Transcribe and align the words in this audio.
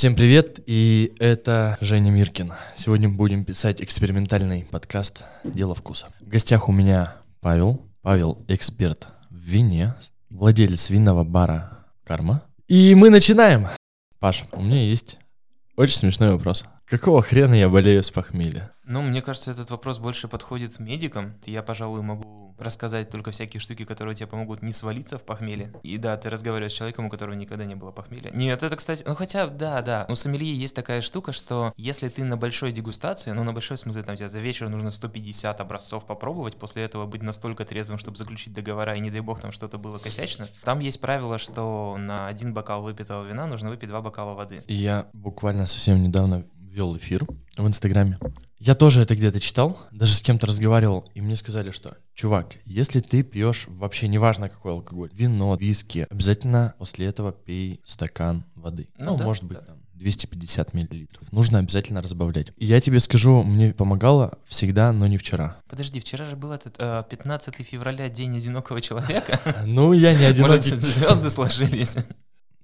Всем 0.00 0.14
привет, 0.14 0.60
и 0.64 1.12
это 1.18 1.76
Женя 1.82 2.10
Миркин. 2.10 2.54
Сегодня 2.74 3.10
будем 3.10 3.44
писать 3.44 3.82
экспериментальный 3.82 4.64
подкаст 4.64 5.26
«Дело 5.44 5.74
вкуса». 5.74 6.06
В 6.20 6.26
гостях 6.26 6.70
у 6.70 6.72
меня 6.72 7.16
Павел. 7.40 7.82
Павел– 8.00 8.38
эксперт 8.48 9.08
в 9.28 9.36
вине, 9.36 9.92
владелец 10.30 10.88
винного 10.88 11.22
бара 11.22 11.84
«Карма». 12.02 12.40
И 12.66 12.94
мы 12.94 13.10
начинаем. 13.10 13.66
Паша, 14.20 14.46
у 14.52 14.62
меня 14.62 14.80
есть 14.80 15.18
очень 15.76 15.98
смешной 15.98 16.30
вопрос. 16.30 16.64
Какого 16.90 17.22
хрена 17.22 17.54
я 17.54 17.68
болею 17.68 18.02
с 18.02 18.10
похмелья? 18.10 18.72
Ну, 18.84 19.00
мне 19.00 19.22
кажется, 19.22 19.52
этот 19.52 19.70
вопрос 19.70 20.00
больше 20.00 20.26
подходит 20.26 20.80
медикам. 20.80 21.34
Я, 21.46 21.62
пожалуй, 21.62 22.02
могу 22.02 22.56
рассказать 22.58 23.08
только 23.10 23.30
всякие 23.30 23.60
штуки, 23.60 23.84
которые 23.84 24.16
тебе 24.16 24.26
помогут 24.26 24.60
не 24.60 24.72
свалиться 24.72 25.16
в 25.16 25.22
похмелье. 25.22 25.72
И 25.84 25.98
да, 25.98 26.16
ты 26.16 26.28
разговариваешь 26.28 26.72
с 26.72 26.74
человеком, 26.74 27.06
у 27.06 27.08
которого 27.08 27.34
никогда 27.34 27.64
не 27.64 27.76
было 27.76 27.92
похмелья. 27.92 28.32
Нет, 28.32 28.64
это, 28.64 28.74
кстати, 28.74 29.04
ну 29.06 29.14
хотя, 29.14 29.46
да, 29.46 29.82
да. 29.82 30.04
У 30.08 30.16
сомелье 30.16 30.52
есть 30.52 30.74
такая 30.74 31.00
штука, 31.00 31.30
что 31.30 31.72
если 31.76 32.08
ты 32.08 32.24
на 32.24 32.36
большой 32.36 32.72
дегустации, 32.72 33.30
ну 33.30 33.44
на 33.44 33.52
большой 33.52 33.78
смысле, 33.78 34.02
там 34.02 34.16
тебе 34.16 34.28
за 34.28 34.40
вечер 34.40 34.68
нужно 34.68 34.90
150 34.90 35.60
образцов 35.60 36.04
попробовать, 36.06 36.56
после 36.56 36.82
этого 36.82 37.06
быть 37.06 37.22
настолько 37.22 37.64
трезвым, 37.64 37.98
чтобы 37.98 38.16
заключить 38.16 38.52
договора, 38.52 38.96
и 38.96 39.00
не 39.00 39.12
дай 39.12 39.20
бог 39.20 39.40
там 39.40 39.52
что-то 39.52 39.78
было 39.78 39.98
косячно. 39.98 40.46
Там 40.64 40.80
есть 40.80 41.00
правило, 41.00 41.38
что 41.38 41.96
на 41.98 42.26
один 42.26 42.52
бокал 42.52 42.82
выпитого 42.82 43.24
вина 43.24 43.46
нужно 43.46 43.70
выпить 43.70 43.88
два 43.88 44.02
бокала 44.02 44.34
воды. 44.34 44.64
Я 44.66 45.06
буквально 45.12 45.66
совсем 45.66 46.02
недавно 46.02 46.44
вел 46.70 46.96
эфир 46.96 47.26
в 47.56 47.66
Инстаграме. 47.66 48.18
Я 48.58 48.74
тоже 48.74 49.00
это 49.00 49.16
где-то 49.16 49.40
читал, 49.40 49.78
даже 49.90 50.14
с 50.14 50.20
кем-то 50.20 50.46
разговаривал, 50.46 51.10
и 51.14 51.20
мне 51.22 51.34
сказали, 51.34 51.70
что, 51.70 51.96
чувак, 52.14 52.56
если 52.66 53.00
ты 53.00 53.22
пьешь 53.22 53.64
вообще 53.68 54.06
неважно 54.06 54.50
какой 54.50 54.72
алкоголь, 54.72 55.08
вино, 55.14 55.56
виски, 55.56 56.06
обязательно 56.10 56.74
после 56.78 57.06
этого 57.06 57.32
пей 57.32 57.80
стакан 57.84 58.44
воды. 58.54 58.88
Ну, 58.98 59.12
Ну 59.12 59.16
да, 59.16 59.24
может 59.24 59.44
быть, 59.44 59.58
да. 59.58 59.64
там 59.64 59.78
250 59.94 60.74
миллилитров. 60.74 61.32
Нужно 61.32 61.58
обязательно 61.58 62.02
разбавлять. 62.02 62.52
И 62.58 62.66
я 62.66 62.80
тебе 62.82 63.00
скажу, 63.00 63.42
мне 63.42 63.72
помогало 63.72 64.38
всегда, 64.46 64.92
но 64.92 65.06
не 65.06 65.16
вчера. 65.16 65.56
Подожди, 65.68 65.98
вчера 66.00 66.26
же 66.26 66.36
был 66.36 66.52
этот 66.52 66.74
э, 66.78 67.02
15 67.08 67.56
февраля, 67.66 68.10
день 68.10 68.36
одинокого 68.36 68.80
человека. 68.82 69.40
Ну, 69.66 69.92
я 69.94 70.12
не 70.12 70.38
Может, 70.42 70.66
одинокий. 70.66 70.76
звезды 70.76 71.30
сложились. 71.30 71.96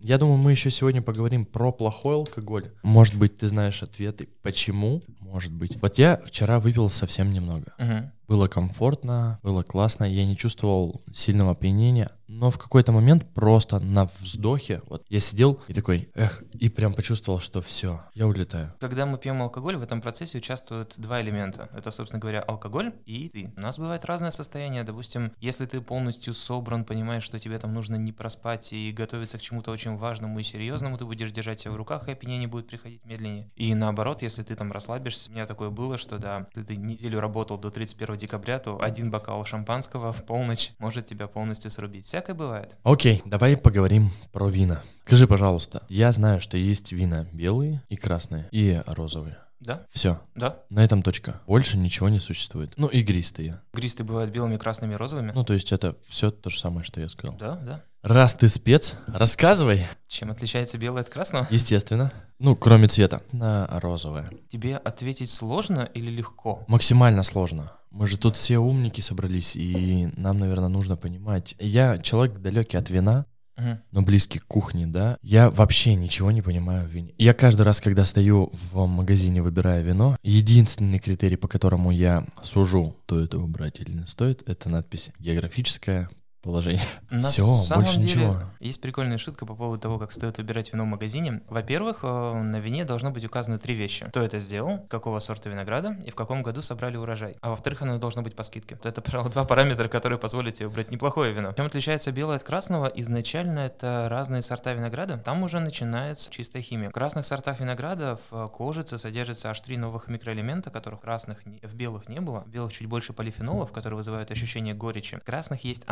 Я 0.00 0.19
думаю, 0.19 0.39
мы 0.39 0.50
еще 0.50 0.70
сегодня 0.70 1.02
поговорим 1.02 1.44
про 1.44 1.72
плохой 1.72 2.16
алкоголь. 2.16 2.70
Может 2.83 3.19
быть, 3.19 3.39
ты 3.39 3.48
знаешь 3.48 3.83
ответы, 3.83 4.28
почему? 4.42 5.02
Может 5.20 5.52
быть. 5.52 5.80
Вот 5.80 5.98
я 5.98 6.20
вчера 6.25 6.61
выпил 6.61 6.89
совсем 6.91 7.33
немного. 7.33 7.72
Мгм. 7.78 8.12
Было 8.28 8.47
комфортно, 8.47 9.39
было 9.42 9.62
классно, 9.62 10.05
я 10.05 10.27
не 10.27 10.36
чувствовал 10.36 11.02
сильного 11.12 11.52
опьянения, 11.52 12.11
но 12.29 12.51
в 12.51 12.59
какой-то 12.59 12.93
момент 12.93 13.25
просто 13.35 13.79
на 13.79 14.09
вздохе, 14.21 14.83
вот 14.87 15.05
я 15.09 15.21
сидел 15.21 15.61
и 15.69 15.75
такой, 15.75 16.09
эх, 16.15 16.43
и 16.53 16.69
прям 16.69 16.95
почувствовал, 16.95 17.41
что 17.41 17.63
все, 17.63 18.01
я 18.15 18.27
улетаю. 18.27 18.73
Когда 18.81 19.07
мы 19.07 19.19
пьем 19.19 19.43
алкоголь, 19.43 19.77
в 19.77 19.83
этом 19.83 20.01
процессе 20.01 20.39
участвуют 20.39 20.95
два 20.99 21.21
элемента. 21.21 21.69
Это, 21.75 21.91
собственно 21.91 22.21
говоря, 22.21 22.41
алкоголь 22.41 22.93
и 23.05 23.29
ты. 23.29 23.53
У 23.57 23.61
нас 23.61 23.79
бывает 23.79 24.05
разное 24.05 24.31
состояние. 24.31 24.85
Допустим, 24.85 25.33
если 25.41 25.67
ты 25.67 25.81
полностью 25.81 26.35
собран, 26.35 26.85
понимаешь, 26.85 27.23
что 27.23 27.39
тебе 27.39 27.59
там 27.59 27.73
нужно 27.73 27.97
не 27.97 28.13
проспать 28.13 28.73
и 28.73 28.93
готовиться 28.93 29.39
к 29.39 29.43
чему-то 29.43 29.71
очень 29.71 29.97
важному 29.97 30.39
и 30.39 30.43
серьезному, 30.43 30.99
ты 30.99 31.05
будешь 31.05 31.33
держать 31.33 31.61
себя 31.61 31.73
в 31.73 31.77
руках, 31.77 32.09
и 32.09 32.13
опьянение 32.13 32.49
будет 32.49 32.69
приходить 32.69 33.05
медленнее. 33.05 33.51
И 33.57 33.75
наоборот, 33.75 34.23
если 34.23 34.43
ты 34.43 34.55
там 34.57 34.73
расслабишься, 34.73 35.31
у 35.31 35.35
меня 35.35 35.47
такое 35.47 35.71
было, 35.71 35.99
что 35.99 36.19
да, 36.19 36.47
ты, 36.53 36.65
ты 36.65 36.77
неделю 36.77 37.21
работал 37.21 37.59
до 37.59 37.71
31 37.71 38.17
декабря, 38.17 38.59
то 38.59 38.81
один 38.81 39.11
бокал 39.11 39.45
шампанского 39.45 40.13
в 40.13 40.25
полночь 40.25 40.73
может 40.79 41.07
тебя 41.07 41.29
полностью 41.29 41.71
срубить. 41.71 42.07
Всякое 42.17 42.33
бывает. 42.34 42.78
Окей, 42.83 43.20
давай 43.27 43.59
поговорим 43.59 44.11
про 44.33 44.48
вина. 44.48 44.81
Скажи, 45.05 45.27
пожалуйста, 45.27 45.83
я 45.91 46.11
знаю, 46.12 46.41
что 46.41 46.56
есть 46.56 46.91
вина 46.91 47.27
белые 47.34 47.83
и 47.91 47.97
красные, 47.97 48.48
и 48.53 48.81
розовые. 48.86 49.36
Да? 49.61 49.83
Все, 49.91 50.19
Да. 50.34 50.61
на 50.70 50.83
этом 50.83 51.03
точка. 51.03 51.42
Больше 51.47 51.77
ничего 51.77 52.08
не 52.08 52.20
существует. 52.20 52.73
Ну, 52.78 52.86
игристые. 52.86 53.61
Гристы 53.75 54.02
бывают 54.02 54.30
белыми, 54.33 54.57
красными, 54.57 54.95
розовыми. 54.95 55.33
Ну, 55.35 55.45
то 55.45 55.52
есть 55.52 55.73
это 55.73 55.95
все 56.08 56.30
то 56.30 56.48
же 56.48 56.58
самое, 56.58 56.85
что 56.85 57.01
я 57.01 57.11
сказал. 57.11 57.36
Да, 57.36 57.57
да. 57.57 57.83
Раз 58.02 58.35
ты 58.35 58.48
спец, 58.48 58.95
рассказывай. 59.08 59.86
Чем 60.07 60.30
отличается 60.30 60.79
белое 60.79 61.02
от 61.02 61.11
красного? 61.11 61.46
Естественно. 61.51 62.12
Ну, 62.39 62.57
кроме 62.57 62.89
цвета. 62.89 63.20
На 63.33 63.67
розовое. 63.80 64.30
Тебе 64.48 64.77
ответить 64.79 65.29
сложно 65.29 65.80
или 65.92 66.11
легко? 66.11 66.64
Максимально 66.68 67.23
сложно. 67.24 67.73
Мы 67.96 68.07
же 68.08 68.18
тут 68.18 68.36
все 68.36 68.58
умники 68.58 69.01
собрались, 69.01 69.57
и 69.57 70.11
нам, 70.18 70.39
наверное, 70.39 70.68
нужно 70.68 70.96
понимать. 70.98 71.55
Я 71.58 71.96
человек 71.98 72.39
далекий 72.40 72.77
от 72.77 72.90
вина, 72.90 73.24
Мгм. 73.57 73.79
но 73.90 74.02
близкий 74.02 74.39
к 74.39 74.45
кухне, 74.46 74.86
да. 74.86 75.17
Я 75.23 75.48
вообще 75.48 75.95
ничего 75.95 76.30
не 76.30 76.42
понимаю 76.42 76.86
в 76.86 76.92
вине. 76.92 77.14
Я 77.17 77.33
каждый 77.33 77.62
раз, 77.62 77.80
когда 77.80 78.05
стою 78.05 78.52
в 78.52 78.85
магазине, 78.85 79.40
выбирая 79.40 79.80
вино, 79.80 80.18
единственный 80.23 80.98
критерий, 80.98 81.36
по 81.36 81.48
которому 81.48 81.90
я 81.90 82.27
сужу, 82.42 82.95
стоит 83.05 83.33
его 83.33 83.46
брать 83.46 83.80
или 83.80 83.92
не 83.92 84.06
стоит, 84.06 84.46
это 84.46 84.68
надпись 84.68 85.08
«Географическое 85.18 86.11
положение». 86.46 86.80
На 87.11 87.29
Все, 87.29 87.45
самом 87.45 87.84
больше 87.84 88.01
деле, 88.01 88.27
ничего. 88.27 88.42
Есть 88.61 88.80
прикольная 88.80 89.18
шутка 89.18 89.45
по 89.45 89.55
поводу 89.55 89.80
того, 89.80 89.98
как 89.98 90.12
стоит 90.12 90.39
выбирать 90.39 90.73
вино 90.73 90.84
в 90.84 90.86
магазине. 90.86 91.42
Во-первых, 91.48 91.98
э, 92.02 92.42
на 92.42 92.58
вине 92.61 92.84
должно 92.84 93.11
быть 93.11 93.24
указаны 93.24 93.58
три 93.58 93.74
вещи. 93.74 94.07
Кто 94.07 94.23
это 94.23 94.39
сделал, 94.39 94.79
какого 94.89 95.18
сорта 95.18 95.51
винограда 95.51 95.96
и 96.06 96.11
в 96.11 96.14
каком 96.14 96.42
году 96.42 96.62
собрали 96.62 96.96
урожай. 96.96 97.36
А 97.42 97.51
во-вторых, 97.51 97.83
оно 97.83 97.98
должно 97.98 98.23
быть 98.23 98.35
по 98.35 98.42
скидке. 98.42 98.77
Вот 98.77 98.86
Это, 98.86 99.01
пожалуй, 99.02 99.30
два 99.30 99.45
параметра, 99.45 99.89
которые 99.89 100.18
позволят 100.18 100.55
тебе 100.55 100.68
выбрать 100.68 100.90
неплохое 100.90 101.33
вино. 101.33 101.52
Чем 101.56 101.67
отличается 101.67 102.12
белое 102.12 102.36
от 102.36 102.45
красного? 102.45 102.86
Изначально 102.86 103.61
это 103.61 104.06
разные 104.08 104.42
сорта 104.42 104.73
винограда. 104.73 105.18
Там 105.18 105.42
уже 105.42 105.61
начинается 105.61 106.30
чистая 106.30 106.62
химия. 106.62 106.90
В 106.90 106.92
красных 106.92 107.27
сортах 107.27 107.61
винограда 107.61 108.18
в 108.30 108.48
кожице 108.48 108.98
содержится 108.98 109.51
аж 109.51 109.61
три 109.61 109.77
новых 109.77 110.08
микроэлемента, 110.08 110.70
которых 110.70 111.01
красных 111.01 111.45
не- 111.46 111.61
в 111.62 111.74
белых 111.74 112.08
не 112.08 112.20
было. 112.20 112.40
В 112.40 112.48
белых 112.48 112.73
чуть 112.73 112.86
больше 112.86 113.12
полифенолов, 113.12 113.73
которые 113.73 113.96
вызывают 113.96 114.30
ощущение 114.30 114.74
горечи. 114.74 115.18
В 115.18 115.24
красных 115.24 115.64
есть 115.64 115.83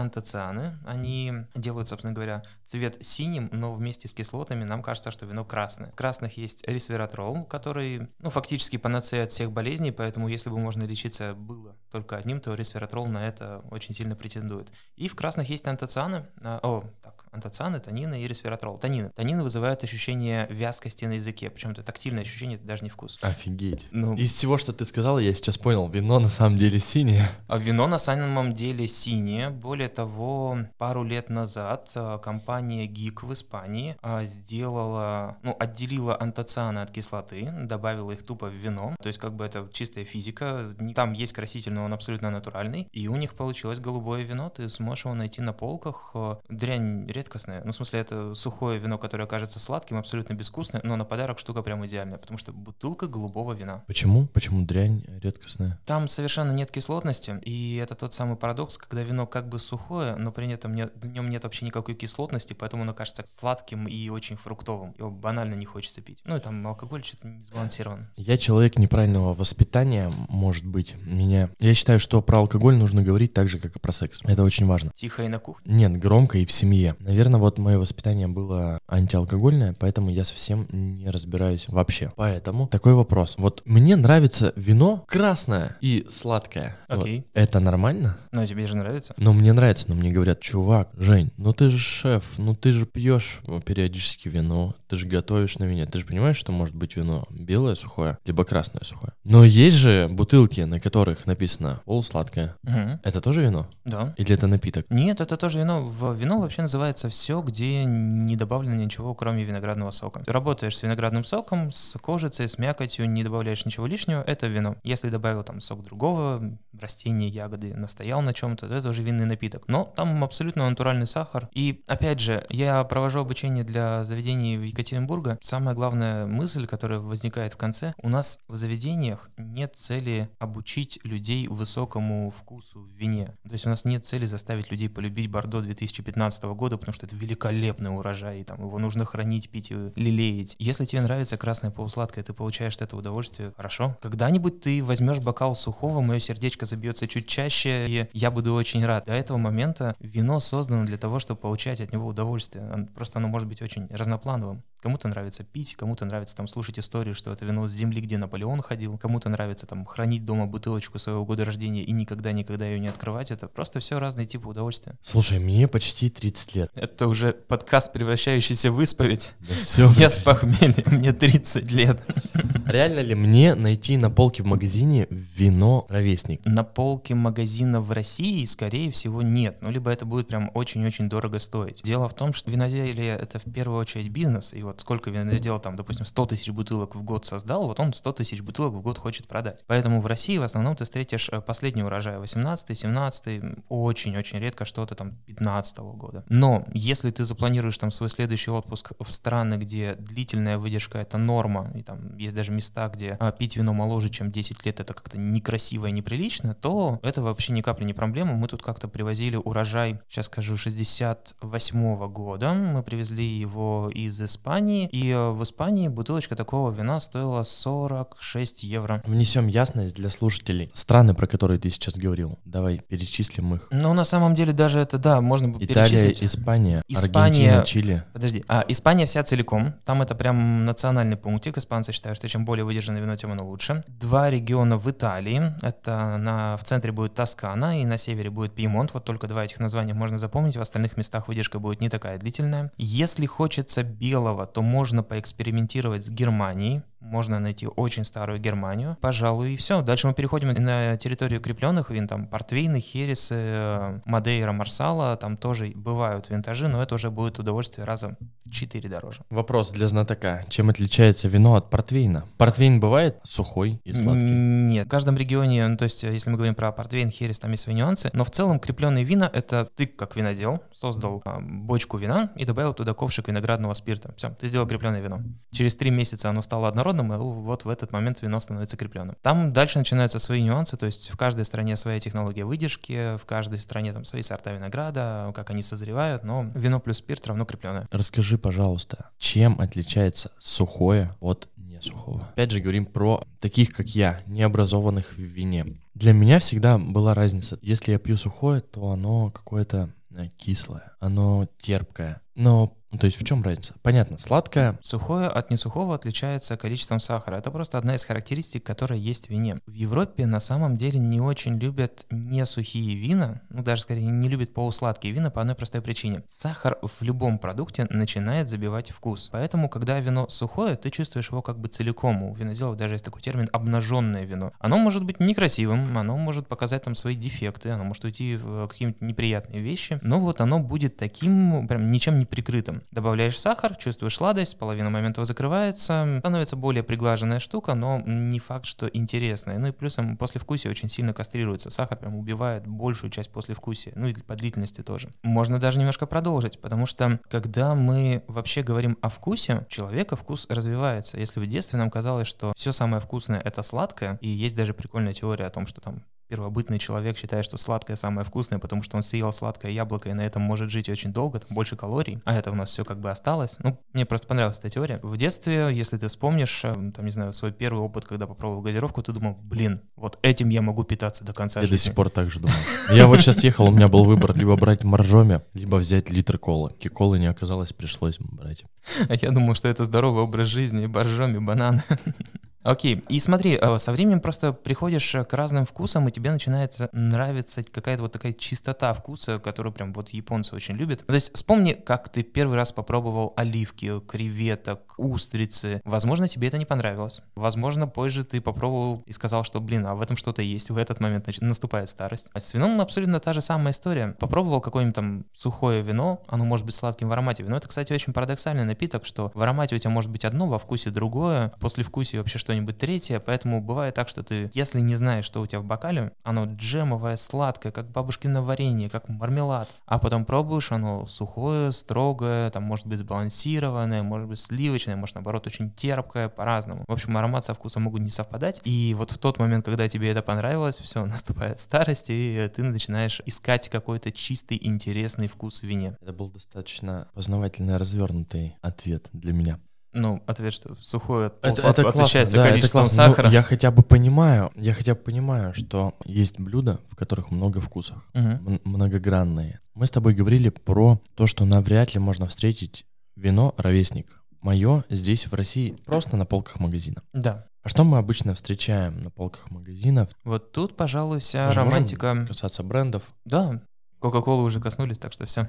антоцианы. 0.44 0.78
Они 0.84 1.32
делают, 1.54 1.88
собственно 1.88 2.14
говоря, 2.14 2.42
цвет 2.64 2.96
синим, 3.00 3.48
но 3.52 3.74
вместе 3.74 4.08
с 4.08 4.14
кислотами 4.14 4.64
нам 4.64 4.82
кажется, 4.82 5.10
что 5.10 5.26
вино 5.26 5.44
красное. 5.44 5.90
В 5.92 5.96
красных 5.96 6.36
есть 6.36 6.66
ресвератрол, 6.66 7.44
который, 7.44 8.08
ну, 8.18 8.30
фактически 8.30 8.76
панацея 8.76 9.24
от 9.24 9.30
всех 9.30 9.52
болезней, 9.52 9.92
поэтому 9.92 10.28
если 10.28 10.50
бы 10.50 10.58
можно 10.58 10.84
лечиться 10.84 11.34
было 11.34 11.76
только 11.90 12.16
одним, 12.16 12.40
то 12.40 12.54
ресвератрол 12.54 13.06
на 13.06 13.26
это 13.26 13.64
очень 13.70 13.94
сильно 13.94 14.16
претендует. 14.16 14.72
И 14.96 15.08
в 15.08 15.14
красных 15.14 15.48
есть 15.48 15.66
антоцианы, 15.66 16.26
а, 16.42 16.60
о, 16.62 16.84
так, 17.02 17.13
антоцианы, 17.34 17.80
танины 17.80 18.22
и 18.22 18.28
ресвератрол. 18.28 18.78
Танины. 18.78 19.10
Танины 19.10 19.42
вызывают 19.42 19.82
ощущение 19.82 20.46
вязкости 20.50 21.04
на 21.04 21.14
языке, 21.14 21.50
причем 21.50 21.72
это 21.72 21.82
тактильное 21.82 22.22
ощущение, 22.22 22.56
это 22.56 22.66
даже 22.66 22.84
не 22.84 22.90
вкус. 22.90 23.18
Офигеть. 23.22 23.88
Ну, 23.90 24.14
Из 24.14 24.32
всего, 24.32 24.58
что 24.58 24.72
ты 24.72 24.84
сказал, 24.84 25.18
я 25.18 25.34
сейчас 25.34 25.58
понял, 25.58 25.88
вино 25.88 26.20
на 26.20 26.28
самом 26.28 26.56
деле 26.56 26.78
синее. 26.78 27.24
А 27.48 27.58
Вино 27.58 27.86
на 27.86 27.98
самом 27.98 28.52
деле 28.52 28.86
синее. 28.88 29.50
Более 29.50 29.88
того, 29.88 30.58
пару 30.78 31.02
лет 31.02 31.30
назад 31.30 31.90
а, 31.94 32.18
компания 32.18 32.86
GIG 32.86 33.26
в 33.26 33.32
Испании 33.32 33.96
а, 34.02 34.24
сделала, 34.24 35.36
ну, 35.42 35.56
отделила 35.58 36.20
антоцианы 36.20 36.80
от 36.80 36.90
кислоты, 36.90 37.50
добавила 37.62 38.12
их 38.12 38.22
тупо 38.22 38.46
в 38.46 38.54
вино. 38.54 38.94
То 39.02 39.06
есть, 39.06 39.18
как 39.18 39.34
бы 39.34 39.44
это 39.44 39.68
чистая 39.72 40.04
физика. 40.04 40.74
Там 40.94 41.12
есть 41.12 41.32
краситель, 41.32 41.72
но 41.72 41.84
он 41.84 41.92
абсолютно 41.92 42.30
натуральный. 42.30 42.88
И 42.92 43.08
у 43.08 43.16
них 43.16 43.34
получилось 43.34 43.80
голубое 43.80 44.22
вино. 44.22 44.50
Ты 44.50 44.68
сможешь 44.68 45.04
его 45.04 45.14
найти 45.14 45.40
на 45.40 45.52
полках. 45.52 46.10
А, 46.14 46.40
Дрянь 46.48 47.06
редкостная. 47.24 47.62
Ну, 47.64 47.72
в 47.72 47.74
смысле, 47.74 48.00
это 48.00 48.34
сухое 48.34 48.78
вино, 48.78 48.98
которое 48.98 49.26
кажется 49.26 49.58
сладким, 49.58 49.96
абсолютно 49.96 50.34
безвкусное, 50.34 50.80
но 50.84 50.96
на 50.96 51.04
подарок 51.04 51.38
штука 51.38 51.62
прям 51.62 51.84
идеальная, 51.86 52.18
потому 52.18 52.38
что 52.38 52.52
бутылка 52.52 53.06
голубого 53.06 53.52
вина. 53.54 53.82
Почему? 53.86 54.26
Почему 54.26 54.64
дрянь 54.66 55.04
редкостная? 55.22 55.78
Там 55.86 56.08
совершенно 56.08 56.52
нет 56.52 56.70
кислотности, 56.70 57.38
и 57.42 57.76
это 57.76 57.94
тот 57.94 58.12
самый 58.14 58.36
парадокс, 58.36 58.76
когда 58.78 59.02
вино 59.02 59.26
как 59.26 59.48
бы 59.48 59.58
сухое, 59.58 60.16
но 60.16 60.32
при 60.32 60.50
этом 60.52 60.74
не- 60.74 60.90
в 60.94 61.06
нем 61.06 61.28
нет 61.30 61.44
вообще 61.44 61.64
никакой 61.66 61.94
кислотности, 61.94 62.52
поэтому 62.52 62.82
оно 62.82 62.92
кажется 62.94 63.24
сладким 63.26 63.86
и 63.86 64.08
очень 64.10 64.36
фруктовым. 64.36 64.94
Его 64.98 65.10
банально 65.10 65.54
не 65.54 65.64
хочется 65.64 66.00
пить. 66.02 66.20
Ну 66.24 66.36
и 66.36 66.40
там 66.40 66.66
алкоголь 66.66 67.02
что-то 67.04 67.28
не 67.28 67.40
сбалансирован. 67.40 68.10
Я 68.16 68.36
человек 68.36 68.78
неправильного 68.78 69.32
воспитания, 69.34 70.12
может 70.28 70.66
быть. 70.66 70.94
Меня... 71.04 71.48
Я 71.58 71.74
считаю, 71.74 71.98
что 72.00 72.20
про 72.20 72.38
алкоголь 72.38 72.74
нужно 72.76 73.02
говорить 73.02 73.32
так 73.32 73.48
же, 73.48 73.58
как 73.58 73.76
и 73.76 73.78
про 73.78 73.92
секс. 73.92 74.20
Это 74.24 74.42
очень 74.42 74.66
важно. 74.66 74.90
Тихо 74.94 75.22
и 75.24 75.28
на 75.28 75.38
кухне. 75.38 75.72
Нет, 75.74 75.96
громко 75.98 76.38
и 76.38 76.44
в 76.44 76.52
семье. 76.52 76.96
Наверное, 77.14 77.38
вот 77.38 77.58
мое 77.60 77.78
воспитание 77.78 78.26
было 78.26 78.80
антиалкогольное, 78.88 79.76
поэтому 79.78 80.10
я 80.10 80.24
совсем 80.24 80.66
не 80.72 81.08
разбираюсь 81.10 81.66
вообще. 81.68 82.12
Поэтому 82.16 82.66
такой 82.66 82.94
вопрос. 82.94 83.36
Вот 83.38 83.62
мне 83.64 83.94
нравится 83.94 84.52
вино 84.56 85.04
красное 85.06 85.76
и 85.80 86.04
сладкое. 86.10 86.76
Вот. 86.88 87.04
Окей. 87.04 87.24
Это 87.32 87.60
нормально? 87.60 88.18
Но 88.32 88.44
тебе 88.44 88.66
же 88.66 88.76
нравится. 88.76 89.14
Но 89.16 89.32
мне 89.32 89.52
нравится, 89.52 89.88
но 89.90 89.94
мне 89.94 90.10
говорят, 90.10 90.40
чувак, 90.40 90.90
Жень, 90.96 91.30
ну 91.36 91.52
ты 91.52 91.68
же 91.68 91.78
шеф, 91.78 92.24
ну 92.36 92.56
ты 92.56 92.72
же 92.72 92.84
пьешь 92.84 93.38
ну, 93.46 93.60
периодически 93.60 94.28
вино, 94.28 94.74
ты 94.88 94.96
же 94.96 95.06
готовишь 95.06 95.58
на 95.58 95.64
вине, 95.64 95.86
ты 95.86 96.00
же 96.00 96.06
понимаешь, 96.06 96.36
что 96.36 96.50
может 96.50 96.74
быть 96.74 96.96
вино 96.96 97.28
белое 97.30 97.76
сухое, 97.76 98.18
либо 98.24 98.44
красное 98.44 98.82
сухое. 98.82 99.12
Но 99.22 99.44
есть 99.44 99.76
же 99.76 100.08
бутылки, 100.10 100.62
на 100.62 100.80
которых 100.80 101.26
написано 101.26 101.80
полусладкое. 101.84 102.56
Мгм. 102.64 102.98
Это 103.04 103.20
тоже 103.20 103.42
вино? 103.42 103.68
Да. 103.84 104.14
Или 104.16 104.34
это 104.34 104.48
напиток? 104.48 104.86
Нет, 104.90 105.20
это 105.20 105.36
тоже 105.36 105.60
вино. 105.60 105.88
Вино 106.12 106.40
вообще 106.40 106.62
называется 106.62 107.03
продается 107.04 107.08
все, 107.08 107.42
где 107.42 107.84
не 107.84 108.36
добавлено 108.36 108.76
ничего, 108.76 109.14
кроме 109.14 109.44
виноградного 109.44 109.90
сока. 109.90 110.22
Работаешь 110.26 110.76
с 110.76 110.82
виноградным 110.82 111.24
соком, 111.24 111.70
с 111.70 111.98
кожицей, 111.98 112.48
с 112.48 112.58
мякотью, 112.58 113.08
не 113.08 113.22
добавляешь 113.22 113.64
ничего 113.66 113.86
лишнего, 113.86 114.22
это 114.22 114.46
вино. 114.46 114.76
Если 114.82 115.10
добавил 115.10 115.42
там 115.42 115.60
сок 115.60 115.82
другого 115.82 116.42
растения, 116.80 117.28
ягоды, 117.28 117.74
настоял 117.74 118.22
на 118.22 118.32
чем-то, 118.32 118.68
то 118.68 118.74
это 118.74 118.88
уже 118.88 119.02
винный 119.02 119.26
напиток. 119.26 119.64
Но 119.68 119.84
там 119.96 120.24
абсолютно 120.24 120.68
натуральный 120.68 121.06
сахар. 121.06 121.48
И 121.52 121.82
опять 121.86 122.20
же, 122.20 122.44
я 122.48 122.82
провожу 122.84 123.20
обучение 123.20 123.64
для 123.64 124.04
заведений 124.04 124.56
в 124.56 124.62
Екатеринбурга. 124.62 125.38
Самая 125.40 125.74
главная 125.74 126.26
мысль, 126.26 126.66
которая 126.66 127.00
возникает 127.00 127.54
в 127.54 127.56
конце, 127.56 127.94
у 128.02 128.08
нас 128.08 128.38
в 128.48 128.56
заведениях 128.56 129.30
нет 129.36 129.76
цели 129.76 130.28
обучить 130.38 130.98
людей 131.04 131.48
высокому 131.48 132.30
вкусу 132.30 132.80
в 132.80 132.88
вине. 132.88 133.36
То 133.44 133.52
есть 133.52 133.66
у 133.66 133.68
нас 133.68 133.84
нет 133.84 134.04
цели 134.04 134.26
заставить 134.26 134.70
людей 134.70 134.88
полюбить 134.88 135.30
Бордо 135.30 135.60
2015 135.60 136.44
года, 136.44 136.76
потому 136.76 136.93
что 136.94 137.06
это 137.06 137.14
великолепный 137.14 137.94
урожай, 137.94 138.40
и 138.40 138.44
там 138.44 138.60
его 138.60 138.78
нужно 138.78 139.04
хранить, 139.04 139.50
пить, 139.50 139.70
и 139.70 139.74
лелеять. 139.96 140.56
Если 140.58 140.84
тебе 140.86 141.02
нравится 141.02 141.36
красное 141.36 141.70
полусладкое, 141.70 142.24
ты 142.24 142.32
получаешь 142.32 142.76
от 142.76 142.82
этого 142.82 143.00
удовольствие, 143.00 143.52
хорошо. 143.56 143.98
Когда-нибудь 144.00 144.60
ты 144.60 144.82
возьмешь 144.82 145.18
бокал 145.18 145.54
сухого, 145.54 146.00
мое 146.00 146.18
сердечко 146.18 146.64
забьется 146.66 147.06
чуть 147.06 147.26
чаще, 147.26 147.86
и 147.88 148.08
я 148.12 148.30
буду 148.30 148.54
очень 148.54 148.84
рад. 148.86 149.06
До 149.06 149.12
этого 149.12 149.36
момента 149.36 149.96
вино 149.98 150.40
создано 150.40 150.84
для 150.86 150.96
того, 150.96 151.18
чтобы 151.18 151.40
получать 151.40 151.80
от 151.80 151.92
него 151.92 152.06
удовольствие. 152.06 152.88
Просто 152.94 153.18
оно 153.18 153.28
может 153.28 153.48
быть 153.48 153.60
очень 153.60 153.86
разноплановым. 153.88 154.62
Кому-то 154.84 155.08
нравится 155.08 155.44
пить, 155.44 155.76
кому-то 155.76 156.04
нравится 156.04 156.36
там 156.36 156.46
слушать 156.46 156.78
историю, 156.78 157.14
что 157.14 157.32
это 157.32 157.46
вино 157.46 157.66
с 157.68 157.72
земли, 157.72 158.02
где 158.02 158.18
Наполеон 158.18 158.60
ходил, 158.60 158.98
кому-то 158.98 159.30
нравится 159.30 159.64
там 159.64 159.86
хранить 159.86 160.26
дома 160.26 160.46
бутылочку 160.46 160.98
своего 160.98 161.24
года 161.24 161.46
рождения 161.46 161.82
и 161.82 161.90
никогда-никогда 161.92 162.66
ее 162.66 162.78
не 162.78 162.88
открывать. 162.88 163.30
Это 163.30 163.48
просто 163.48 163.80
все 163.80 163.98
разные 163.98 164.26
типы 164.26 164.46
удовольствия. 164.46 164.98
Слушай, 165.02 165.38
мне 165.38 165.68
почти 165.68 166.10
30 166.10 166.54
лет. 166.54 166.70
Это 166.74 167.08
уже 167.08 167.32
подкаст, 167.32 167.94
превращающийся 167.94 168.70
в 168.70 168.82
исповедь. 168.82 169.32
Да 169.40 169.54
все. 169.54 169.90
Я 169.96 170.10
с 170.10 170.18
похмелья, 170.18 170.84
мне 170.84 171.14
30 171.14 171.72
лет. 171.72 171.98
Реально 172.66 173.00
ли 173.00 173.14
мне 173.14 173.54
найти 173.54 173.96
на 173.96 174.10
полке 174.10 174.42
в 174.42 174.46
магазине 174.46 175.06
вино 175.08 175.86
ровесник? 175.88 176.44
На 176.44 176.62
полке 176.62 177.14
магазина 177.14 177.80
в 177.80 177.90
России, 177.90 178.44
скорее 178.44 178.90
всего, 178.90 179.22
нет. 179.22 179.58
Ну, 179.62 179.70
либо 179.70 179.90
это 179.90 180.04
будет 180.04 180.28
прям 180.28 180.50
очень-очень 180.52 181.08
дорого 181.08 181.38
стоить. 181.38 181.80
Дело 181.82 182.06
в 182.06 182.14
том, 182.14 182.34
что 182.34 182.50
виноделие— 182.50 183.16
это 183.20 183.38
в 183.38 183.50
первую 183.50 183.80
очередь 183.80 184.10
бизнес, 184.10 184.52
и 184.52 184.62
вот 184.62 184.73
вот 184.74 184.80
сколько 184.80 185.10
винодел 185.10 185.60
там, 185.60 185.76
допустим, 185.76 186.04
100 186.04 186.26
тысяч 186.26 186.50
бутылок 186.50 186.96
в 186.96 187.02
год 187.02 187.24
создал, 187.24 187.66
вот 187.66 187.80
он 187.80 187.92
100 187.92 188.12
тысяч 188.12 188.42
бутылок 188.42 188.74
в 188.74 188.80
год 188.80 188.98
хочет 188.98 189.28
продать. 189.28 189.64
Поэтому 189.66 190.00
в 190.00 190.06
России 190.06 190.38
в 190.38 190.42
основном 190.42 190.74
ты 190.74 190.84
встретишь 190.84 191.28
э, 191.30 191.40
последний 191.40 191.84
урожай 191.84 192.18
18 192.18 192.76
17 192.76 193.42
очень-очень 193.68 194.38
редко 194.38 194.64
что-то 194.64 194.94
там 194.94 195.12
15 195.26 195.78
-го 195.78 195.96
года. 195.96 196.24
Но 196.28 196.64
если 196.72 197.10
ты 197.10 197.24
запланируешь 197.24 197.78
там 197.78 197.90
свой 197.90 198.08
следующий 198.08 198.50
отпуск 198.50 198.92
в 198.98 199.10
страны, 199.12 199.54
где 199.54 199.94
длительная 199.94 200.58
выдержка 200.58 200.98
это 200.98 201.18
норма, 201.18 201.70
и 201.74 201.82
там 201.82 202.16
есть 202.16 202.34
даже 202.34 202.52
места, 202.52 202.88
где 202.88 203.16
а, 203.20 203.30
пить 203.30 203.56
вино 203.56 203.72
моложе, 203.72 204.08
чем 204.08 204.30
10 204.30 204.66
лет, 204.66 204.80
это 204.80 204.94
как-то 204.94 205.18
некрасиво 205.18 205.86
и 205.86 205.92
неприлично, 205.92 206.54
то 206.54 206.98
это 207.02 207.22
вообще 207.22 207.52
ни 207.52 207.62
капли 207.62 207.84
не 207.84 207.94
проблема. 207.94 208.34
Мы 208.34 208.48
тут 208.48 208.62
как-то 208.62 208.88
привозили 208.88 209.36
урожай, 209.36 210.00
сейчас 210.08 210.26
скажу, 210.26 210.56
68 210.56 211.94
-го 211.94 212.08
года. 212.08 212.52
Мы 212.52 212.82
привезли 212.82 213.24
его 213.24 213.90
из 213.94 214.20
Испании, 214.24 214.63
Испании, 214.64 214.88
и 214.90 215.10
э, 215.10 215.30
в 215.30 215.42
Испании 215.42 215.88
бутылочка 215.88 216.36
такого 216.36 216.70
вина 216.70 216.98
стоила 217.00 217.42
46 217.42 218.62
евро. 218.64 219.02
Внесем 219.06 219.46
ясность 219.46 219.94
для 219.94 220.10
слушателей. 220.10 220.70
Страны, 220.72 221.14
про 221.14 221.26
которые 221.26 221.58
ты 221.60 221.70
сейчас 221.70 221.96
говорил, 221.96 222.38
давай 222.44 222.78
перечислим 222.78 223.54
их. 223.54 223.68
Ну, 223.70 223.92
на 223.92 224.04
самом 224.04 224.34
деле, 224.34 224.52
даже 224.52 224.80
это, 224.80 224.98
да, 224.98 225.20
можно 225.20 225.54
Италия, 225.60 225.90
перечислить. 225.90 226.24
Испания, 226.24 226.82
Испания, 226.88 227.58
Аргентина, 227.58 227.64
Чили. 227.64 228.04
Подожди, 228.12 228.44
а 228.48 228.64
Испания 228.68 229.06
вся 229.06 229.22
целиком, 229.22 229.74
там 229.84 230.02
это 230.02 230.14
прям 230.14 230.64
национальный 230.64 231.16
пунктик, 231.16 231.58
испанцы 231.58 231.92
считают, 231.92 232.16
что 232.16 232.28
чем 232.28 232.44
более 232.44 232.64
выдержанное 232.64 233.02
вино, 233.02 233.16
тем 233.16 233.32
оно 233.32 233.46
лучше. 233.46 233.82
Два 233.86 234.30
региона 234.30 234.78
в 234.78 234.90
Италии, 234.90 235.42
это 235.62 236.16
на, 236.16 236.56
в 236.56 236.64
центре 236.64 236.92
будет 236.92 237.14
Тоскана, 237.14 237.80
и 237.80 237.84
на 237.84 237.98
севере 237.98 238.30
будет 238.30 238.54
Пьемонт, 238.54 238.94
вот 238.94 239.04
только 239.04 239.26
два 239.26 239.44
этих 239.44 239.60
названия 239.60 239.94
можно 239.94 240.18
запомнить, 240.18 240.56
в 240.56 240.60
остальных 240.60 240.96
местах 240.96 241.28
выдержка 241.28 241.58
будет 241.58 241.80
не 241.80 241.90
такая 241.90 242.18
длительная. 242.18 242.72
Если 242.78 243.26
хочется 243.26 243.82
белого, 243.82 244.43
то 244.46 244.62
можно 244.62 245.02
поэкспериментировать 245.02 246.04
с 246.04 246.10
Германией, 246.10 246.82
можно 247.14 247.38
найти 247.38 247.68
очень 247.68 248.04
старую 248.04 248.40
Германию. 248.40 248.96
Пожалуй, 249.00 249.54
и 249.54 249.56
все. 249.56 249.82
Дальше 249.82 250.08
мы 250.08 250.14
переходим 250.14 250.48
на 250.52 250.96
территорию 250.96 251.40
крепленных 251.40 251.90
вин, 251.90 252.08
там 252.08 252.26
портвейны, 252.26 252.80
хересы, 252.80 253.36
э, 253.36 254.00
Мадейра, 254.04 254.50
Марсала, 254.50 255.16
там 255.16 255.36
тоже 255.36 255.70
бывают 255.76 256.28
винтажи, 256.28 256.66
но 256.66 256.82
это 256.82 256.96
уже 256.96 257.10
будет 257.10 257.38
удовольствие 257.38 257.84
раза 257.84 258.16
в 258.44 258.50
4 258.50 258.88
дороже. 258.88 259.20
Вопрос 259.30 259.70
для 259.70 259.86
знатока. 259.86 260.44
Чем 260.48 260.70
отличается 260.70 261.28
вино 261.28 261.54
от 261.54 261.70
портвейна? 261.70 262.24
Портвейн 262.36 262.80
бывает 262.80 263.20
сухой 263.22 263.80
и 263.84 263.92
сладкий? 263.92 264.24
Нет, 264.24 264.86
в 264.86 264.90
каждом 264.90 265.16
регионе, 265.16 265.68
ну, 265.68 265.76
то 265.76 265.84
есть 265.84 266.02
если 266.02 266.30
мы 266.30 266.36
говорим 266.36 266.56
про 266.56 266.72
портвейн, 266.72 267.10
херес, 267.10 267.38
там 267.38 267.52
есть 267.52 267.62
свои 267.62 267.76
нюансы, 267.76 268.10
но 268.12 268.24
в 268.24 268.32
целом 268.32 268.58
крепленные 268.58 269.04
вина— 269.04 269.30
это 269.32 269.68
ты, 269.76 269.86
как 269.86 270.16
винодел, 270.16 270.64
создал 270.72 271.22
а, 271.24 271.38
бочку 271.40 271.96
вина 271.96 272.32
и 272.34 272.44
добавил 272.44 272.74
туда 272.74 272.92
ковшик 272.92 273.28
виноградного 273.28 273.74
спирта. 273.74 274.12
Все, 274.16 274.30
ты 274.30 274.48
сделал 274.48 274.66
крепленное 274.66 275.00
вино. 275.00 275.20
Через 275.52 275.76
три 275.76 275.90
месяца 275.90 276.28
оно 276.28 276.42
стало 276.42 276.66
однородным, 276.66 277.03
однородным, 277.04 277.42
и 277.42 277.44
вот 277.44 277.64
в 277.64 277.68
этот 277.68 277.92
момент 277.92 278.22
вино 278.22 278.40
становится 278.40 278.76
крепленным. 278.76 279.16
Там 279.22 279.52
дальше 279.52 279.78
начинаются 279.78 280.18
свои 280.18 280.42
нюансы, 280.42 280.76
то 280.76 280.86
есть 280.86 281.10
в 281.10 281.16
каждой 281.16 281.44
стране 281.44 281.76
своя 281.76 282.00
технология 282.00 282.44
выдержки, 282.44 283.16
в 283.16 283.24
каждой 283.26 283.58
стране 283.58 283.92
там 283.92 284.04
свои 284.04 284.22
сорта 284.22 284.52
винограда, 284.52 285.32
как 285.34 285.50
они 285.50 285.62
созревают, 285.62 286.24
но 286.24 286.50
вино 286.54 286.80
плюс 286.80 286.98
спирт 286.98 287.26
равно 287.26 287.44
крепленое. 287.44 287.88
Расскажи, 287.90 288.38
пожалуйста, 288.38 289.10
чем 289.18 289.60
отличается 289.60 290.32
сухое 290.38 291.14
от 291.20 291.48
не 291.56 291.80
сухого? 291.80 292.28
Опять 292.32 292.50
же 292.50 292.60
говорим 292.60 292.86
про 292.86 293.24
таких, 293.40 293.72
как 293.72 293.88
я, 293.88 294.20
необразованных 294.26 295.12
в 295.12 295.18
вине. 295.18 295.76
Для 295.94 296.12
меня 296.12 296.38
всегда 296.38 296.78
была 296.78 297.14
разница. 297.14 297.58
Если 297.62 297.92
я 297.92 297.98
пью 297.98 298.16
сухое, 298.16 298.60
то 298.60 298.88
оно 298.88 299.30
какое-то 299.30 299.90
э, 300.16 300.28
кислое, 300.36 300.92
оно 301.00 301.46
терпкое. 301.58 302.20
Но 302.34 302.76
ну, 302.94 303.00
то 303.00 303.06
есть 303.06 303.20
в 303.20 303.24
чем 303.24 303.42
разница? 303.42 303.74
Понятно, 303.82 304.18
сладкое. 304.18 304.78
Сухое 304.80 305.26
от 305.26 305.50
несухого 305.50 305.96
отличается 305.96 306.56
количеством 306.56 307.00
сахара. 307.00 307.34
Это 307.34 307.50
просто 307.50 307.76
одна 307.76 307.96
из 307.96 308.04
характеристик, 308.04 308.62
которая 308.62 309.00
есть 309.00 309.26
в 309.26 309.30
вине. 309.30 309.56
В 309.66 309.72
Европе 309.72 310.26
на 310.26 310.38
самом 310.38 310.76
деле 310.76 311.00
не 311.00 311.20
очень 311.20 311.58
любят 311.58 312.06
не 312.10 312.46
сухие 312.46 312.94
вина, 312.94 313.42
ну 313.50 313.64
даже 313.64 313.82
скорее 313.82 314.06
не 314.06 314.28
любят 314.28 314.54
полусладкие 314.54 315.12
вина 315.12 315.32
по 315.32 315.40
одной 315.40 315.56
простой 315.56 315.82
причине. 315.82 316.22
Сахар 316.28 316.78
в 316.82 317.02
любом 317.02 317.38
продукте 317.38 317.88
начинает 317.90 318.48
забивать 318.48 318.92
вкус. 318.92 319.28
Поэтому, 319.32 319.68
когда 319.68 319.98
вино 319.98 320.28
сухое, 320.28 320.76
ты 320.76 320.90
чувствуешь 320.90 321.30
его 321.30 321.42
как 321.42 321.58
бы 321.58 321.66
целиком. 321.66 322.22
У 322.22 322.32
виноделов 322.32 322.76
даже 322.76 322.94
есть 322.94 323.04
такой 323.04 323.22
термин 323.22 323.48
обнаженное 323.52 324.22
вино. 324.22 324.52
Оно 324.60 324.78
может 324.78 325.02
быть 325.02 325.18
некрасивым, 325.18 325.98
оно 325.98 326.16
может 326.16 326.46
показать 326.46 326.84
там 326.84 326.94
свои 326.94 327.16
дефекты, 327.16 327.70
оно 327.70 327.82
может 327.82 328.04
уйти 328.04 328.36
в 328.36 328.68
какие-то 328.68 329.04
неприятные 329.04 329.62
вещи, 329.62 329.98
но 330.02 330.20
вот 330.20 330.40
оно 330.40 330.60
будет 330.60 330.96
таким 330.96 331.66
прям 331.66 331.90
ничем 331.90 332.20
не 332.20 332.24
прикрытым. 332.24 332.83
Добавляешь 332.90 333.38
сахар, 333.38 333.76
чувствуешь 333.76 334.16
сладость, 334.16 334.58
половина 334.58 334.90
моментов 334.90 335.26
закрывается, 335.26 336.18
становится 336.20 336.56
более 336.56 336.82
приглаженная 336.82 337.40
штука, 337.40 337.74
но 337.74 338.02
не 338.06 338.38
факт, 338.38 338.66
что 338.66 338.86
интересная. 338.88 339.58
Ну 339.58 339.68
и 339.68 339.72
плюсом 339.72 340.16
послевкусие 340.16 340.70
очень 340.70 340.88
сильно 340.88 341.12
кастрируется. 341.12 341.70
Сахар 341.70 341.98
прям 341.98 342.14
убивает 342.16 342.66
большую 342.66 343.10
часть 343.10 343.30
послевкусия, 343.30 343.92
ну 343.96 344.06
и 344.06 344.14
по 344.14 344.34
длительности 344.34 344.82
тоже. 344.82 345.10
Можно 345.22 345.58
даже 345.58 345.78
немножко 345.78 346.06
продолжить, 346.06 346.60
потому 346.60 346.86
что 346.86 347.20
когда 347.28 347.74
мы 347.74 348.22
вообще 348.28 348.62
говорим 348.62 348.98
о 349.00 349.08
вкусе, 349.08 349.66
человека 349.68 350.16
вкус 350.16 350.46
развивается. 350.48 351.18
Если 351.18 351.40
в 351.40 351.46
детстве 351.46 351.78
нам 351.78 351.90
казалось, 351.90 352.28
что 352.28 352.52
все 352.56 352.72
самое 352.72 353.00
вкусное— 353.00 353.40
это 353.44 353.62
сладкое, 353.62 354.18
и 354.20 354.28
есть 354.28 354.56
даже 354.56 354.74
прикольная 354.74 355.12
теория 355.12 355.46
о 355.46 355.50
том, 355.50 355.66
что 355.66 355.80
там 355.80 356.02
первобытный 356.28 356.78
человек 356.78 357.16
считает, 357.16 357.44
что 357.44 357.56
сладкое 357.56 357.96
самое 357.96 358.24
вкусное, 358.24 358.58
потому 358.58 358.82
что 358.82 358.96
он 358.96 359.02
съел 359.02 359.32
сладкое 359.32 359.72
яблоко 359.72 360.08
и 360.08 360.12
на 360.12 360.22
этом 360.22 360.42
может 360.42 360.70
жить 360.70 360.88
очень 360.88 361.12
долго, 361.12 361.40
там 361.40 361.54
больше 361.54 361.76
калорий, 361.76 362.20
а 362.24 362.34
это 362.34 362.50
у 362.50 362.54
нас 362.54 362.70
все 362.70 362.84
как 362.84 363.00
бы 363.00 363.10
осталось. 363.10 363.56
Ну, 363.60 363.78
мне 363.92 364.06
просто 364.06 364.26
понравилась 364.26 364.58
эта 364.58 364.70
теория. 364.70 365.00
В 365.02 365.16
детстве, 365.16 365.70
если 365.72 365.96
ты 365.96 366.08
вспомнишь, 366.08 366.64
э, 366.64 366.72
там, 366.94 367.04
не 367.04 367.10
знаю, 367.10 367.32
свой 367.32 367.52
первый 367.52 367.80
опыт, 367.80 368.04
когда 368.04 368.26
попробовал 368.26 368.62
газировку, 368.62 369.02
ты 369.02 369.12
думал, 369.12 369.38
блин, 369.42 369.80
вот 369.96 370.18
этим 370.22 370.48
я 370.48 370.62
могу 370.62 370.84
питаться 370.84 371.24
до 371.24 371.32
конца 371.32 371.60
я 371.60 371.66
жизни. 371.66 371.76
до 371.76 371.82
сих 371.82 371.94
пор 371.94 372.10
так 372.10 372.30
же 372.30 372.40
думаю. 372.40 372.58
Я 372.90 373.06
вот 373.06 373.20
сейчас 373.20 373.42
ехал, 373.44 373.66
у 373.66 373.70
меня 373.70 373.88
был 373.88 374.04
выбор 374.04 374.36
либо 374.36 374.56
брать 374.56 374.84
моржоми, 374.84 375.42
либо 375.52 375.76
взять 375.76 376.10
литр 376.10 376.38
колы. 376.38 376.72
Колы 376.92 377.18
не 377.18 377.26
оказалось, 377.26 377.72
пришлось 377.72 378.18
брать. 378.18 378.64
А 379.08 379.14
я 379.20 379.30
думал, 379.30 379.54
что 379.54 379.68
это 379.68 379.84
здоровый 379.84 380.22
образ 380.22 380.48
жизни, 380.48 380.86
боржоми, 380.86 381.38
бананы. 381.38 381.82
Окей, 382.64 383.02
и 383.10 383.20
смотри, 383.20 383.58
э, 383.60 383.78
со 383.78 383.92
временем 383.92 384.20
просто 384.20 384.54
приходишь 384.54 385.14
к 385.28 385.32
разным 385.34 385.66
вкусам, 385.66 386.08
и 386.08 386.10
тебе 386.10 386.32
начинает 386.32 386.74
нравиться 386.92 387.62
какая-то 387.62 388.04
вот 388.04 388.12
такая 388.12 388.32
чистота 388.32 388.94
вкуса, 388.94 389.38
которую 389.38 389.74
прям 389.74 389.92
вот 389.92 390.08
японцы 390.08 390.56
очень 390.56 390.74
любят. 390.74 391.04
То 391.06 391.12
есть 391.12 391.34
вспомни, 391.34 391.74
как 391.74 392.08
ты 392.08 392.22
первый 392.22 392.56
раз 392.56 392.72
попробовал 392.72 393.34
оливки, 393.36 394.00
креветок, 394.08 394.93
устрицы. 394.96 395.80
Возможно, 395.84 396.28
тебе 396.28 396.48
это 396.48 396.58
не 396.58 396.64
понравилось. 396.64 397.20
Возможно, 397.34 397.86
позже 397.86 398.24
ты 398.24 398.40
попробовал 398.40 399.02
и 399.06 399.12
сказал, 399.12 399.44
что, 399.44 399.60
блин, 399.60 399.86
а 399.86 399.94
в 399.94 400.02
этом 400.02 400.16
что-то 400.16 400.42
есть. 400.42 400.70
В 400.70 400.76
этот 400.76 401.00
момент 401.00 401.28
наступает 401.40 401.88
старость. 401.88 402.28
А 402.32 402.40
с 402.40 402.54
вином 402.54 402.80
абсолютно 402.80 403.20
та 403.20 403.32
же 403.32 403.40
самая 403.40 403.72
история. 403.72 404.16
Попробовал 404.18 404.60
какое-нибудь 404.60 404.94
там 404.94 405.24
сухое 405.32 405.82
вино, 405.82 406.22
оно 406.28 406.44
может 406.44 406.66
быть 406.66 406.74
сладким 406.74 407.08
в 407.08 407.12
аромате. 407.12 407.42
Вино 407.42 407.56
это, 407.56 407.68
кстати, 407.68 407.92
очень 407.92 408.12
парадоксальный 408.12 408.64
напиток, 408.64 409.06
что 409.06 409.30
в 409.34 409.42
аромате 409.42 409.76
у 409.76 409.78
тебя 409.78 409.90
может 409.90 410.10
быть 410.10 410.24
одно, 410.24 410.46
во 410.46 410.58
вкусе 410.58 410.90
другое, 410.90 411.52
после 411.60 411.84
вкуса 411.84 412.18
вообще 412.18 412.38
что-нибудь 412.38 412.78
третье. 412.78 413.20
Поэтому 413.20 413.60
бывает 413.60 413.94
так, 413.94 414.08
что 414.08 414.22
ты, 414.22 414.50
если 414.54 414.80
не 414.80 414.96
знаешь, 414.96 415.24
что 415.24 415.40
у 415.40 415.46
тебя 415.46 415.60
в 415.60 415.64
бокале, 415.64 416.12
оно 416.22 416.44
джемовое, 416.44 417.16
сладкое, 417.16 417.72
как 417.72 417.90
бабушкино 417.90 418.42
варенье, 418.42 418.90
как 418.90 419.08
мармелад. 419.08 419.68
А 419.86 419.98
потом 419.98 420.24
пробуешь, 420.24 420.72
оно 420.72 421.06
сухое, 421.06 421.72
строгое, 421.72 422.50
там 422.50 422.62
может 422.64 422.86
быть 422.86 422.98
сбалансированное, 422.98 424.02
может 424.02 424.28
быть 424.28 424.38
сливочное, 424.38 424.83
может 424.94 425.14
наоборот 425.14 425.46
очень 425.46 425.70
терпкое, 425.72 426.28
по-разному. 426.28 426.84
В 426.86 426.92
общем, 426.92 427.16
аромат 427.16 427.44
со 427.44 427.54
вкусом 427.54 427.84
могут 427.84 428.02
не 428.02 428.10
совпадать. 428.10 428.60
И 428.64 428.94
вот 428.96 429.10
в 429.10 429.18
тот 429.18 429.38
момент, 429.38 429.64
когда 429.64 429.88
тебе 429.88 430.10
это 430.10 430.22
понравилось, 430.22 430.76
все, 430.76 431.04
наступает 431.06 431.58
старость, 431.58 432.06
и 432.08 432.50
ты 432.54 432.62
начинаешь 432.62 433.20
искать 433.26 433.68
какой-то 433.68 434.12
чистый, 434.12 434.58
интересный 434.60 435.28
вкус 435.28 435.60
в 435.60 435.66
вине. 435.66 435.96
Это 436.00 436.12
был 436.12 436.30
достаточно 436.30 437.08
познавательный, 437.14 437.76
развернутый 437.76 438.56
ответ 438.60 439.08
для 439.12 439.32
меня. 439.32 439.58
Ну, 439.96 440.20
ответ, 440.26 440.52
что 440.52 440.76
сухое 440.80 441.30
это, 441.40 441.68
это 441.68 441.88
отличается 441.88 442.36
да, 442.38 442.48
количеством 442.48 442.86
это 442.86 442.96
классно. 442.96 443.10
сахара. 443.10 443.26
Ну, 443.28 443.32
я 443.32 443.42
хотя 443.42 443.70
бы 443.70 443.84
понимаю, 443.84 444.50
я 444.56 444.74
хотя 444.74 444.94
бы 444.94 445.00
понимаю, 445.00 445.54
что 445.54 445.94
есть 446.04 446.40
блюда, 446.40 446.80
в 446.90 446.96
которых 446.96 447.30
много 447.30 447.60
вкусов, 447.60 447.98
Мгм. 448.12 448.60
многогранные. 448.64 449.60
Мы 449.74 449.86
с 449.86 449.90
тобой 449.92 450.14
говорили 450.14 450.48
про 450.48 451.00
то, 451.14 451.28
что 451.28 451.44
навряд 451.44 451.94
ли 451.94 452.00
можно 452.00 452.26
встретить 452.26 452.86
вино 453.16 453.54
ровесник. 453.56 454.20
Мое 454.44 454.84
здесь, 454.90 455.26
в 455.26 455.34
России, 455.34 455.76
просто 455.86 456.16
на 456.16 456.26
полках 456.26 456.60
магазина. 456.60 457.02
Да. 457.12 457.46
А 457.62 457.68
что 457.70 457.82
мы 457.82 457.96
обычно 457.96 458.34
встречаем 458.34 459.02
на 459.02 459.10
полках 459.10 459.50
магазинов? 459.50 460.10
Вот 460.22 460.52
тут, 460.52 460.76
пожалуй, 460.76 461.20
вся 461.20 461.46
Мы 461.46 461.52
же 461.52 461.60
можем 461.60 461.72
романтика. 461.72 462.26
Касаться 462.28 462.62
брендов. 462.62 463.02
Да, 463.24 463.62
Кока-колы 464.04 464.42
уже 464.42 464.60
коснулись, 464.60 464.98
так 464.98 465.14
что 465.14 465.24
все. 465.24 465.48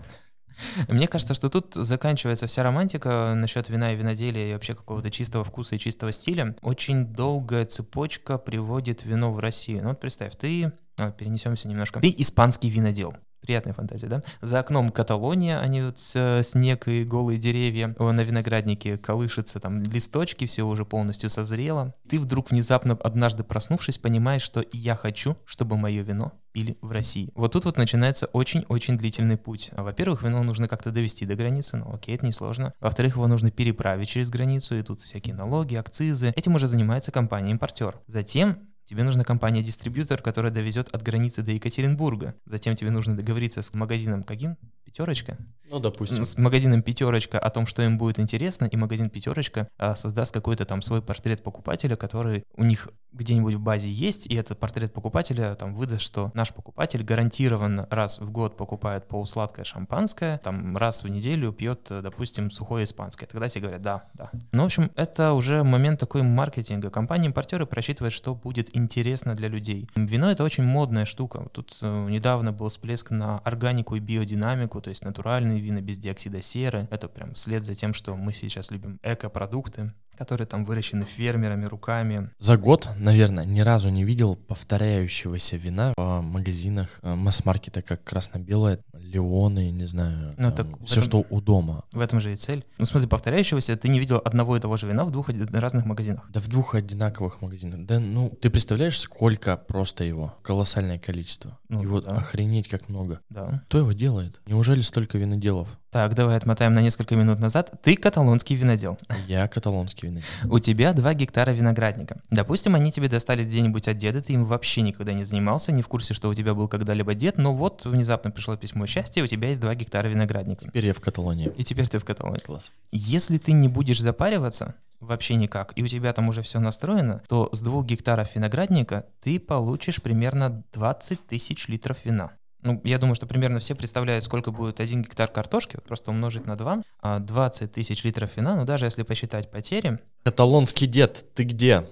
Мне 0.88 1.10
кажется, 1.10 1.34
что 1.34 1.50
тут 1.50 1.74
заканчивается 1.74 2.48
вся 2.48 2.64
романтика 2.64 3.34
насчет 3.36 3.68
вина 3.68 3.92
и 3.92 3.98
виноделия 3.98 4.52
и 4.52 4.54
вообще 4.54 4.74
какого-то 4.76 5.12
чистого 5.12 5.44
вкуса 5.44 5.76
и 5.76 5.80
чистого 5.80 6.14
стиля. 6.14 6.56
Очень 6.62 7.08
долгая 7.08 7.66
цепочка 7.66 8.38
приводит 8.38 9.04
вино 9.04 9.34
в 9.34 9.40
Россию. 9.40 9.84
Ну 9.84 9.90
вот 9.90 10.00
представь, 10.00 10.38
ты... 10.38 10.72
а, 10.98 11.12
перенесемся 11.12 11.68
немножко. 11.68 12.00
Ты 12.00 12.16
испанский 12.18 12.70
винодел. 12.70 13.14
Приятная 13.46 13.74
фантазия, 13.74 14.08
да? 14.08 14.24
За 14.42 14.60
окном 14.60 14.90
Каталония, 14.90 15.60
они 15.60 15.82
вот 15.84 16.00
с- 16.00 16.42
снег 16.44 16.88
и 16.88 17.04
голые 17.04 17.38
деревья. 17.38 17.96
На 18.00 18.22
винограднике 18.22 18.98
колышется 18.98 19.60
там 19.60 19.84
листочки, 19.84 20.46
все 20.46 20.64
уже 20.64 20.84
полностью 20.84 21.30
созрело. 21.30 21.94
Ты 22.10 22.20
вдруг 22.20 22.50
внезапно, 22.52 22.98
однажды 23.04 23.44
проснувшись, 23.44 23.98
понимаешь, 24.00 24.42
что 24.42 24.64
я 24.72 24.96
хочу, 24.96 25.38
чтобы 25.46 25.78
мое 25.78 26.02
вино 26.02 26.34
пили 26.52 26.78
в 26.82 26.92
России. 26.92 27.30
Вот 27.36 27.52
тут 27.52 27.66
вот 27.66 27.78
начинается 27.78 28.28
очень-очень 28.28 28.98
длительный 28.98 29.38
путь. 29.38 29.72
Во-первых, 29.76 30.24
вино 30.24 30.42
нужно 30.42 30.68
как-то 30.68 30.90
довести 30.90 31.26
до 31.26 31.36
границы, 31.36 31.78
ну 31.78 31.94
окей, 31.94 32.16
это 32.16 32.26
несложно. 32.26 32.74
Во-вторых, 32.80 33.16
его 33.16 33.28
нужно 33.28 33.52
переправить 33.52 34.08
через 34.08 34.30
границу, 34.30 34.78
и 34.78 34.82
тут 34.82 35.02
всякие 35.02 35.36
налоги, 35.36 35.76
акцизы. 35.76 36.30
Этим 36.36 36.56
уже 36.56 36.68
занимается 36.68 37.12
компания-импортер. 37.12 38.00
Затем 38.08 38.70
Тебе 38.86 39.04
нужна 39.04 39.24
компания-дистрибьютор, 39.24 40.22
которая 40.22 40.52
довезет 40.52 40.90
от 40.94 41.02
границы 41.02 41.42
до 41.42 41.52
Екатеринбурга. 41.52 42.36
Затем 42.46 42.76
тебе 42.76 42.92
нужно 42.92 43.18
договориться 43.18 43.64
с 43.64 43.74
магазином 43.74 44.22
каким? 44.22 44.58
Пятерочка? 44.84 45.38
Ну, 45.72 45.80
допустим. 45.80 46.24
С 46.24 46.38
магазином 46.38 46.84
Пятерочка 46.84 47.40
о 47.40 47.50
том, 47.50 47.66
что 47.66 47.82
им 47.82 47.98
будет 47.98 48.20
интересно, 48.20 48.66
и 48.66 48.78
магазин 48.78 49.10
Пятерочка 49.10 49.68
а, 49.78 49.96
создаст 49.96 50.34
какой-то 50.34 50.66
там 50.66 50.84
свой 50.84 51.02
портрет 51.02 51.44
покупателя, 51.44 51.96
который 51.96 52.44
у 52.56 52.64
них 52.64 52.90
где-нибудь 53.16 53.56
в 53.56 53.60
базе 53.60 53.90
есть, 53.90 54.28
и 54.28 54.36
этот 54.36 54.60
портрет 54.60 54.94
покупателя 54.94 55.56
там 55.56 55.74
выдаст, 55.74 56.02
что 56.02 56.32
наш 56.34 56.54
покупатель 56.54 57.04
гарантированно 57.04 57.88
раз 57.90 58.20
в 58.20 58.30
год 58.32 58.58
покупает 58.58 59.08
полусладкое 59.08 59.66
шампанское, 59.66 60.38
там 60.40 60.78
раз 60.78 61.04
в 61.04 61.08
неделю 61.08 61.52
пьет, 61.52 61.88
э, 61.90 62.02
допустим, 62.02 62.52
сухое 62.52 62.84
испанское. 62.84 63.28
Тогда 63.28 63.48
все 63.48 63.60
говорят, 63.60 63.82
да, 63.82 64.04
да. 64.14 64.30
Ну, 64.52 64.64
в 64.64 64.66
общем, 64.66 64.92
это 64.96 65.34
уже 65.34 65.64
момент 65.64 66.00
такой 66.00 66.24
маркетинга. 66.24 66.90
Компании-импортеры 66.90 67.66
просчитывают, 67.66 68.14
что 68.14 68.36
будет 68.36 68.76
интересно 68.76 69.36
для 69.36 69.48
людей. 69.48 69.88
Вино— 69.96 70.30
это 70.32 70.44
очень 70.44 70.64
модная 70.64 71.06
штука. 71.06 71.48
Тут 71.54 71.78
э, 71.82 72.08
недавно 72.10 72.52
был 72.52 72.68
всплеск 72.70 73.12
на 73.12 73.40
органику 73.40 73.96
и 73.96 74.00
биодинамику, 74.00 74.82
то 74.82 74.90
есть 74.90 75.04
натуральные 75.06 75.60
вина 75.60 75.82
без 75.82 75.98
диоксида 75.98 76.42
серы. 76.42 76.88
Это 76.92 77.08
прям 77.08 77.36
след 77.36 77.66
за 77.66 77.76
тем, 77.76 77.94
что 77.94 78.16
мы 78.16 78.34
сейчас 78.34 78.72
любим 78.72 79.00
экопродукты, 79.04 79.94
которые 80.16 80.48
там 80.48 80.66
выращены 80.66 81.06
фермерами, 81.06 81.66
руками. 81.66 82.30
За 82.40 82.58
год, 82.58 82.88
наверное, 82.98 83.46
ни 83.46 83.62
разу 83.62 83.90
не 83.90 84.04
видел 84.04 84.36
повторяющегося 84.36 85.58
вина 85.58 85.94
в 85.98 86.22
магазинах 86.22 87.00
э, 87.02 87.16
масс-маркета, 87.16 87.82
как 87.82 88.04
красно-белое, 88.04 88.80
Леоны, 89.06 89.72
не 89.72 89.88
знаю, 89.88 90.34
Ну, 90.38 90.52
так 90.52 90.68
в 90.68 90.86
все, 90.86 90.96
этом- 91.00 91.04
что 91.04 91.26
у 91.30 91.42
дома. 91.42 91.84
В 91.92 92.00
этом 92.00 92.20
же 92.20 92.34
и 92.34 92.36
цель. 92.36 92.66
Ну, 92.78 92.86
в 92.86 92.88
смысле, 92.88 93.08
повторяющегося, 93.08 93.76
ты 93.78 93.88
не 93.90 94.00
видел 94.00 94.22
одного 94.24 94.58
и 94.58 94.60
того 94.60 94.78
же 94.78 94.88
вина 94.88 95.04
в 95.06 95.12
двух 95.12 95.30
разных 95.30 95.86
магазинах. 95.86 96.24
Да 96.30 96.40
в 96.40 96.48
двух 96.48 96.76
одинаковых 96.76 97.42
магазинах. 97.42 97.86
Да, 97.86 98.00
ну, 98.00 98.30
ты 98.42 98.50
представляешь, 98.50 99.00
сколько 99.00 99.58
просто 99.58 100.04
его? 100.04 100.34
Колоссальное 100.42 100.98
количество. 101.00 101.58
Ну, 101.70 101.82
его 101.84 102.02
да. 102.02 102.12
охренеть 102.16 102.68
как 102.68 102.90
много. 102.90 103.20
Да. 103.30 103.62
Кто 103.68 103.78
его 103.80 103.92
делает? 103.92 104.40
Неужели 104.48 104.82
столько 104.82 105.18
виноделов? 105.18 105.68
Так, 105.92 106.14
давай 106.14 106.36
отмотаем 106.36 106.74
на 106.74 106.82
несколько 106.82 107.16
минут 107.16 107.40
назад. 107.40 107.72
Ты 107.82 107.96
каталонский 107.96 108.58
винодел. 108.58 108.98
Я 109.30 109.48
каталонский 109.48 110.10
винодел. 110.10 110.28
У 110.52 110.60
тебя 110.60 110.92
2 110.92 111.14
гектара 111.14 111.52
виноградника. 111.52 112.22
Допустим, 112.30 112.76
они 112.76 112.92
тебе 112.92 113.08
достались 113.08 113.48
где-нибудь 113.48 113.88
от 113.88 113.98
деда, 113.98 114.22
ты 114.22 114.34
им 114.34 114.44
вообще 114.44 114.82
никогда 114.82 115.14
не 115.14 115.24
занимался, 115.24 115.72
не 115.72 115.82
в 115.82 115.88
курсе, 115.88 116.14
что 116.14 116.28
у 116.28 116.34
тебя 116.34 116.54
был 116.54 116.68
когда-либо 116.68 117.14
дед, 117.14 117.38
но 117.38 117.56
вот 117.56 117.86
внезапно 117.86 118.30
пришло 118.32 118.58
письмо 118.58 118.86
счастья, 118.96 119.24
у 119.24 119.28
тебя 119.28 119.50
есть 119.50 119.60
2 119.60 119.76
гектара 119.76 120.08
виноградника. 120.08 120.66
Теперь 120.66 120.86
я 120.86 120.94
в 120.94 121.02
Каталонии. 121.02 121.52
И 121.58 121.64
теперь 121.64 121.88
ты 121.88 122.00
в 122.00 122.06
Каталонии. 122.06 122.40
Класс. 122.40 122.72
Если 122.92 123.38
ты 123.38 123.52
не 123.52 123.68
будешь 123.68 124.00
запариваться, 124.00 124.76
вообще 125.02 125.36
никак, 125.36 125.74
и 125.76 125.84
у 125.84 125.88
тебя 125.88 126.14
там 126.14 126.30
уже 126.30 126.42
все 126.42 126.60
настроено, 126.60 127.22
то 127.28 127.50
с 127.52 127.60
двух 127.60 127.86
гектаров 127.86 128.34
виноградника 128.36 129.06
ты 129.20 129.40
получишь 129.40 130.02
примерно 130.02 130.64
20 130.72 131.28
тысяч 131.28 131.68
литров 131.68 131.98
вина. 132.06 132.32
Ну, 132.62 132.82
я 132.86 132.98
думаю, 132.98 133.16
что 133.16 133.28
примерно 133.28 133.60
все 133.60 133.76
представляют, 133.76 134.24
сколько 134.24 134.52
будет 134.52 134.80
один 134.80 135.04
гектар 135.04 135.28
картошки, 135.28 135.78
просто 135.86 136.12
умножить 136.12 136.48
на 136.48 136.56
2, 136.56 136.82
а 137.02 137.20
20 137.20 137.72
тысяч 137.74 138.04
литров 138.06 138.36
вина, 138.38 138.56
ну 138.56 138.66
даже 138.66 138.86
если 138.86 139.04
посчитать 139.04 139.52
потери. 139.52 140.00
Каталонский 140.24 140.88
дед, 140.88 141.26
ты 141.36 141.44
где? 141.44 141.86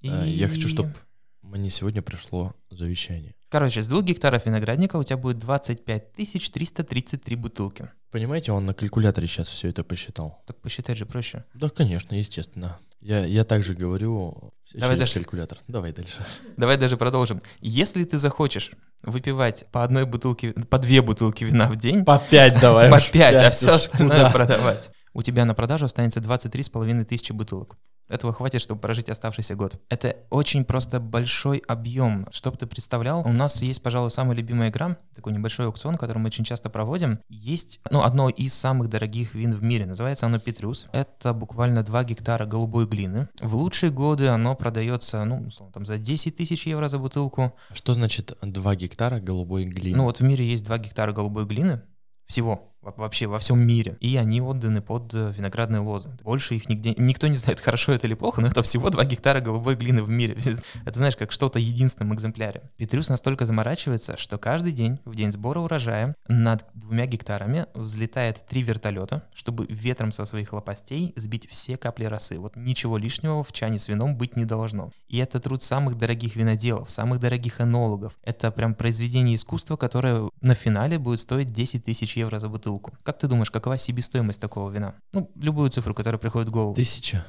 И... 0.00 0.08
Э, 0.08 0.26
Я 0.26 0.48
хочу, 0.48 0.68
чтобы 0.68 0.94
мне 1.42 1.68
сегодня 1.70 2.00
пришло 2.00 2.54
завещание. 2.70 3.34
Короче, 3.50 3.82
с 3.82 3.88
двух 3.88 4.04
гектаров 4.04 4.46
виноградника 4.46 4.94
у 4.96 5.02
тебя 5.02 5.16
будет 5.16 5.38
25 5.38 6.12
333 6.12 7.36
бутылки. 7.36 7.90
Понимаете, 8.12 8.52
он 8.52 8.64
на 8.64 8.74
калькуляторе 8.74 9.26
сейчас 9.26 9.48
все 9.48 9.68
это 9.68 9.82
посчитал. 9.82 10.40
Так 10.46 10.60
посчитать 10.60 10.96
же 10.96 11.04
проще. 11.04 11.44
Да, 11.54 11.68
конечно, 11.68 12.14
естественно. 12.14 12.78
Я, 13.00 13.24
я 13.24 13.44
также 13.44 13.74
говорю 13.74 14.52
Давай 14.72 14.96
дальше. 14.96 15.14
калькулятор. 15.14 15.58
Давай 15.66 15.92
дальше. 15.92 16.24
Давай 16.56 16.76
даже 16.76 16.96
продолжим. 16.96 17.42
Если 17.60 18.04
ты 18.04 18.18
захочешь 18.18 18.70
выпивать 19.02 19.64
по 19.72 19.82
одной 19.82 20.04
бутылке, 20.06 20.52
по 20.52 20.78
две 20.78 21.02
бутылки 21.02 21.42
вина 21.42 21.66
в 21.68 21.76
день, 21.76 22.04
По 22.04 22.22
5 22.30 22.60
давай. 22.60 22.88
по 22.90 23.00
5, 23.00 23.34
а 23.34 23.38
пять 23.40 23.54
все 23.54 23.72
остальное 23.74 24.30
продавать. 24.30 24.90
У 25.12 25.22
тебя 25.22 25.44
на 25.44 25.54
продажу 25.54 25.86
останется 25.86 26.20
23,5 26.20 27.04
тысячи 27.04 27.32
бутылок. 27.32 27.78
Этого 28.10 28.32
хватит, 28.32 28.60
чтобы 28.60 28.80
прожить 28.80 29.08
оставшийся 29.08 29.54
год. 29.54 29.80
Это 29.88 30.16
очень 30.30 30.64
просто 30.64 31.00
большой 31.00 31.62
объем. 31.68 32.26
Чтоб 32.32 32.56
ты 32.56 32.66
представлял, 32.66 33.20
у 33.26 33.32
нас 33.32 33.62
есть, 33.62 33.82
пожалуй, 33.82 34.10
самая 34.10 34.36
любимая 34.36 34.70
игра, 34.70 34.98
такой 35.14 35.32
небольшой 35.32 35.66
аукцион, 35.66 35.96
который 35.96 36.18
мы 36.18 36.26
очень 36.26 36.44
часто 36.44 36.70
проводим. 36.70 37.20
Есть, 37.28 37.80
ну, 37.90 38.02
одно 38.02 38.28
из 38.28 38.52
самых 38.52 38.88
дорогих 38.88 39.34
вин 39.34 39.54
в 39.54 39.62
мире. 39.62 39.86
Называется 39.86 40.26
оно 40.26 40.40
Петрус. 40.40 40.88
Это 40.92 41.32
буквально 41.32 41.84
2 41.84 42.04
гектара 42.04 42.46
голубой 42.46 42.86
глины. 42.86 43.28
В 43.40 43.54
лучшие 43.54 43.90
годы 43.90 44.26
оно 44.28 44.56
продается, 44.56 45.24
ну, 45.24 45.46
условно, 45.46 45.72
там 45.72 45.86
за 45.86 45.98
10 45.98 46.36
тысяч 46.36 46.66
евро 46.66 46.88
за 46.88 46.98
бутылку. 46.98 47.54
Что 47.72 47.94
значит 47.94 48.36
2 48.42 48.74
гектара 48.74 49.20
голубой 49.20 49.64
глины? 49.66 49.96
Ну, 49.96 50.04
вот 50.04 50.18
в 50.18 50.22
мире 50.22 50.44
есть 50.44 50.64
2 50.64 50.78
гектара 50.78 51.12
голубой 51.12 51.46
глины. 51.46 51.82
Всего. 52.26 52.69
Во- 52.82 52.92
вообще 52.96 53.26
во 53.26 53.38
всем 53.38 53.60
мире. 53.60 53.96
И 54.00 54.16
они 54.16 54.40
отданы 54.40 54.80
под 54.80 55.14
э, 55.14 55.32
виноградные 55.36 55.80
лозы. 55.80 56.10
Больше 56.22 56.54
их 56.54 56.68
нигде... 56.68 56.94
Никто 56.96 57.26
не 57.28 57.36
знает, 57.36 57.60
хорошо 57.70 57.92
это 57.92 58.06
или 58.06 58.14
плохо, 58.14 58.40
но 58.40 58.48
это 58.48 58.62
всего 58.62 58.90
2 58.90 59.04
гектара 59.04 59.40
голубой 59.40 59.76
глины 59.76 60.02
в 60.02 60.08
мире. 60.08 60.36
Это, 60.84 60.98
знаешь, 60.98 61.16
как 61.16 61.32
что-то 61.32 61.58
единственном 61.58 62.14
экземпляре. 62.14 62.62
Петрюс 62.76 63.08
настолько 63.08 63.44
заморачивается, 63.46 64.16
что 64.16 64.38
каждый 64.38 64.72
день, 64.72 64.98
в 65.04 65.14
день 65.14 65.30
сбора 65.30 65.60
урожая, 65.60 66.14
над 66.28 66.64
двумя 66.74 67.06
гектарами 67.06 67.66
взлетает 67.74 68.44
три 68.48 68.62
вертолета, 68.62 69.24
чтобы 69.34 69.66
ветром 69.68 70.12
со 70.12 70.24
своих 70.24 70.52
лопастей 70.52 71.12
сбить 71.16 71.48
все 71.50 71.76
капли 71.76 72.04
росы. 72.04 72.38
Вот 72.38 72.56
ничего 72.56 72.96
лишнего 72.96 73.42
в 73.42 73.52
чане 73.52 73.78
с 73.78 73.88
вином 73.88 74.16
быть 74.16 74.36
не 74.36 74.44
должно. 74.44 74.90
И 75.08 75.18
это 75.18 75.40
труд 75.40 75.62
самых 75.62 75.98
дорогих 75.98 76.36
виноделов, 76.36 76.90
самых 76.90 77.20
дорогих 77.20 77.60
энологов. 77.60 78.14
Это 78.22 78.50
прям 78.50 78.74
произведение 78.74 79.34
искусства, 79.34 79.76
которое 79.76 80.30
на 80.40 80.54
финале 80.54 80.98
будет 80.98 81.20
стоить 81.20 81.52
10 81.52 81.84
тысяч 81.84 82.16
евро 82.16 82.38
за 82.38 82.48
бутылку. 82.48 82.69
Как 82.78 83.18
ты 83.18 83.26
думаешь, 83.26 83.50
какова 83.50 83.76
себестоимость 83.78 84.40
такого 84.40 84.70
вина? 84.70 84.94
Ну, 85.12 85.30
любую 85.36 85.70
цифру, 85.70 85.94
которая 85.94 86.18
приходит 86.18 86.48
в 86.48 86.52
голову. 86.52 86.74
Тысяча. 86.74 87.24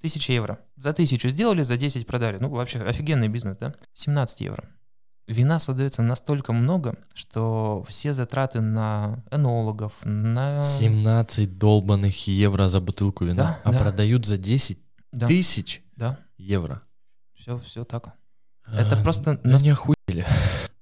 Тысяча 0.00 0.32
евро. 0.32 0.58
За 0.76 0.92
тысячу 0.92 1.28
сделали, 1.30 1.62
за 1.62 1.76
10 1.76 2.06
продали. 2.06 2.36
Ну, 2.38 2.48
вообще 2.50 2.80
офигенный 2.80 3.28
бизнес, 3.28 3.56
да? 3.58 3.74
17 3.94 4.40
евро. 4.42 4.64
Вина 5.26 5.58
создается 5.58 6.02
настолько 6.02 6.52
много, 6.52 6.96
что 7.14 7.82
все 7.88 8.12
затраты 8.12 8.60
на 8.60 9.24
энологов, 9.30 9.92
на... 10.04 10.62
17 10.62 11.56
долбанных 11.56 12.26
евро 12.26 12.68
за 12.68 12.80
бутылку 12.80 13.24
вина, 13.24 13.34
Да, 13.34 13.60
а 13.64 13.72
да. 13.72 13.78
продают 13.78 14.26
за 14.26 14.36
10 14.36 14.78
Да, 15.12 15.26
тысяч 15.26 15.82
да, 15.96 16.18
евро. 16.36 16.82
все, 17.34 17.56
все 17.58 17.84
так. 17.84 18.12
Это 18.66 18.98
А, 18.98 19.02
просто 19.02 19.40
ну, 19.44 19.52
нас- 19.52 19.62
не 19.62 19.70
охуели. 19.70 20.26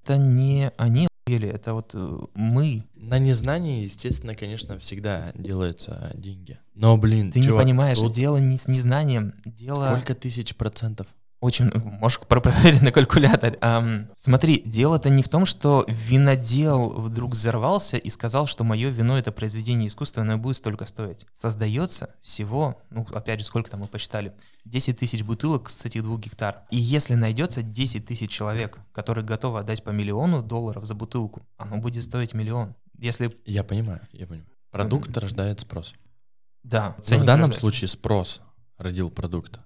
Это 0.03 0.17
не 0.17 0.73
они 0.77 1.07
охуели, 1.25 1.49
это 1.49 1.75
вот 1.75 1.93
э, 1.95 2.19
мы. 2.35 2.85
На 2.95 3.19
незнании, 3.19 3.85
естественно, 3.85 4.35
конечно, 4.35 4.79
всегда 4.79 5.33
делаются 5.35 6.13
деньги. 6.15 6.59
Но, 6.75 6.97
блин, 6.97 7.33
Ты 7.33 7.41
не 7.41 7.47
чувак, 7.47 7.65
понимаешь, 7.65 7.99
тут 7.99 8.13
дело 8.13 8.39
не 8.39 8.57
с 8.57 8.69
незнанием, 8.69 9.35
дело... 9.45 9.91
сколько 9.91 10.15
тысяч 10.15 10.55
процентов? 10.55 11.07
Очень, 11.43 11.73
можешь 11.75 12.21
про- 12.21 12.41
проверить 12.41 12.83
на 12.83 12.93
калькуляторе. 12.93 13.59
Ам, 13.61 14.09
смотри, 14.17 14.63
дело-то 14.65 15.11
не 15.11 15.25
в 15.25 15.29
том, 15.29 15.45
что 15.45 15.85
винодел 15.89 16.91
вдруг 16.91 17.33
взорвался 17.33 17.97
и 17.97 18.09
сказал, 18.11 18.47
что 18.47 18.63
мое 18.63 18.91
вино 18.91 19.19
это 19.19 19.33
произведение 19.33 19.89
искусства, 19.89 20.23
оно 20.23 20.39
будет 20.39 20.57
столько 20.59 20.87
стоить. 20.87 21.27
Создается 21.33 22.15
всего, 22.23 22.81
ну, 22.91 23.05
опять 23.11 23.41
же, 23.41 23.45
сколько 23.45 23.69
там 23.73 23.81
мы 23.81 23.89
посчитали, 23.89 24.33
10 24.67 24.97
тысяч 24.99 25.25
бутылок 25.25 25.69
с 25.69 25.85
этих 25.85 26.05
двух 26.05 26.21
гектар. 26.21 26.63
И 26.71 26.77
если 26.77 27.15
найдется 27.15 27.63
10 27.63 28.07
тысяч 28.07 28.31
человек, 28.31 28.79
которые 28.93 29.25
готовы 29.25 29.59
отдать 29.59 29.83
по 29.83 29.91
миллиону 29.91 30.43
долларов 30.45 30.85
за 30.87 30.95
бутылку, 30.95 31.43
оно 31.57 31.79
будет 31.79 32.05
стоить 32.05 32.35
миллион. 32.35 32.77
Если, 32.99 33.37
Я 33.47 33.65
понимаю, 33.65 34.01
я 34.13 34.29
понимаю. 34.29 34.47
Продукт 34.71 35.17
рождает 35.19 35.59
спрос. 35.59 35.93
да, 36.63 36.95
Но 37.11 37.17
в 37.19 37.25
данном 37.25 37.47
рождает. 37.51 37.55
случае 37.61 37.89
спрос 37.89 38.41
родил 38.79 39.11
продукт 39.11 39.59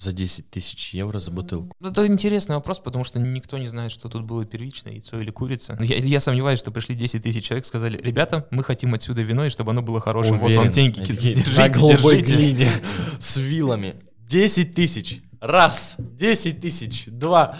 за 0.00 0.12
10 0.12 0.50
тысяч 0.50 0.94
евро 0.94 1.18
за 1.18 1.30
бутылку. 1.30 1.76
Ну, 1.78 1.90
Это 1.90 2.06
интересный 2.06 2.56
вопрос, 2.56 2.78
потому 2.78 3.04
что 3.04 3.18
никто 3.18 3.58
не 3.58 3.66
знает, 3.66 3.92
что 3.92 4.08
тут 4.08 4.22
было 4.22 4.46
первичное, 4.46 4.94
яйцо 4.94 5.20
или 5.20 5.30
курица. 5.30 5.76
Я, 5.78 5.96
я 5.96 6.20
сомневаюсь, 6.20 6.58
что 6.58 6.70
пришли 6.70 6.94
10 6.94 7.22
тысяч 7.22 7.44
человек, 7.44 7.66
сказали, 7.66 8.00
ребята, 8.00 8.48
мы 8.50 8.64
хотим 8.64 8.94
отсюда 8.94 9.20
вино, 9.20 9.44
и 9.44 9.50
чтобы 9.50 9.72
оно 9.72 9.82
было 9.82 10.00
хорошим. 10.00 10.38
Вот 10.38 10.52
вам 10.52 10.68
Уверен, 10.68 10.70
деньги, 10.70 11.00
держите, 11.04 11.44
на 11.54 11.68
голубой 11.68 12.22
держите. 12.22 12.36
глине 12.36 12.70
с 13.18 13.36
вилами. 13.36 13.96
10 14.26 14.74
тысяч. 14.74 15.20
Раз. 15.38 15.96
10 15.98 16.60
тысяч. 16.62 17.04
Два. 17.06 17.58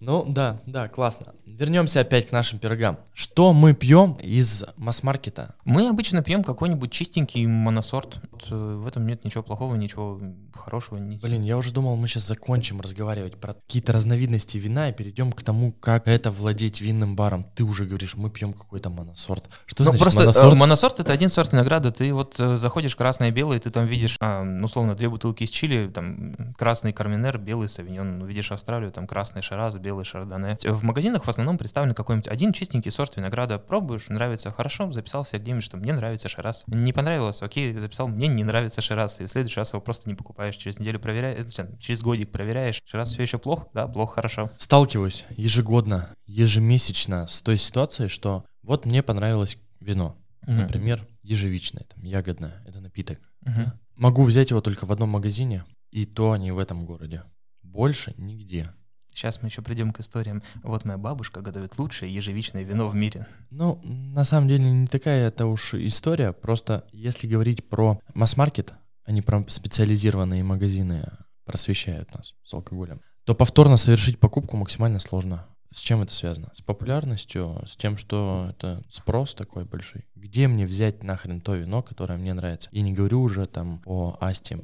Ну 0.00 0.24
да, 0.28 0.60
да, 0.66 0.88
классно. 0.88 1.32
Вернемся 1.46 2.00
опять 2.00 2.28
к 2.28 2.32
нашим 2.32 2.58
пирогам. 2.58 2.98
Что 3.14 3.54
мы 3.54 3.72
пьем 3.72 4.12
из 4.22 4.62
масс-маркета? 4.76 5.54
Мы 5.64 5.88
обычно 5.88 6.22
пьем 6.22 6.44
какой-нибудь 6.44 6.92
чистенький 6.92 7.46
моносорт. 7.46 8.20
Вот, 8.30 8.46
э, 8.50 8.54
в 8.76 8.86
этом 8.86 9.06
нет 9.06 9.24
ничего 9.24 9.42
плохого, 9.42 9.74
ничего 9.74 10.20
хорошего. 10.54 10.98
ни- 10.98 11.16
Блин, 11.16 11.42
я 11.42 11.56
уже 11.56 11.72
думал, 11.72 11.96
мы 11.96 12.08
сейчас 12.08 12.26
закончим 12.26 12.82
разговаривать 12.82 13.36
про 13.40 13.54
какие-то 13.54 13.92
разновидности 13.94 14.58
вина 14.58 14.90
и 14.90 14.92
перейдем 14.92 15.32
к 15.32 15.42
тому, 15.42 15.72
как 15.72 16.06
это 16.08 16.30
владеть 16.30 16.82
винным 16.82 17.16
баром. 17.16 17.46
Ты 17.54 17.64
уже 17.64 17.86
говоришь, 17.86 18.16
мы 18.16 18.28
пьем 18.28 18.52
какой-то 18.52 18.90
моносорт. 18.90 19.48
Что 19.64 19.82
Ну, 19.84 19.90
значит 19.92 20.00
просто 20.02 20.20
э, 20.20 20.24
моносорт? 20.26 20.56
моносорт 20.56 21.00
это 21.00 21.12
один 21.14 21.30
сорт 21.30 21.52
винограда. 21.54 21.90
Ты 21.90 22.12
вот 22.12 22.38
э, 22.38 22.58
заходишь 22.58 22.94
красное 22.96 23.30
белое, 23.30 23.60
ты 23.60 23.70
там 23.70 23.86
видишь, 23.86 24.18
а, 24.20 24.42
ну, 24.44 24.66
условно, 24.66 24.94
две 24.94 25.08
бутылки 25.08 25.44
из 25.44 25.50
Чили, 25.50 25.88
там 25.88 26.54
красный 26.58 26.92
карминер, 26.92 27.38
белый 27.38 27.70
савиньон. 27.70 28.18
Ну, 28.18 28.26
Видишь 28.26 28.52
Австралию, 28.52 28.92
там 28.92 29.06
красный 29.06 29.40
шараз, 29.40 29.76
белый 29.86 30.04
шардоне. 30.04 30.56
В 30.64 30.82
магазинах 30.82 31.24
в 31.24 31.28
основном 31.28 31.58
представлен 31.58 31.94
какой-нибудь 31.94 32.26
один 32.26 32.52
чистенький 32.52 32.90
сорт 32.90 33.16
винограда. 33.16 33.58
Пробуешь, 33.58 34.08
нравится, 34.08 34.50
хорошо, 34.50 34.90
записал 34.90 35.24
себе 35.24 35.38
где-нибудь, 35.38 35.64
что 35.64 35.76
мне 35.76 35.92
нравится 35.92 36.28
шараз. 36.28 36.64
Не 36.66 36.92
понравилось, 36.92 37.40
окей, 37.40 37.72
записал, 37.78 38.08
мне 38.08 38.26
не 38.26 38.42
нравится 38.42 38.80
шараз. 38.80 39.20
И 39.20 39.24
в 39.24 39.28
следующий 39.28 39.60
раз 39.60 39.72
его 39.72 39.80
просто 39.80 40.08
не 40.08 40.16
покупаешь. 40.16 40.56
Через 40.56 40.80
неделю 40.80 40.98
проверяешь, 40.98 41.46
э, 41.58 41.76
через 41.78 42.02
годик 42.02 42.32
проверяешь. 42.32 42.82
Шараз 42.84 43.12
все 43.12 43.22
еще 43.22 43.38
плохо? 43.38 43.68
Да, 43.72 43.86
плохо, 43.86 44.14
хорошо. 44.16 44.50
Сталкиваюсь 44.58 45.24
ежегодно, 45.30 46.10
ежемесячно 46.26 47.28
с 47.28 47.42
той 47.42 47.56
ситуацией, 47.58 48.08
что 48.08 48.44
вот 48.62 48.86
мне 48.86 49.04
понравилось 49.04 49.56
вино. 49.78 50.16
Мгм. 50.42 50.58
Например, 50.58 51.06
ежевичное, 51.22 51.84
там, 51.84 52.02
ягодное. 52.02 52.62
Это 52.66 52.80
напиток. 52.80 53.20
Мгм. 53.42 53.72
Могу 53.94 54.24
взять 54.24 54.50
его 54.50 54.60
только 54.60 54.84
в 54.84 54.90
одном 54.90 55.10
магазине, 55.10 55.64
и 55.92 56.06
то 56.06 56.36
не 56.36 56.50
в 56.50 56.58
этом 56.58 56.86
городе. 56.86 57.22
Больше 57.62 58.14
нигде. 58.16 58.72
Сейчас 59.16 59.40
мы 59.40 59.48
еще 59.48 59.62
придем 59.62 59.92
к 59.92 60.00
историям. 60.00 60.42
Вот 60.62 60.84
моя 60.84 60.98
бабушка 60.98 61.40
готовит 61.40 61.78
лучшее 61.78 62.14
ежевичное 62.14 62.64
вино 62.64 62.86
в 62.86 62.94
мире. 62.94 63.26
Ну, 63.48 63.80
на 63.82 64.24
самом 64.24 64.46
деле 64.46 64.70
не 64.70 64.86
такая 64.86 65.28
это 65.28 65.46
уж 65.46 65.72
история. 65.72 66.34
Просто 66.34 66.84
если 66.92 67.26
говорить 67.26 67.66
про 67.66 67.98
масс-маркет, 68.12 68.74
а 69.04 69.12
не 69.12 69.22
про 69.22 69.42
специализированные 69.48 70.44
магазины 70.44 71.08
просвещают 71.46 72.12
нас 72.12 72.34
с 72.44 72.52
алкоголем, 72.52 73.00
то 73.24 73.34
повторно 73.34 73.78
совершить 73.78 74.20
покупку 74.20 74.58
максимально 74.58 74.98
сложно. 74.98 75.46
С 75.74 75.80
чем 75.80 76.02
это 76.02 76.12
связано? 76.12 76.50
С 76.52 76.60
популярностью, 76.60 77.62
с 77.64 77.74
тем, 77.74 77.96
что 77.96 78.48
это 78.50 78.84
спрос 78.90 79.34
такой 79.34 79.64
большой. 79.64 80.04
Где 80.14 80.46
мне 80.46 80.66
взять 80.66 81.02
нахрен 81.02 81.40
то 81.40 81.54
вино, 81.54 81.82
которое 81.82 82.18
мне 82.18 82.34
нравится? 82.34 82.68
Я 82.70 82.82
не 82.82 82.92
говорю 82.92 83.22
уже 83.22 83.46
там 83.46 83.80
о 83.86 84.18
Асте. 84.20 84.62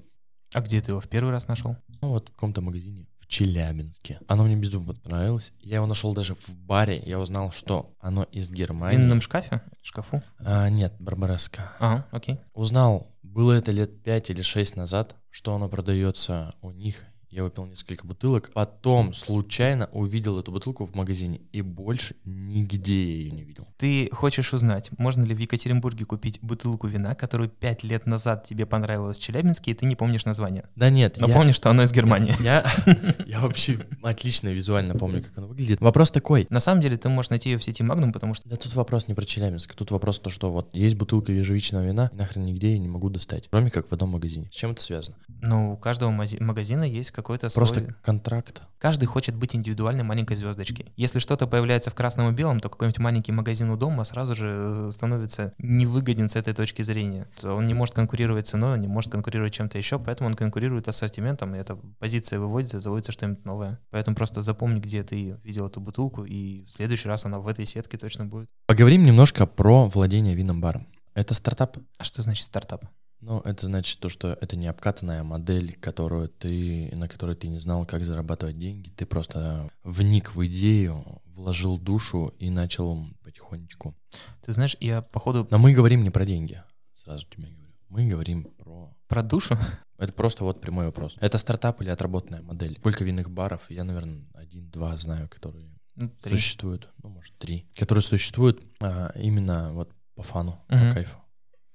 А 0.52 0.60
где 0.60 0.82
ты 0.82 0.92
его 0.92 1.00
в 1.00 1.08
первый 1.08 1.30
раз 1.30 1.48
нашел? 1.48 1.78
Ну 2.02 2.10
вот 2.10 2.28
в 2.28 2.32
каком-то 2.32 2.60
магазине 2.60 3.06
Челябинске. 3.32 4.20
Оно 4.28 4.44
мне 4.44 4.56
безумно 4.56 4.92
понравилось. 4.92 5.52
Я 5.60 5.76
его 5.76 5.86
нашел 5.86 6.12
даже 6.12 6.34
в 6.34 6.50
баре. 6.54 7.02
Я 7.06 7.18
узнал, 7.18 7.50
что 7.50 7.94
оно 7.98 8.24
из 8.24 8.48
В 8.48 8.52
Германии. 8.52 8.98
винном 8.98 9.22
шкафе? 9.22 9.62
Шкафу? 9.80 10.22
А, 10.40 10.68
нет, 10.68 10.94
Барбареска. 10.98 11.72
Ага, 11.78 12.06
окей. 12.10 12.40
Узнал, 12.52 13.10
было 13.22 13.54
это 13.54 13.72
лет 13.72 14.02
5 14.02 14.28
или 14.28 14.42
6 14.42 14.76
назад, 14.76 15.16
что 15.30 15.54
оно 15.54 15.70
продается 15.70 16.54
у 16.60 16.72
них. 16.72 17.06
Я 17.32 17.44
выпил 17.44 17.64
несколько 17.64 18.06
бутылок. 18.06 18.50
Потом 18.52 19.14
случайно 19.14 19.88
увидел 19.92 20.38
эту 20.38 20.52
бутылку 20.52 20.84
в 20.84 20.94
магазине. 20.94 21.40
И 21.52 21.62
больше 21.62 22.14
нигде 22.26 23.04
я 23.04 23.16
ее 23.22 23.30
не 23.30 23.42
видел. 23.42 23.66
Ты 23.78 24.10
хочешь 24.12 24.52
узнать, 24.52 24.90
можно 24.98 25.24
ли 25.24 25.34
в 25.34 25.38
Екатеринбурге 25.38 26.04
купить 26.04 26.40
бутылку 26.42 26.88
вина, 26.88 27.14
которую 27.14 27.48
пять 27.48 27.84
лет 27.84 28.04
назад 28.04 28.44
тебе 28.44 28.66
понравилось 28.66 29.18
в 29.18 29.22
Челябинске, 29.22 29.70
и 29.70 29.74
ты 29.74 29.86
не 29.86 29.96
помнишь 29.96 30.26
название? 30.26 30.64
Да 30.76 30.90
нет, 30.90 31.16
Но 31.16 31.26
я... 31.26 31.32
помнишь, 31.32 31.56
что 31.56 31.70
оно 31.70 31.84
из 31.84 31.92
Германии. 31.92 32.34
Я, 32.42 32.66
я 33.26 33.40
вообще 33.40 33.78
отлично 34.02 34.48
визуально 34.48 34.94
помню, 34.94 35.22
как 35.22 35.38
оно 35.38 35.46
выглядит. 35.46 35.80
Вопрос 35.80 36.10
такой. 36.10 36.46
На 36.50 36.60
самом 36.60 36.82
деле 36.82 36.98
ты 36.98 37.08
можешь 37.08 37.30
найти 37.30 37.48
ее 37.48 37.56
в 37.56 37.64
сети 37.64 37.82
Magnum, 37.82 38.12
потому 38.12 38.34
что 38.34 38.46
Да 38.46 38.56
тут 38.56 38.74
вопрос 38.74 39.08
не 39.08 39.14
про 39.14 39.24
Челябинск. 39.24 39.74
Тут 39.74 39.90
вопрос 39.90 40.20
то, 40.20 40.28
что 40.28 40.52
вот 40.52 40.68
есть 40.74 40.96
бутылка 40.96 41.32
ежевичного 41.32 41.84
вина, 41.84 42.10
и 42.12 42.16
нахрен 42.16 42.44
нигде 42.44 42.72
я 42.72 42.78
не 42.78 42.88
могу 42.88 43.08
достать. 43.08 43.48
Кроме 43.48 43.70
как 43.70 43.88
в 43.88 43.92
одном 43.92 44.10
магазине. 44.10 44.50
С 44.52 44.54
чем 44.54 44.72
это 44.72 44.82
связано? 44.82 45.16
ну, 45.42 45.72
у 45.72 45.76
каждого 45.76 46.10
магазина 46.10 46.84
есть 46.84 47.10
какой-то 47.22 47.48
свой... 47.48 47.60
Просто 47.60 47.94
контракт. 48.02 48.62
Каждый 48.78 49.06
хочет 49.06 49.36
быть 49.36 49.54
индивидуальной 49.54 50.02
маленькой 50.02 50.36
звездочкой. 50.36 50.92
Если 50.96 51.20
что-то 51.20 51.46
появляется 51.46 51.90
в 51.90 51.94
красном 51.94 52.30
и 52.30 52.32
белом, 52.32 52.58
то 52.58 52.68
какой-нибудь 52.68 52.98
маленький 52.98 53.32
магазин 53.32 53.70
у 53.70 53.76
дома 53.76 54.04
сразу 54.04 54.34
же 54.34 54.88
э, 54.88 54.90
становится 54.92 55.54
невыгоден 55.58 56.28
с 56.28 56.36
этой 56.36 56.52
точки 56.52 56.82
зрения. 56.82 57.28
Он 57.44 57.66
не 57.66 57.74
может 57.74 57.94
конкурировать 57.94 58.48
ценой, 58.48 58.74
он 58.74 58.80
не 58.80 58.88
может 58.88 59.12
конкурировать 59.12 59.54
чем-то 59.54 59.78
еще, 59.78 59.98
поэтому 59.98 60.30
он 60.30 60.34
конкурирует 60.34 60.88
ассортиментом, 60.88 61.54
и 61.54 61.58
эта 61.58 61.76
позиция 62.00 62.40
выводится, 62.40 62.80
заводится 62.80 63.12
что-нибудь 63.12 63.44
новое. 63.44 63.80
Поэтому 63.90 64.16
просто 64.16 64.40
запомни, 64.40 64.80
где 64.80 65.02
ты 65.02 65.38
видел 65.44 65.68
эту 65.68 65.80
бутылку, 65.80 66.24
и 66.24 66.64
в 66.64 66.70
следующий 66.70 67.08
раз 67.08 67.24
она 67.24 67.38
в 67.38 67.46
этой 67.46 67.66
сетке 67.66 67.96
точно 67.98 68.26
будет. 68.26 68.48
Поговорим 68.66 69.04
немножко 69.04 69.46
про 69.46 69.86
владение 69.86 70.34
винным 70.34 70.60
баром. 70.60 70.86
Это 71.14 71.34
стартап? 71.34 71.76
А 71.98 72.04
что 72.04 72.22
значит 72.22 72.44
стартап? 72.44 72.86
Ну, 73.22 73.38
это 73.40 73.66
значит 73.66 74.00
то, 74.00 74.08
что 74.08 74.36
это 74.40 74.56
не 74.56 74.66
обкатанная 74.66 75.22
модель, 75.22 75.74
которую 75.80 76.28
ты, 76.28 76.90
на 76.94 77.08
которой 77.08 77.36
ты 77.36 77.46
не 77.46 77.60
знал, 77.60 77.86
как 77.86 78.04
зарабатывать 78.04 78.58
деньги. 78.58 78.90
Ты 78.90 79.06
просто 79.06 79.70
вник 79.84 80.34
в 80.34 80.44
идею, 80.46 81.04
вложил 81.26 81.78
душу 81.78 82.34
и 82.40 82.50
начал 82.50 83.06
потихонечку. 83.22 83.94
Ты 84.42 84.52
знаешь, 84.52 84.76
я 84.80 85.02
походу 85.02 85.46
Но 85.50 85.58
мы 85.58 85.72
говорим 85.72 86.02
не 86.02 86.10
про 86.10 86.24
деньги, 86.26 86.62
сразу 86.94 87.26
тебе 87.28 87.44
говорю. 87.46 87.72
Мы 87.88 88.08
говорим 88.08 88.44
про... 88.58 88.92
про 89.06 89.22
душу. 89.22 89.56
Это 89.98 90.12
просто 90.14 90.42
вот 90.42 90.60
прямой 90.60 90.86
вопрос. 90.86 91.16
Это 91.20 91.38
стартап 91.38 91.80
или 91.80 91.90
отработанная 91.90 92.42
модель? 92.42 92.76
Сколько 92.80 93.04
винных 93.04 93.30
баров? 93.30 93.62
Я, 93.70 93.84
наверное, 93.84 94.22
один-два 94.34 94.96
знаю, 94.96 95.28
которые 95.28 95.70
Ну, 95.94 96.08
три. 96.08 96.36
существуют. 96.36 96.88
Ну, 97.04 97.10
может, 97.10 97.38
три. 97.38 97.68
Которые 97.76 98.02
существуют 98.02 98.64
а, 98.80 99.12
именно 99.14 99.72
вот 99.74 99.92
по 100.16 100.24
фану, 100.24 100.60
Мгм. 100.68 100.88
по 100.88 100.94
кайфу. 100.94 101.18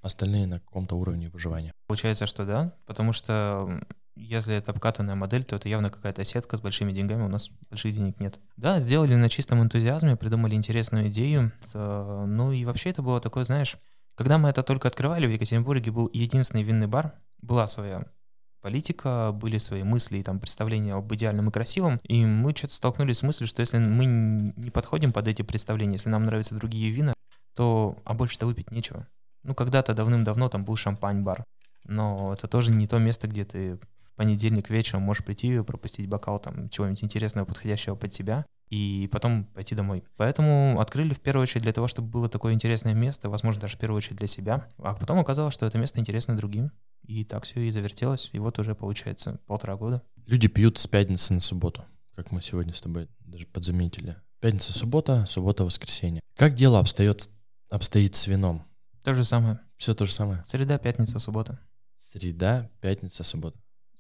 Остальные 0.08 0.48
на 0.48 0.60
каком-то 0.60 0.96
уровне 0.96 1.30
выживания. 1.30 1.72
Получается, 1.88 2.26
что 2.26 2.46
да, 2.46 2.74
потому 2.86 3.14
что 3.14 3.80
если 4.16 4.56
это 4.56 4.72
обкатанная 4.72 5.14
модель, 5.14 5.44
то 5.44 5.56
это 5.56 5.70
явно 5.70 5.92
какая-то 5.92 6.24
сетка 6.24 6.58
с 6.58 6.62
большими 6.62 6.92
деньгами, 6.92 7.24
у 7.24 7.28
нас 7.28 7.52
больших 7.70 7.94
денег 7.94 8.20
нет. 8.20 8.40
Да, 8.56 8.80
сделали 8.80 9.14
на 9.14 9.30
чистом 9.30 9.62
энтузиазме, 9.62 10.16
придумали 10.16 10.56
интересную 10.56 11.10
идею, 11.10 11.52
ну 11.74 12.52
и 12.52 12.66
вообще 12.66 12.90
это 12.90 13.04
было 13.04 13.22
такое, 13.22 13.44
знаешь, 13.44 13.78
когда 14.16 14.40
мы 14.40 14.50
это 14.50 14.64
только 14.64 14.88
открывали, 14.88 15.28
в 15.28 15.32
Екатеринбурге 15.32 15.92
был 15.92 16.10
единственный 16.12 16.64
винный 16.64 16.88
бар, 16.88 17.14
была 17.40 17.68
своя 17.68 18.04
политика, 18.64 19.32
были 19.32 19.60
свои 19.60 19.84
мысли 19.84 20.18
и 20.18 20.24
там 20.24 20.40
представления 20.40 20.96
об 20.96 21.14
идеальном 21.14 21.50
и 21.50 21.52
красивом, 21.52 22.00
и 22.04 22.26
мы 22.26 22.56
что-то 22.56 22.74
столкнулись 22.74 23.20
с 23.20 23.24
мыслью, 23.24 23.48
что 23.48 23.60
если 23.60 23.78
мы 23.78 24.06
не 24.08 24.72
подходим 24.72 25.14
под 25.14 25.28
эти 25.28 25.44
представления, 25.44 25.94
если 25.94 26.10
нам 26.10 26.24
нравятся 26.24 26.56
другие 26.56 26.90
вина, 26.90 27.14
то 27.56 27.98
а 28.04 28.16
больше-то 28.16 28.48
выпить 28.48 28.72
нечего. 28.72 29.08
Ну, 29.48 29.56
когда-то 29.56 29.94
давным-давно 29.94 30.50
там 30.50 30.66
был 30.66 30.76
шампань-бар, 30.76 31.46
но 31.86 32.34
это 32.34 32.48
тоже 32.48 32.72
не 32.72 32.86
то 32.86 32.98
место, 32.98 33.28
где 33.28 33.46
ты 33.46 33.80
понедельник 34.18 34.70
вечером 34.70 35.04
можешь 35.04 35.24
прийти, 35.24 35.62
пропустить 35.62 36.10
бокал 36.10 36.38
там 36.40 36.68
чего-нибудь 36.68 37.02
интересного, 37.02 37.46
подходящего 37.46 37.96
под 37.96 38.12
тебя, 38.12 38.46
и 38.70 39.08
потом 39.10 39.46
пойти 39.46 39.74
домой. 39.74 40.04
Поэтому 40.18 40.82
открыли 40.82 41.14
в 41.14 41.22
первую 41.22 41.44
очередь 41.44 41.64
для 41.64 41.72
того, 41.72 41.88
чтобы 41.88 42.10
было 42.10 42.28
такое 42.28 42.54
интересное 42.54 42.94
место, 42.94 43.30
возможно, 43.30 43.62
даже 43.62 43.78
в 43.78 43.80
первую 43.80 43.96
очередь 43.98 44.18
для 44.18 44.28
себя. 44.28 44.68
А 44.80 44.96
потом 44.96 45.18
оказалось, 45.18 45.54
что 45.54 45.66
это 45.66 45.78
место 45.78 46.02
интересно 46.02 46.36
другим. 46.36 46.72
И 47.04 47.24
так 47.24 47.46
все 47.46 47.62
и 47.62 47.70
завертелось. 47.72 48.30
И 48.34 48.40
вот 48.40 48.60
уже 48.60 48.76
получается 48.76 49.40
полтора 49.48 49.78
года. 49.78 50.02
Люди 50.26 50.50
пьют 50.50 50.78
с 50.78 50.88
пятницы 50.88 51.34
на 51.34 51.40
субботу, 51.40 51.86
как 52.18 52.32
мы 52.32 52.42
сегодня 52.42 52.74
с 52.74 52.82
тобой 52.82 53.08
даже 53.20 53.48
подзаметили. 53.48 54.18
Пятница, 54.42 54.74
суббота, 54.74 55.26
суббота, 55.26 55.64
воскресенье. 55.64 56.20
Как 56.36 56.56
дело 56.56 56.80
обстоит, 56.80 57.30
обстоит 57.70 58.18
с 58.18 58.28
вином? 58.28 58.67
То 59.08 59.14
же 59.14 59.24
самое. 59.24 59.62
Все 59.78 59.94
то 59.94 60.06
же 60.06 60.12
самое. 60.12 60.44
Среда, 60.46 60.78
пятница, 60.78 61.18
суббота. 61.20 61.62
Среда, 61.98 62.70
пятница, 62.82 63.24
суббота. 63.24 63.58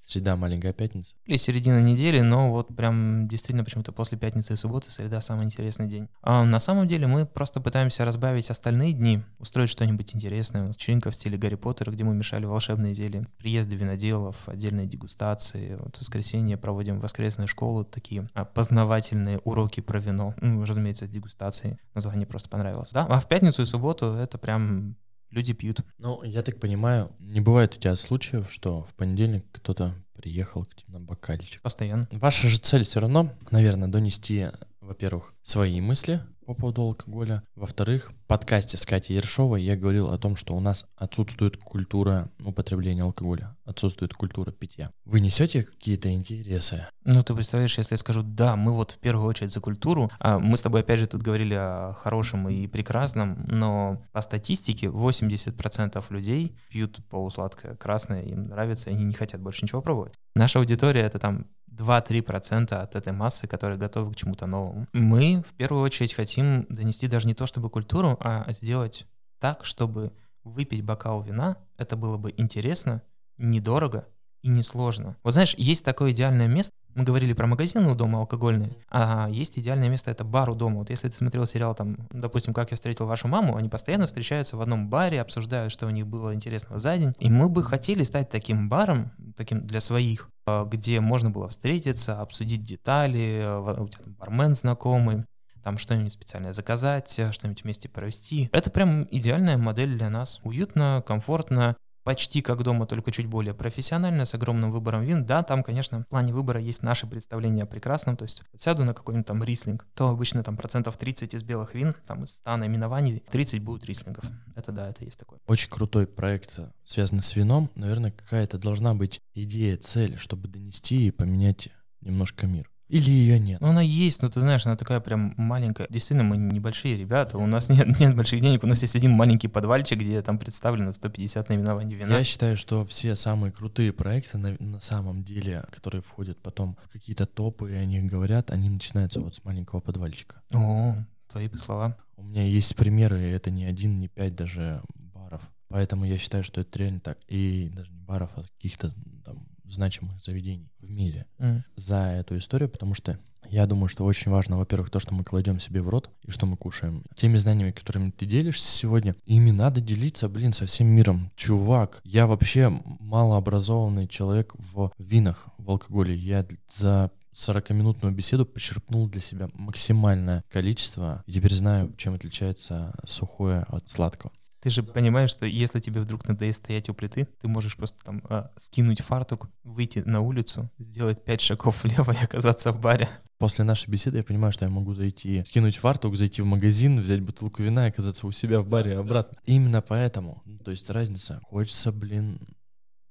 Среда, 0.08 0.38
маленькая 0.38 0.72
пятница. 0.72 1.15
Или 1.26 1.36
середина 1.36 1.82
недели, 1.82 2.22
но 2.22 2.50
вот 2.52 2.74
прям 2.74 3.28
действительно 3.28 3.65
почему-то 3.65 3.91
после 3.91 4.17
пятницы 4.17 4.54
и 4.54 4.56
субботы 4.56 4.89
среда 4.89 5.20
самый 5.20 5.43
интересный 5.43 5.88
день. 5.88 6.08
А 6.22 6.46
на 6.46 6.60
самом 6.62 6.88
деле 6.88 7.08
мы 7.08 7.26
просто 7.26 7.60
пытаемся 7.60 8.06
разбавить 8.06 8.50
остальные 8.50 8.93
дни, 8.93 9.20
устроить 9.38 9.70
что-нибудь 9.70 10.15
интересное. 10.15 10.65
Вечеринка 10.65 11.12
в 11.12 11.15
стиле 11.15 11.38
Гарри 11.38 11.56
Поттера, 11.56 11.91
где 11.91 12.06
мы 12.06 12.15
мешали 12.15 12.46
волшебные 12.46 12.93
зелья. 12.93 13.28
Приезды 13.38 13.76
виноделов, 13.76 14.48
отдельные 14.48 14.88
дегустации. 14.88 15.76
Вот 15.76 15.98
в 15.98 16.00
воскресенье 16.00 16.56
проводим 16.56 17.02
воскресную 17.02 17.50
школу, 17.50 17.84
такие 17.84 18.30
познавательные 18.54 19.39
уроки 19.39 19.82
про 19.82 20.00
вино. 20.00 20.34
Ну, 20.39 20.63
разумеется, 20.63 21.06
дегустации. 21.06 21.80
Название 21.93 22.26
просто 22.26 22.48
понравилось. 22.48 22.91
Да? 22.93 23.06
А 23.10 23.20
в 23.20 23.28
пятницу 23.28 23.62
и 23.62 23.65
субботу 23.65 24.13
это 24.13 24.38
прям 24.38 24.96
люди 25.31 25.53
пьют. 25.53 25.79
Ну, 25.97 26.23
я 26.23 26.41
так 26.41 26.59
понимаю, 26.59 27.11
не 27.19 27.41
бывает 27.41 27.75
у 27.75 27.79
тебя 27.79 27.95
случаев, 27.95 28.51
что 28.51 28.83
в 28.83 28.93
понедельник 28.95 29.45
кто-то 29.51 29.93
приехал 30.13 30.65
к 30.65 30.75
тебе 30.75 30.93
на 30.93 30.99
бокальчик. 30.99 31.61
Постоянно. 31.61 32.07
Ваша 32.11 32.47
же 32.47 32.57
цель 32.57 32.83
все 32.83 32.99
равно, 32.99 33.31
наверное, 33.51 33.87
донести, 33.87 34.47
во-первых, 34.88 35.34
свои 35.43 35.82
мысли 35.82 36.21
по 36.45 36.54
поводу 36.54 36.84
алкоголя. 36.84 37.43
Во-вторых, 37.56 38.13
в 38.13 38.28
подкасте 38.28 38.78
с 38.78 38.86
Катей 38.86 39.17
Ершовой 39.17 39.62
я 39.62 39.76
говорил 39.76 40.10
о 40.10 40.17
том, 40.17 40.38
что 40.38 40.56
у 40.56 40.62
нас 40.62 40.86
отсутствует 40.95 41.58
культура 41.58 42.30
употребления 42.41 43.04
алкоголя, 43.04 43.58
отсутствует 43.65 44.13
культура 44.13 44.52
питья. 44.52 44.89
Вы 45.04 45.19
несете 45.19 45.63
какие-то 45.63 46.10
интересы? 46.10 46.88
Ну, 47.04 47.21
ты 47.21 47.36
представляешь, 47.36 47.78
если 47.78 47.95
я 47.95 47.97
скажу, 47.97 48.23
да, 48.23 48.56
мы 48.56 48.73
вот 48.73 48.91
в 48.91 49.00
первую 49.00 49.28
очередь 49.28 49.52
за 49.52 49.60
культуру, 49.60 50.10
а 50.19 50.39
мы 50.39 50.56
с 50.56 50.62
тобой 50.62 50.82
опять 50.82 51.00
же 51.00 51.08
тут 51.08 51.21
говорили 51.21 51.54
о 51.54 51.93
хорошем 51.97 52.47
и 52.47 52.65
прекрасном, 52.67 53.43
но 53.47 54.02
по 54.13 54.21
статистике 54.21 54.88
80% 54.88 56.02
людей 56.10 56.56
пьют 56.69 56.97
полусладкое 57.10 57.76
красное, 57.76 58.23
им 58.23 58.45
нравится, 58.45 58.89
они 58.89 59.04
не 59.04 59.13
хотят 59.13 59.41
больше 59.41 59.65
ничего 59.65 59.82
пробовать. 59.82 60.13
Наша 60.34 60.60
аудитория— 60.60 61.02
это 61.04 61.19
там 61.19 61.47
2-3% 61.77 62.73
от 62.73 62.95
этой 62.95 63.13
массы, 63.13 63.47
которые 63.47 63.77
готовы 63.77 64.13
к 64.13 64.15
чему-то 64.15 64.47
новому. 64.47 64.87
Мы 64.93 65.43
в 65.47 65.53
первую 65.53 65.83
очередь 65.83 66.13
хотим 66.13 66.65
донести 66.69 67.07
даже 67.07 67.27
не 67.27 67.33
то 67.33 67.45
чтобы 67.45 67.69
культуру, 67.69 68.17
а 68.19 68.51
сделать 68.51 69.05
так, 69.39 69.65
чтобы 69.65 70.13
выпить 70.43 70.83
бокал 70.83 71.21
вина, 71.21 71.57
это 71.77 71.95
было 71.95 72.17
бы 72.17 72.33
интересно, 72.37 73.01
недорого 73.37 74.07
и 74.41 74.49
несложно. 74.49 75.17
Вот 75.23 75.33
знаешь, 75.33 75.53
есть 75.57 75.83
такое 75.85 76.11
идеальное 76.11 76.47
место, 76.47 76.73
мы 76.97 77.03
говорили 77.03 77.33
про 77.33 77.45
магазины 77.45 77.91
у 77.91 77.95
дома 77.95 78.19
алкогольные, 78.19 78.75
а 78.89 79.29
есть 79.29 79.60
идеальное 79.60 79.88
место, 79.88 80.10
это 80.10 80.23
бар 80.23 80.49
у 80.49 80.55
дома. 80.55 80.79
Вот 80.79 80.89
если 80.89 81.10
ты 81.10 81.15
смотрел 81.15 81.45
сериал, 81.45 81.75
там, 81.75 82.07
допустим, 82.10 82.55
«Как 82.55 82.71
я 82.71 82.75
встретил 82.75 83.05
вашу 83.05 83.27
маму», 83.27 83.55
они 83.55 83.69
постоянно 83.69 84.07
встречаются 84.07 84.57
в 84.57 84.62
одном 84.62 84.89
баре, 84.89 85.21
обсуждают, 85.21 85.71
что 85.71 85.86
у 85.86 85.91
них 85.91 86.07
было 86.07 86.33
интересного 86.33 86.79
за 86.79 86.97
день. 86.97 87.13
И 87.19 87.29
мы 87.29 87.49
бы 87.49 87.63
хотели 87.63 88.01
стать 88.01 88.29
таким 88.29 88.67
баром, 88.67 89.12
таким 89.36 89.67
для 89.67 89.79
своих, 89.79 90.29
а, 90.47 90.65
где 90.65 90.99
можно 90.99 91.29
было 91.29 91.49
встретиться, 91.49 92.19
обсудить 92.19 92.63
детали, 92.63 93.41
а, 93.43 93.79
у 93.79 93.88
тебя 93.88 94.03
бармен 94.17 94.55
знакомый, 94.55 95.25
там 95.63 95.77
что-нибудь 95.77 96.13
специальное 96.13 96.53
заказать, 96.53 97.12
что-нибудь 97.31 97.63
вместе 97.63 97.89
провести. 97.89 98.49
Это 98.51 98.71
прям 98.71 99.07
идеальная 99.12 99.57
модель 99.57 99.95
для 99.95 100.10
нас. 100.10 100.39
Уютно, 100.43 101.03
комфортно, 101.05 101.75
почти 102.08 102.41
как 102.41 102.63
дома, 102.63 102.86
только 102.86 103.12
чуть 103.12 103.26
более 103.26 103.54
профессионально, 103.54 104.24
с 104.26 104.34
огромным 104.34 104.72
выбором 104.72 105.04
вин. 105.04 105.26
Да, 105.26 105.43
там, 105.43 105.62
конечно, 105.62 106.04
в 106.04 106.08
плане 106.08 106.32
выбора 106.32 106.58
есть 106.62 106.82
наши 106.82 107.06
представления 107.06 107.63
о 107.63 107.65
прекрасном, 107.65 108.15
то 108.15 108.24
есть 108.24 108.43
сяду 108.56 108.86
на 108.86 108.93
какой-нибудь 108.93 109.28
там 109.28 109.43
рислинг, 109.43 109.86
то 109.93 110.08
обычно 110.08 110.41
там 110.41 110.56
процентов 110.56 110.96
30 110.96 111.34
из 111.34 111.43
белых 111.43 111.76
вин, 111.76 111.96
там 112.08 112.24
из 112.24 112.36
100 112.36 112.56
наименований, 112.56 113.22
30 113.30 113.62
будут 113.62 113.86
рислингов. 113.88 114.24
Это 114.56 114.72
да, 114.72 114.89
это 114.89 115.04
есть 115.04 115.20
такое. 115.20 115.39
Очень 115.48 115.70
крутой 115.70 116.08
проект, 116.08 116.58
связанный 116.86 117.24
с 117.24 117.36
вином. 117.36 117.70
Наверное, 117.76 118.12
какая-то 118.12 118.58
должна 118.58 118.93
быть 118.93 119.20
идея, 119.34 119.76
цель, 119.76 120.17
чтобы 120.17 120.48
донести 120.48 121.08
и 121.08 121.12
поменять 121.12 121.67
немножко 122.00 122.48
мир. 122.48 122.72
Или 122.89 123.10
ее 123.10 123.39
нет? 123.39 123.60
Ну, 123.60 123.67
она 123.67 123.82
есть, 123.82 124.21
но 124.21 124.30
ты 124.30 124.39
знаешь, 124.39 124.65
она 124.65 124.78
такая 124.78 125.00
прям 125.00 125.34
маленькая. 125.38 125.88
Действительно, 125.89 126.23
мы 126.23 126.38
небольшие 126.38 126.97
ребята, 126.97 127.38
у 127.38 127.45
нас 127.45 127.69
нет, 127.69 128.00
нет 128.00 128.15
больших 128.15 128.39
денег, 128.41 128.63
у 128.63 128.67
нас 128.67 128.82
есть 128.82 128.95
один 128.95 129.12
маленький 129.12 129.50
подвальчик, 129.50 130.00
где 130.00 130.21
там 130.21 130.39
представлено 130.39 130.91
150 130.91 131.50
наименований 131.50 131.95
вина. 131.95 132.17
Я 132.17 132.23
считаю, 132.23 132.56
что 132.56 132.86
все 132.86 133.15
самые 133.15 133.52
крутые 133.52 133.91
проекты 133.91 134.38
на, 134.38 134.56
на 134.60 134.80
самом 134.80 135.23
деле, 135.23 135.65
которые 135.71 136.02
входят 136.02 136.38
потом 136.41 136.78
в 136.86 136.89
какие-то 136.89 137.26
топы, 137.26 137.71
и 137.71 137.76
они 137.76 138.02
говорят, 138.02 138.52
они 138.52 138.69
начинаются 138.69 139.19
вот 139.19 139.36
с 139.36 139.43
маленького 139.43 139.82
подвальчика. 139.82 140.41
О, 140.54 140.95
твои 141.28 141.50
слова. 141.56 141.97
У 142.15 142.23
меня 142.23 142.43
есть 142.43 142.76
примеры, 142.76 143.19
это 143.19 143.52
не 143.52 143.65
один, 143.65 144.00
не 144.00 144.08
пять 144.08 144.36
даже 144.36 144.82
баров. 144.95 145.41
Поэтому 145.67 146.06
я 146.06 146.17
считаю, 146.17 146.43
что 146.43 146.62
это 146.62 146.80
реально 146.80 147.02
так. 147.02 147.17
И 147.28 147.69
даже 147.73 147.91
не 147.91 148.02
баров, 148.02 148.32
а 148.36 148.41
каких-то 148.41 148.93
там 149.26 149.45
значимых 149.71 150.23
заведений 150.23 150.71
в 150.80 150.89
мире 150.89 151.25
mm. 151.39 151.62
за 151.75 151.97
эту 152.19 152.38
историю, 152.38 152.69
потому 152.69 152.93
что 152.93 153.19
я 153.49 153.65
думаю, 153.65 153.88
что 153.88 154.03
очень 154.03 154.32
важно, 154.32 154.58
во-первых, 154.58 154.89
то, 154.89 154.99
что 154.99 155.13
мы 155.13 155.23
кладем 155.23 155.60
себе 155.60 155.82
в 155.82 155.89
рот 155.89 156.10
и 156.23 156.32
что 156.32 156.45
мы 156.45 156.58
кушаем. 156.58 157.03
Теми 157.15 157.38
знаниями, 157.38 157.71
которыми 157.71 158.12
ты 158.12 158.25
делишься 158.25 158.67
сегодня, 158.69 159.15
ими 159.25 159.51
надо 159.51 159.80
делиться, 159.80 160.27
блин, 160.27 160.53
со 160.53 160.65
всем 160.65 160.88
миром. 160.88 161.32
Чувак, 161.36 162.01
я 162.03 162.27
вообще 162.27 162.69
малообразованный 162.99 164.08
человек 164.08 164.53
в 164.73 164.91
винах, 164.97 165.47
в 165.58 165.69
алкоголе. 165.69 166.15
Я 166.15 166.45
за 166.69 167.12
40-минутную 167.34 168.13
беседу 168.13 168.45
почерпнул 168.45 169.08
для 169.08 169.21
себя 169.21 169.49
максимальное 169.53 170.43
количество 170.51 171.23
и 171.27 171.32
теперь 171.32 171.53
знаю, 171.53 171.93
чем 171.97 172.15
отличается 172.15 172.95
сухое 173.06 173.63
от 173.67 173.89
сладкого. 173.89 174.34
Ты 174.67 174.71
же 174.71 174.84
понимаешь, 174.84 175.30
что 175.30 175.45
если 175.45 175.80
тебе 175.80 176.01
вдруг 176.01 176.27
надоест 176.27 176.62
стоять 176.62 176.89
у 176.89 176.93
плиты, 176.93 177.25
ты 177.39 177.47
можешь 177.47 177.77
просто 177.77 178.03
там 178.03 178.21
а, 178.27 178.51
скинуть 178.58 178.99
фартук, 178.99 179.49
выйти 179.63 179.99
на 179.99 180.19
улицу, 180.19 180.69
сделать 180.77 181.23
пять 181.23 181.39
шагов 181.39 181.84
влево 181.86 182.12
и 182.12 182.21
оказаться 182.21 182.73
в 182.73 182.82
баре. 182.82 183.08
После 183.38 183.63
нашей 183.63 183.89
беседы 183.89 184.17
я 184.17 184.25
понимаю, 184.25 184.51
что 184.51 184.65
я 184.65 184.69
могу 184.69 184.93
зайти, 184.93 185.41
скинуть 185.45 185.77
фартук, 185.77 186.17
зайти 186.17 186.41
в 186.41 186.45
магазин, 186.45 186.99
взять 186.99 187.21
бутылку 187.21 187.63
вина 187.63 187.86
и 187.86 187.91
оказаться 187.91 188.27
у 188.27 188.32
себя 188.34 188.60
в 188.60 188.67
баре 188.67 188.97
обратно. 188.97 189.39
Именно 189.45 189.82
поэтому, 189.82 190.41
ну, 190.43 190.58
то 190.58 190.71
есть 190.71 190.89
разница. 190.89 191.39
Хочется, 191.45 191.93
блин... 191.93 192.38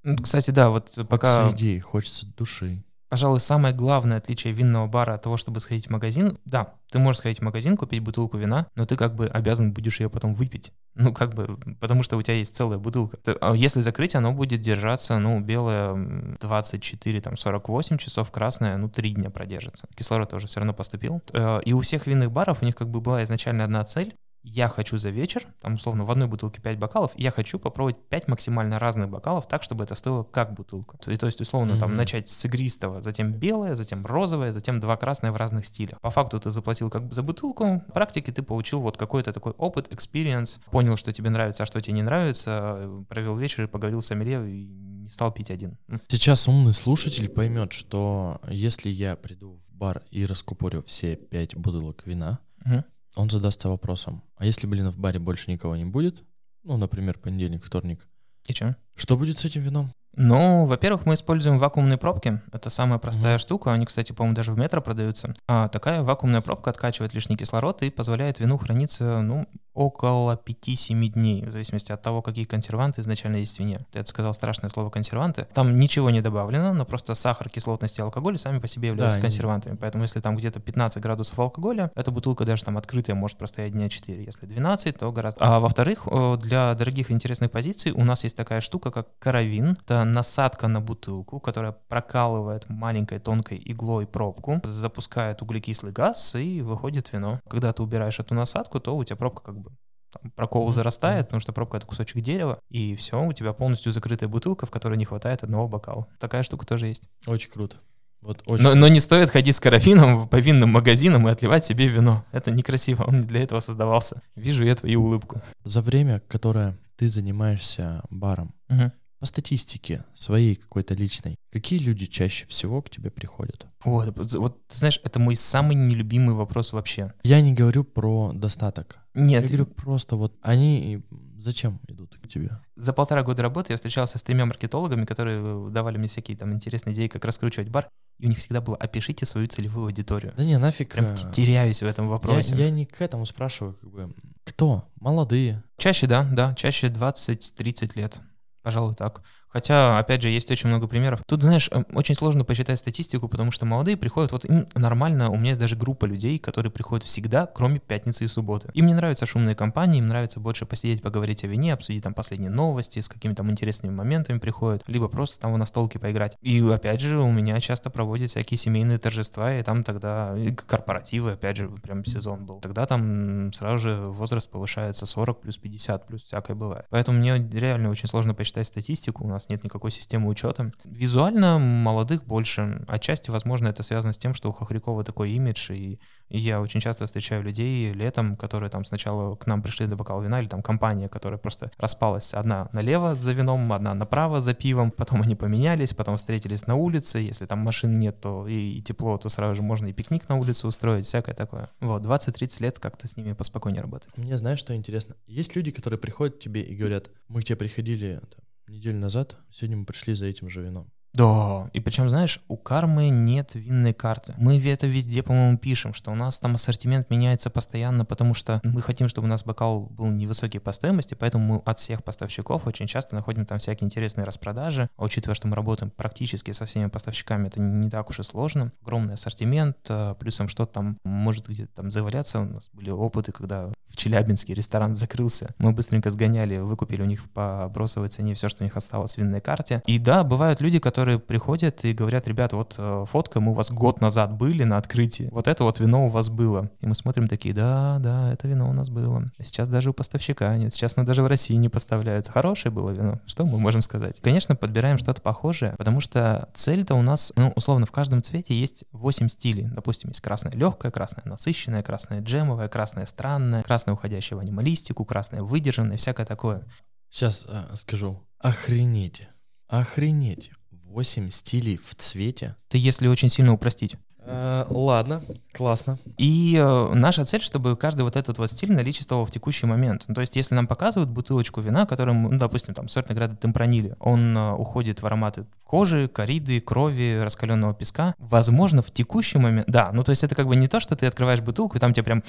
Ну, 0.03 0.19
кстати, 0.19 0.51
да, 0.51 0.69
вот 0.69 0.95
пока... 1.09 1.53
идеи, 1.53 1.79
хочется 1.79 2.27
души. 2.37 2.85
Пожалуй, 3.17 3.41
самое 3.41 3.75
главное 3.75 4.19
отличие 4.19 4.53
винного 4.53 4.87
бара 4.89 5.15
от 5.15 5.23
того, 5.23 5.39
чтобы 5.39 5.61
сходить 5.61 5.87
в 5.87 5.91
магазин, 5.91 6.39
да, 6.45 6.75
ты 6.91 6.99
можешь 6.99 7.21
сходить 7.21 7.39
в 7.39 7.43
магазин, 7.43 7.79
купить 7.79 8.01
бутылку 8.01 8.37
вина, 8.37 8.67
но 8.75 8.85
ты 8.85 8.95
как 8.95 9.15
бы 9.15 9.27
обязан 9.27 9.73
будешь 9.73 10.01
ее 10.01 10.11
потом 10.11 10.35
выпить. 10.35 10.71
Ну, 10.97 11.15
как 11.15 11.33
бы, 11.33 11.59
потому 11.81 12.03
что 12.03 12.19
у 12.19 12.23
тебя 12.23 12.35
есть 12.35 12.55
целая 12.55 12.79
бутылка. 12.79 13.19
А 13.41 13.55
если 13.55 13.81
закрыть, 13.81 14.15
оно 14.15 14.33
будет 14.33 14.61
держаться, 14.61 15.19
ну, 15.19 15.41
белое 15.41 16.37
24, 16.41 17.21
там, 17.23 17.39
48 17.39 17.97
часов, 17.97 18.31
красное, 18.31 18.77
ну, 18.77 18.91
3 18.91 19.11
дня 19.13 19.31
продержится. 19.31 19.89
Кислород 19.95 20.29
тоже 20.29 20.47
все 20.47 20.61
равно 20.61 20.75
поступил. 20.75 21.23
Э, 21.33 21.61
и 21.65 21.73
у 21.73 21.81
всех 21.81 22.07
винных 22.07 22.31
баров 22.31 22.61
у 22.61 22.67
них 22.67 22.77
как 22.77 22.91
бы 22.91 23.01
была 23.01 23.23
изначально 23.23 23.65
одна 23.65 23.83
цель, 23.85 24.15
я 24.47 24.69
хочу 24.69 24.97
за 24.97 25.11
вечер, 25.11 25.45
там, 25.61 25.75
условно, 25.75 26.05
в 26.05 26.11
одной 26.11 26.29
бутылке 26.29 26.63
5 26.63 26.79
бокалов, 26.79 27.11
я 27.17 27.33
хочу 27.33 27.59
попробовать 27.59 27.97
5 28.09 28.29
максимально 28.29 28.79
разных 28.79 29.11
бокалов 29.11 29.49
так, 29.49 29.65
чтобы 29.65 29.83
это 29.83 29.97
стоило 29.97 30.23
как 30.23 30.55
бутылка. 30.55 30.97
То, 30.99 31.15
то 31.17 31.27
есть, 31.27 31.41
условно, 31.41 31.73
mm-hmm. 31.73 31.81
там, 31.81 31.97
начать 31.97 32.29
с 32.29 32.45
игристого, 32.45 33.03
затем 33.03 33.33
белое, 33.33 33.75
затем 33.75 34.07
розовое, 34.07 34.53
затем 34.53 34.79
два 34.79 34.97
красные 34.97 35.33
в 35.33 35.37
разных 35.37 35.67
стилях. 35.67 36.01
По 36.01 36.11
факту 36.11 36.39
ты 36.39 36.53
заплатил 36.53 36.91
как 36.91 37.09
бы 37.09 37.13
за 37.13 37.25
бутылку, 37.25 37.83
в 37.89 37.93
практике 37.93 38.31
ты 38.31 38.43
получил 38.43 38.81
вот 38.81 38.97
какой-то 38.97 39.33
такой 39.33 39.53
опыт, 39.53 39.89
experience, 39.89 40.61
понял, 40.71 40.97
что 40.97 41.13
тебе 41.13 41.29
нравится, 41.31 41.65
а 41.65 41.67
что 41.67 41.81
тебе 41.81 41.95
не 41.95 42.03
нравится, 42.03 43.05
провел 43.09 43.37
вечер 43.37 43.65
и 43.65 43.67
поговорил 43.67 44.01
с 44.01 44.13
Амелье 44.13 44.49
и 44.49 44.67
не 44.67 45.09
стал 45.09 45.33
пить 45.33 45.51
один. 45.51 45.77
Сейчас 46.07 46.47
умный 46.47 46.73
слушатель 46.73 47.29
поймет, 47.29 47.73
что 47.73 48.41
если 48.49 48.91
я 48.91 49.17
приду 49.17 49.59
в 49.67 49.73
бар 49.75 50.05
и 50.13 50.25
раскупорю 50.25 50.85
все 50.87 51.17
пять 51.17 51.57
бутылок 51.57 52.07
вина, 52.07 52.39
угу 52.65 52.85
он 53.17 53.31
задастся 53.31 53.69
вопросом, 53.69 54.23
а 54.37 54.47
если, 54.47 54.67
блин, 54.67 54.91
в 54.91 54.99
баре 54.99 55.19
больше 55.19 55.51
никого 55.51 55.75
не 55.75 55.85
будет, 55.85 56.23
ну, 56.63 56.77
например, 56.77 57.19
понедельник, 57.19 57.65
вторник, 57.65 58.07
и 58.47 58.53
что? 58.53 58.77
Что 58.95 59.17
будет 59.17 59.39
с 59.39 59.45
этим 59.45 59.63
вином? 59.63 59.91
Ну, 60.17 60.67
во-первых, 60.67 61.07
мы 61.07 61.15
используем 61.15 61.59
вакуумные 61.59 61.99
пробки. 61.99 62.41
Это 62.53 62.71
самая 62.71 62.99
простая 62.99 63.37
mm-hmm. 63.37 63.41
штука. 63.41 63.73
Они, 63.73 63.87
кстати, 63.87 64.13
по-моему, 64.13 64.35
даже 64.35 64.53
в 64.53 64.59
метро 64.59 64.81
продаются. 64.81 65.35
А 65.47 65.69
такая 65.69 66.03
вакуумная 66.03 66.41
пробка 66.41 66.71
откачивает 66.71 67.15
лишний 67.15 67.37
кислород 67.37 67.83
и 67.83 67.91
позволяет 67.91 68.41
вину 68.41 68.59
храниться, 68.59 69.21
ну, 69.21 69.47
около 69.77 70.41
5-7 70.43 71.09
дней, 71.09 71.45
в 71.45 71.53
зависимости 71.53 71.93
от 71.93 72.01
того, 72.01 72.23
какие 72.23 72.47
консерванты 72.47 73.03
изначально 73.03 73.37
есть 73.37 73.57
в 73.57 73.61
вине. 73.61 73.81
Ты 73.93 73.99
это 73.99 74.09
сказал 74.09 74.33
страшное 74.33 74.71
слово 74.71 74.89
консерванты. 74.89 75.47
Там 75.53 75.79
ничего 75.79 76.09
не 76.09 76.23
добавлено, 76.23 76.73
но 76.73 76.87
просто 76.87 77.13
сахар, 77.13 77.51
кислотность 77.51 77.99
и 77.99 78.03
алкоголь 78.03 78.39
сами 78.39 78.59
по 78.59 78.69
себе 78.69 78.89
являются 78.89 79.19
да, 79.19 79.23
консервантами. 79.23 79.75
Не... 79.75 79.79
Поэтому 79.79 80.05
если 80.05 80.21
там 80.21 80.35
где-то 80.35 80.61
15 80.61 81.03
градусов 81.03 81.39
алкоголя, 81.39 81.91
эта 81.95 82.11
бутылка 82.11 82.47
даже 82.47 82.65
там 82.65 82.79
открытая 82.79 83.15
может 83.15 83.37
простоять 83.37 83.73
дня 83.73 83.91
4. 83.91 84.25
Если 84.25 84.47
12, 84.47 84.97
то 84.97 85.13
гораздо. 85.13 85.45
А 85.45 85.61
во-вторых, 85.61 86.09
для 86.39 86.73
дорогих 86.73 87.11
интересных 87.11 87.51
позиций 87.51 87.93
у 87.93 88.03
нас 88.03 88.25
есть 88.25 88.37
такая 88.37 88.63
штука, 88.63 88.91
как 88.91 89.09
каравин. 89.19 89.77
Это 89.85 90.06
насадка 90.13 90.69
на 90.69 90.81
бутылку, 90.81 91.41
которая 91.41 91.73
прокалывает 91.73 92.69
маленькой 92.69 93.19
тонкой 93.19 93.61
иглой 93.65 94.07
пробку, 94.07 94.61
запускает 94.65 95.43
углекислый 95.43 95.93
газ 95.93 96.35
и 96.35 96.63
выходит 96.63 97.13
вино. 97.13 97.41
Когда 97.49 97.73
ты 97.73 97.83
убираешь 97.83 98.19
эту 98.19 98.35
насадку, 98.35 98.81
то 98.81 98.97
у 98.97 99.05
тебя 99.05 99.17
пробка 99.17 99.43
как 99.43 99.59
бы 99.59 99.71
там, 100.13 100.31
прокол 100.33 100.71
зарастает, 100.73 101.27
потому 101.27 101.41
что 101.41 101.53
пробка— 101.53 101.77
это 101.79 101.87
кусочек 101.87 102.23
дерева, 102.23 102.59
и 102.71 102.95
все, 102.95 103.23
у 103.23 103.33
тебя 103.33 103.53
полностью 103.53 103.93
закрытая 103.93 104.29
бутылка, 104.29 104.67
в 104.67 104.71
которой 104.71 104.97
не 104.97 105.05
хватает 105.05 105.43
одного 105.43 105.69
бокала. 105.69 106.07
Такая 106.19 106.43
штука 106.43 106.67
тоже 106.67 106.87
есть. 106.87 107.09
Очень 107.27 107.51
круто. 107.51 107.77
Вот 108.23 108.43
очень 108.47 108.65
но, 108.65 108.75
но 108.75 108.89
не 108.89 109.01
стоит 109.01 109.31
ходить 109.31 109.55
с 109.55 109.61
карафином 109.61 110.29
по 110.29 110.37
винным 110.37 110.71
магазинам 110.71 111.29
и 111.29 111.31
отливать 111.31 111.65
себе 111.65 111.87
вино. 111.87 112.25
Это 112.33 112.51
некрасиво, 112.51 113.05
он 113.05 113.21
не 113.21 113.27
для 113.27 113.43
этого 113.43 113.61
создавался. 113.61 114.21
Вижу 114.35 114.65
я 114.65 114.75
твою 114.75 115.05
улыбку. 115.05 115.43
За 115.65 115.81
время, 115.83 116.21
которое 116.27 116.77
ты 116.97 117.09
занимаешься 117.09 118.03
баром, 118.11 118.55
угу. 118.69 118.91
По 119.27 119.29
статистике 119.29 120.05
своей 120.15 120.55
какой-то 120.55 120.95
личной, 120.95 121.37
какие 121.51 121.81
люди 121.81 122.07
чаще 122.07 122.47
всего 122.47 122.81
к 122.81 122.91
тебе 122.91 123.11
приходят? 123.11 123.67
Вот, 123.85 124.17
вот, 124.35 124.63
знаешь, 124.71 125.01
это 125.03 125.19
мой 125.19 125.35
самый 125.35 125.75
нелюбимый 125.75 126.37
вопрос 126.37 126.73
вообще. 126.73 127.13
Я 127.25 127.41
не 127.41 127.53
говорю 127.53 127.83
про 127.83 128.31
достаток. 128.33 128.99
Нет. 129.15 129.43
Я 129.43 129.49
говорю 129.49 129.67
просто 129.67 130.15
вот 130.15 130.37
они 130.43 131.03
зачем 131.39 131.81
идут 131.89 132.17
к 132.23 132.29
тебе? 132.29 132.61
За 132.77 132.93
полтора 132.93 133.25
года 133.25 133.43
работы 133.43 133.73
я 133.73 133.77
встречался 133.77 134.19
с 134.19 134.23
тремя 134.23 134.47
маркетологами, 134.47 135.05
которые 135.05 135.71
давали 135.71 135.99
мне 135.99 136.07
всякие 136.07 136.37
там 136.37 136.53
интересные 136.53 136.95
идеи, 136.95 137.09
как 137.09 137.25
раскручивать 137.25 137.69
бар. 137.69 137.89
И 138.21 138.27
у 138.27 138.29
них 138.29 138.39
всегда 138.39 138.61
было 138.61 138.77
«опишите 138.77 139.27
свою 139.27 139.49
целевую 139.49 139.87
аудиторию». 139.87 140.35
Да 140.37 140.45
не, 140.45 140.57
нафиг. 140.57 140.93
Прям 140.93 141.07
э, 141.07 141.17
теряюсь 141.33 141.83
в 141.83 141.87
этом 141.87 142.09
вопросе. 142.09 142.55
Я, 142.55 142.67
я 142.67 142.71
не 142.71 142.87
к 142.87 143.03
этому 143.03 143.27
спрашиваю, 143.27 143.75
как 143.75 143.91
бы, 143.91 144.15
кто? 144.45 144.85
Молодые? 145.01 145.65
Чаще, 145.77 146.07
да, 146.07 146.23
да, 146.23 146.55
чаще 146.55 146.87
20-30 146.87 147.99
лет. 147.99 148.21
Пожалуй, 148.67 148.97
так. 148.97 149.23
Хотя, 149.57 149.99
опять 149.99 150.21
же, 150.21 150.29
есть 150.29 150.51
очень 150.51 150.69
много 150.69 150.87
примеров. 150.87 151.23
Тут, 151.27 151.43
знаешь, 151.43 151.71
эм, 151.73 151.87
очень 151.95 152.15
сложно 152.15 152.45
посчитать 152.45 152.79
статистику, 152.79 153.27
потому 153.27 153.51
что 153.51 153.65
молодые 153.65 153.97
приходят, 153.97 154.31
вот 154.31 154.45
им 154.45 154.67
нормально, 154.75 155.31
у 155.31 155.39
меня 155.39 155.49
есть 155.53 155.61
даже 155.61 155.77
группа 155.77 156.05
людей, 156.05 156.37
которые 156.37 156.71
приходят 156.71 157.07
всегда, 157.07 157.47
кроме 157.47 157.79
пятницы 157.79 158.27
и 158.27 158.29
субботы. 158.29 158.69
Им 158.75 158.87
не 158.87 158.93
нравятся 158.93 159.25
шумные 159.25 159.55
компании, 159.55 160.01
им 160.01 160.09
нравится 160.09 160.41
больше 160.41 160.67
посидеть, 160.67 161.01
поговорить 161.01 161.43
о 161.43 161.47
вине, 161.47 161.73
обсудить 161.73 162.03
там 162.03 162.13
последние 162.13 162.51
новости, 162.51 162.99
с 162.99 163.09
какими-то 163.09 163.39
там 163.39 163.51
интересными 163.51 163.95
моментами 163.95 164.39
приходят, 164.39 164.85
либо 164.89 165.09
просто 165.09 165.41
там 165.41 165.55
в 165.55 165.57
настолке 165.57 165.99
поиграть. 165.99 166.37
И 166.43 166.61
опять 166.61 167.01
же, 167.01 167.19
у 167.19 167.33
меня 167.33 167.59
часто 167.59 167.89
проводят 167.89 168.29
всякие 168.29 168.59
семейные 168.59 168.99
торжества, 168.99 169.55
и 169.55 169.63
там 169.63 169.85
тогда 169.85 170.37
корпоративы, 170.67 171.33
опять 171.33 171.57
же, 171.57 171.71
прям 171.83 172.05
сезон 172.05 172.45
был. 172.45 172.61
Тогда 172.61 172.85
там 172.85 173.55
сразу 173.55 173.79
же 173.79 173.97
возраст 174.03 174.51
повышается 174.51 175.07
40 175.07 175.41
плюс 175.41 175.57
50 175.57 176.07
плюс 176.07 176.25
всякое 176.25 176.55
бывает. 176.55 176.85
Поэтому 176.91 177.19
мне 177.19 177.39
реально 177.39 177.89
очень 177.89 178.07
сложно 178.07 178.35
посчитать 178.35 178.67
статистику. 178.67 179.25
У 179.25 179.29
нас 179.29 179.46
нет 179.49 179.65
никакой 179.65 179.91
системы 179.91 180.29
учета. 180.29 180.73
Визуально 180.85 181.59
молодых 181.59 182.25
больше. 182.25 182.85
Отчасти, 182.89 183.31
возможно, 183.31 183.69
это 183.69 183.83
связано 183.83 184.13
с 184.13 184.19
тем, 184.19 184.35
что 184.35 184.49
у 184.49 184.53
Хохрякова 184.53 185.05
такой 185.05 185.31
имидж, 185.33 185.73
и, 185.73 185.99
я 186.29 186.61
очень 186.61 186.81
часто 186.81 187.07
встречаю 187.07 187.43
людей 187.43 187.93
летом, 187.93 188.37
которые 188.37 188.69
там 188.71 188.85
сначала 188.85 189.37
к 189.37 189.47
нам 189.47 189.63
пришли 189.63 189.87
за 189.87 189.97
бокал 189.97 190.21
вина, 190.23 190.41
или 190.41 190.49
там 190.49 190.63
компания, 190.63 191.09
которая 191.09 191.39
просто 191.39 191.71
распалась. 191.79 192.35
Одна 192.35 192.69
налево 192.73 193.15
за 193.15 193.33
вином, 193.33 193.73
одна 193.73 193.95
направо 193.95 194.41
за 194.41 194.55
пивом, 194.55 194.91
потом 194.91 195.23
они 195.23 195.37
поменялись, 195.37 195.95
потом 195.95 196.17
встретились 196.17 196.67
на 196.67 196.75
улице, 196.75 197.19
если 197.19 197.47
там 197.47 197.61
машин 197.61 197.99
нет, 197.99 198.21
то 198.21 198.47
и, 198.49 198.79
и 198.79 198.83
тепло, 198.83 199.19
то 199.19 199.29
сразу 199.29 199.55
же 199.55 199.63
можно 199.63 199.87
и 199.87 199.93
пикник 199.93 200.29
на 200.29 200.37
улице 200.37 200.67
устроить, 200.67 201.07
всякое 201.07 201.35
такое. 201.35 201.71
Вот, 201.81 202.03
20-30 202.03 202.63
лет 202.63 202.79
как-то 202.79 203.07
с 203.07 203.17
ними 203.17 203.33
поспокойнее 203.33 203.83
работать. 203.83 204.09
Мне 204.17 204.37
знаешь, 204.37 204.59
что 204.59 204.75
интересно? 204.75 205.15
Есть 205.27 205.55
люди, 205.55 205.71
которые 205.71 205.99
приходят 205.99 206.37
к 206.37 206.41
тебе 206.41 206.63
и 206.63 206.75
говорят, 206.75 207.11
мы 207.29 207.43
к 207.43 207.45
тебе 207.45 207.57
приходили 207.57 208.21
неделю 208.71 208.99
назад. 208.99 209.39
Сегодня 209.53 209.77
мы 209.77 209.85
пришли 209.87 210.15
за 210.15 210.27
этим 210.27 210.49
же 210.49 210.63
вином. 210.63 210.93
Да, 211.17 211.71
и 211.73 211.81
причем, 211.81 212.11
знаешь, 212.11 212.41
у 212.47 212.59
кармы 212.59 213.09
нет 213.09 213.55
винной 213.55 213.95
карты. 213.95 214.35
Мы 214.37 214.61
это 214.67 214.87
везде, 214.87 215.23
по-моему, 215.23 215.57
пишем, 215.57 215.95
что 215.95 216.11
у 216.11 216.15
нас 216.15 216.39
там 216.39 216.57
ассортимент 216.57 217.09
меняется 217.09 217.49
постоянно, 217.49 218.05
потому 218.05 218.35
что 218.35 218.61
мы 218.65 218.83
хотим, 218.83 219.09
чтобы 219.09 219.27
у 219.27 219.31
нас 219.31 219.43
бокал 219.43 219.81
был 219.81 220.09
невысокий 220.09 220.59
по 220.59 220.73
стоимости, 220.73 221.15
поэтому 221.15 221.55
мы 221.55 221.63
от 221.65 221.79
всех 221.79 222.05
поставщиков 222.05 222.67
очень 222.67 222.87
часто 222.87 223.15
находим 223.15 223.47
там 223.47 223.59
всякие 223.59 223.87
интересные 223.87 224.27
распродажи. 224.27 224.91
А 224.99 225.05
учитывая, 225.05 225.35
что 225.35 225.49
мы 225.49 225.57
работаем 225.57 225.91
практически 225.91 226.51
со 226.51 226.67
всеми 226.67 226.89
поставщиками, 226.89 227.49
это 227.49 227.61
не 227.61 227.89
так 227.89 228.11
уж 228.11 228.21
и 228.21 228.23
сложно. 228.23 228.73
Огромный 228.83 229.15
ассортимент, 229.15 229.79
а, 229.89 230.15
плюсом 230.17 230.49
что-то 230.49 230.75
там 230.75 230.99
может 231.05 231.49
где-то 231.49 231.75
там 231.77 231.91
заваляться. 231.91 232.41
У 232.41 232.45
нас 232.45 232.69
были 232.75 232.91
опыты, 232.91 233.33
когда 233.33 233.71
в 233.87 233.97
Челябинске 233.97 234.53
ресторан 234.53 234.95
закрылся. 234.95 235.55
Мы 235.59 235.73
быстренько 235.73 236.11
сгоняли, 236.11 236.59
выкупили 236.59 237.01
у 237.01 237.07
них 237.07 237.31
по 237.31 237.71
бросовой 237.73 238.09
цене 238.09 238.35
все, 238.35 238.51
что 238.51 238.63
у 238.63 238.67
них 238.67 238.77
осталось 238.77 239.15
в 239.15 239.19
винной 239.19 239.41
карте. 239.41 239.83
И 239.87 239.99
да, 239.99 240.23
бывают 240.25 240.61
люди, 240.61 240.79
которые 240.79 241.06
которые 241.07 241.21
приходят 241.21 241.85
и 241.85 241.93
говорят, 241.93 242.27
ребята, 242.27 242.57
вот 242.57 242.75
э, 242.79 243.05
фотка, 243.09 243.39
мы 243.39 243.53
у 243.53 243.55
вас 243.55 243.71
год 243.71 244.01
назад 244.01 244.33
были 244.33 244.65
на 244.65 244.77
открытии, 244.77 245.29
вот 245.31 245.47
это 245.47 245.63
вот 245.63 245.79
вино 245.79 246.07
у 246.07 246.09
вас 246.09 246.29
было. 246.29 246.69
И 246.81 246.87
мы 246.89 246.97
смотрим 246.97 247.29
такие, 247.29 247.55
да, 247.55 247.99
да, 248.01 248.33
это 248.33 248.49
вино 248.49 248.69
у 248.69 248.73
нас 248.73 248.91
было. 248.91 249.31
Сейчас 249.41 249.69
даже 249.69 249.91
у 249.91 249.93
поставщика 249.93 250.57
нет, 250.57 250.75
сейчас 250.75 250.97
оно 250.97 251.07
даже 251.07 251.23
в 251.23 251.29
России 251.29 251.55
не 251.55 251.69
поставляются. 251.69 252.33
Хорошее 252.33 252.73
было 252.73 252.91
вино, 252.91 253.21
что 253.25 253.45
мы 253.45 253.61
можем 253.61 253.83
сказать? 253.83 254.21
Конечно, 254.21 254.57
подбираем 254.57 254.99
что-то 254.99 255.23
похожее, 255.23 255.77
потому 255.79 256.01
что 256.01 256.49
цель-то 256.55 256.97
у 256.97 257.03
нас, 257.03 257.33
ну, 257.37 257.53
условно, 257.55 257.87
в 257.87 257.93
каждом 257.93 258.21
цвете 258.21 258.59
есть 258.59 258.85
8 258.91 259.29
стилей. 259.29 259.69
Допустим, 259.71 260.11
есть 260.11 260.21
красное 260.21 260.51
легкое, 260.55 260.91
красное 260.91 261.23
насыщенное, 261.25 261.85
красное 261.85 262.21
джемовое, 262.21 262.67
красное 262.67 263.07
странное, 263.07 263.63
красное 263.63 263.95
уходящее 263.95 264.39
в 264.39 264.41
анималистику, 264.41 265.05
красное 265.05 265.43
выдержанное, 265.43 265.99
всякое 265.99 266.27
такое. 266.27 266.67
Сейчас 267.11 267.45
э, 267.49 267.77
скажу. 267.77 268.27
Охренеть. 268.41 269.29
Охренеть. 269.69 270.51
8 270.97 271.29
стилей 271.29 271.77
в 271.77 271.95
цвете. 271.95 272.57
Ты 272.71 272.79
если 272.79 273.07
очень 273.07 273.29
сильно 273.29 273.53
упростить. 273.53 273.97
Э, 274.27 274.65
ладно, 274.69 275.23
классно. 275.53 275.99
И 276.19 276.57
э, 276.61 276.95
наша 276.95 277.25
цель, 277.25 277.43
чтобы 277.43 277.77
каждый 277.77 278.03
вот 278.03 278.17
этот 278.17 278.39
вот 278.39 278.51
стиль 278.51 278.73
наличествовал 278.73 279.25
в 279.25 279.31
текущий 279.31 279.67
момент. 279.67 280.05
Ну, 280.09 280.15
то 280.15 280.21
есть, 280.21 280.35
если 280.37 280.55
нам 280.55 280.67
показывают 280.67 281.11
бутылочку 281.11 281.61
вина, 281.61 281.87
которым, 281.87 282.25
ну, 282.25 282.39
допустим, 282.39 282.75
там 282.75 282.89
сорт 282.89 283.09
награды 283.09 283.37
темпранили, 283.37 283.95
он 284.01 284.37
э, 284.37 284.53
уходит 284.55 285.01
в 285.01 285.07
ароматы 285.07 285.47
кожи, 285.67 286.09
кориды, 286.09 286.61
крови, 286.61 287.21
раскаленного 287.23 287.75
песка. 287.75 288.15
Возможно, 288.19 288.83
в 288.83 288.91
текущий 288.91 289.39
момент... 289.39 289.67
Да, 289.69 289.91
ну 289.93 290.05
то 290.05 290.11
есть 290.11 290.23
это 290.23 290.35
как 290.35 290.47
бы 290.47 290.55
не 290.57 290.69
то, 290.69 290.81
что 290.81 290.95
ты 290.95 291.07
открываешь 291.07 291.41
бутылку, 291.41 291.77
и 291.77 291.81
там 291.81 291.93
тебе 291.93 292.05
прям 292.05 292.23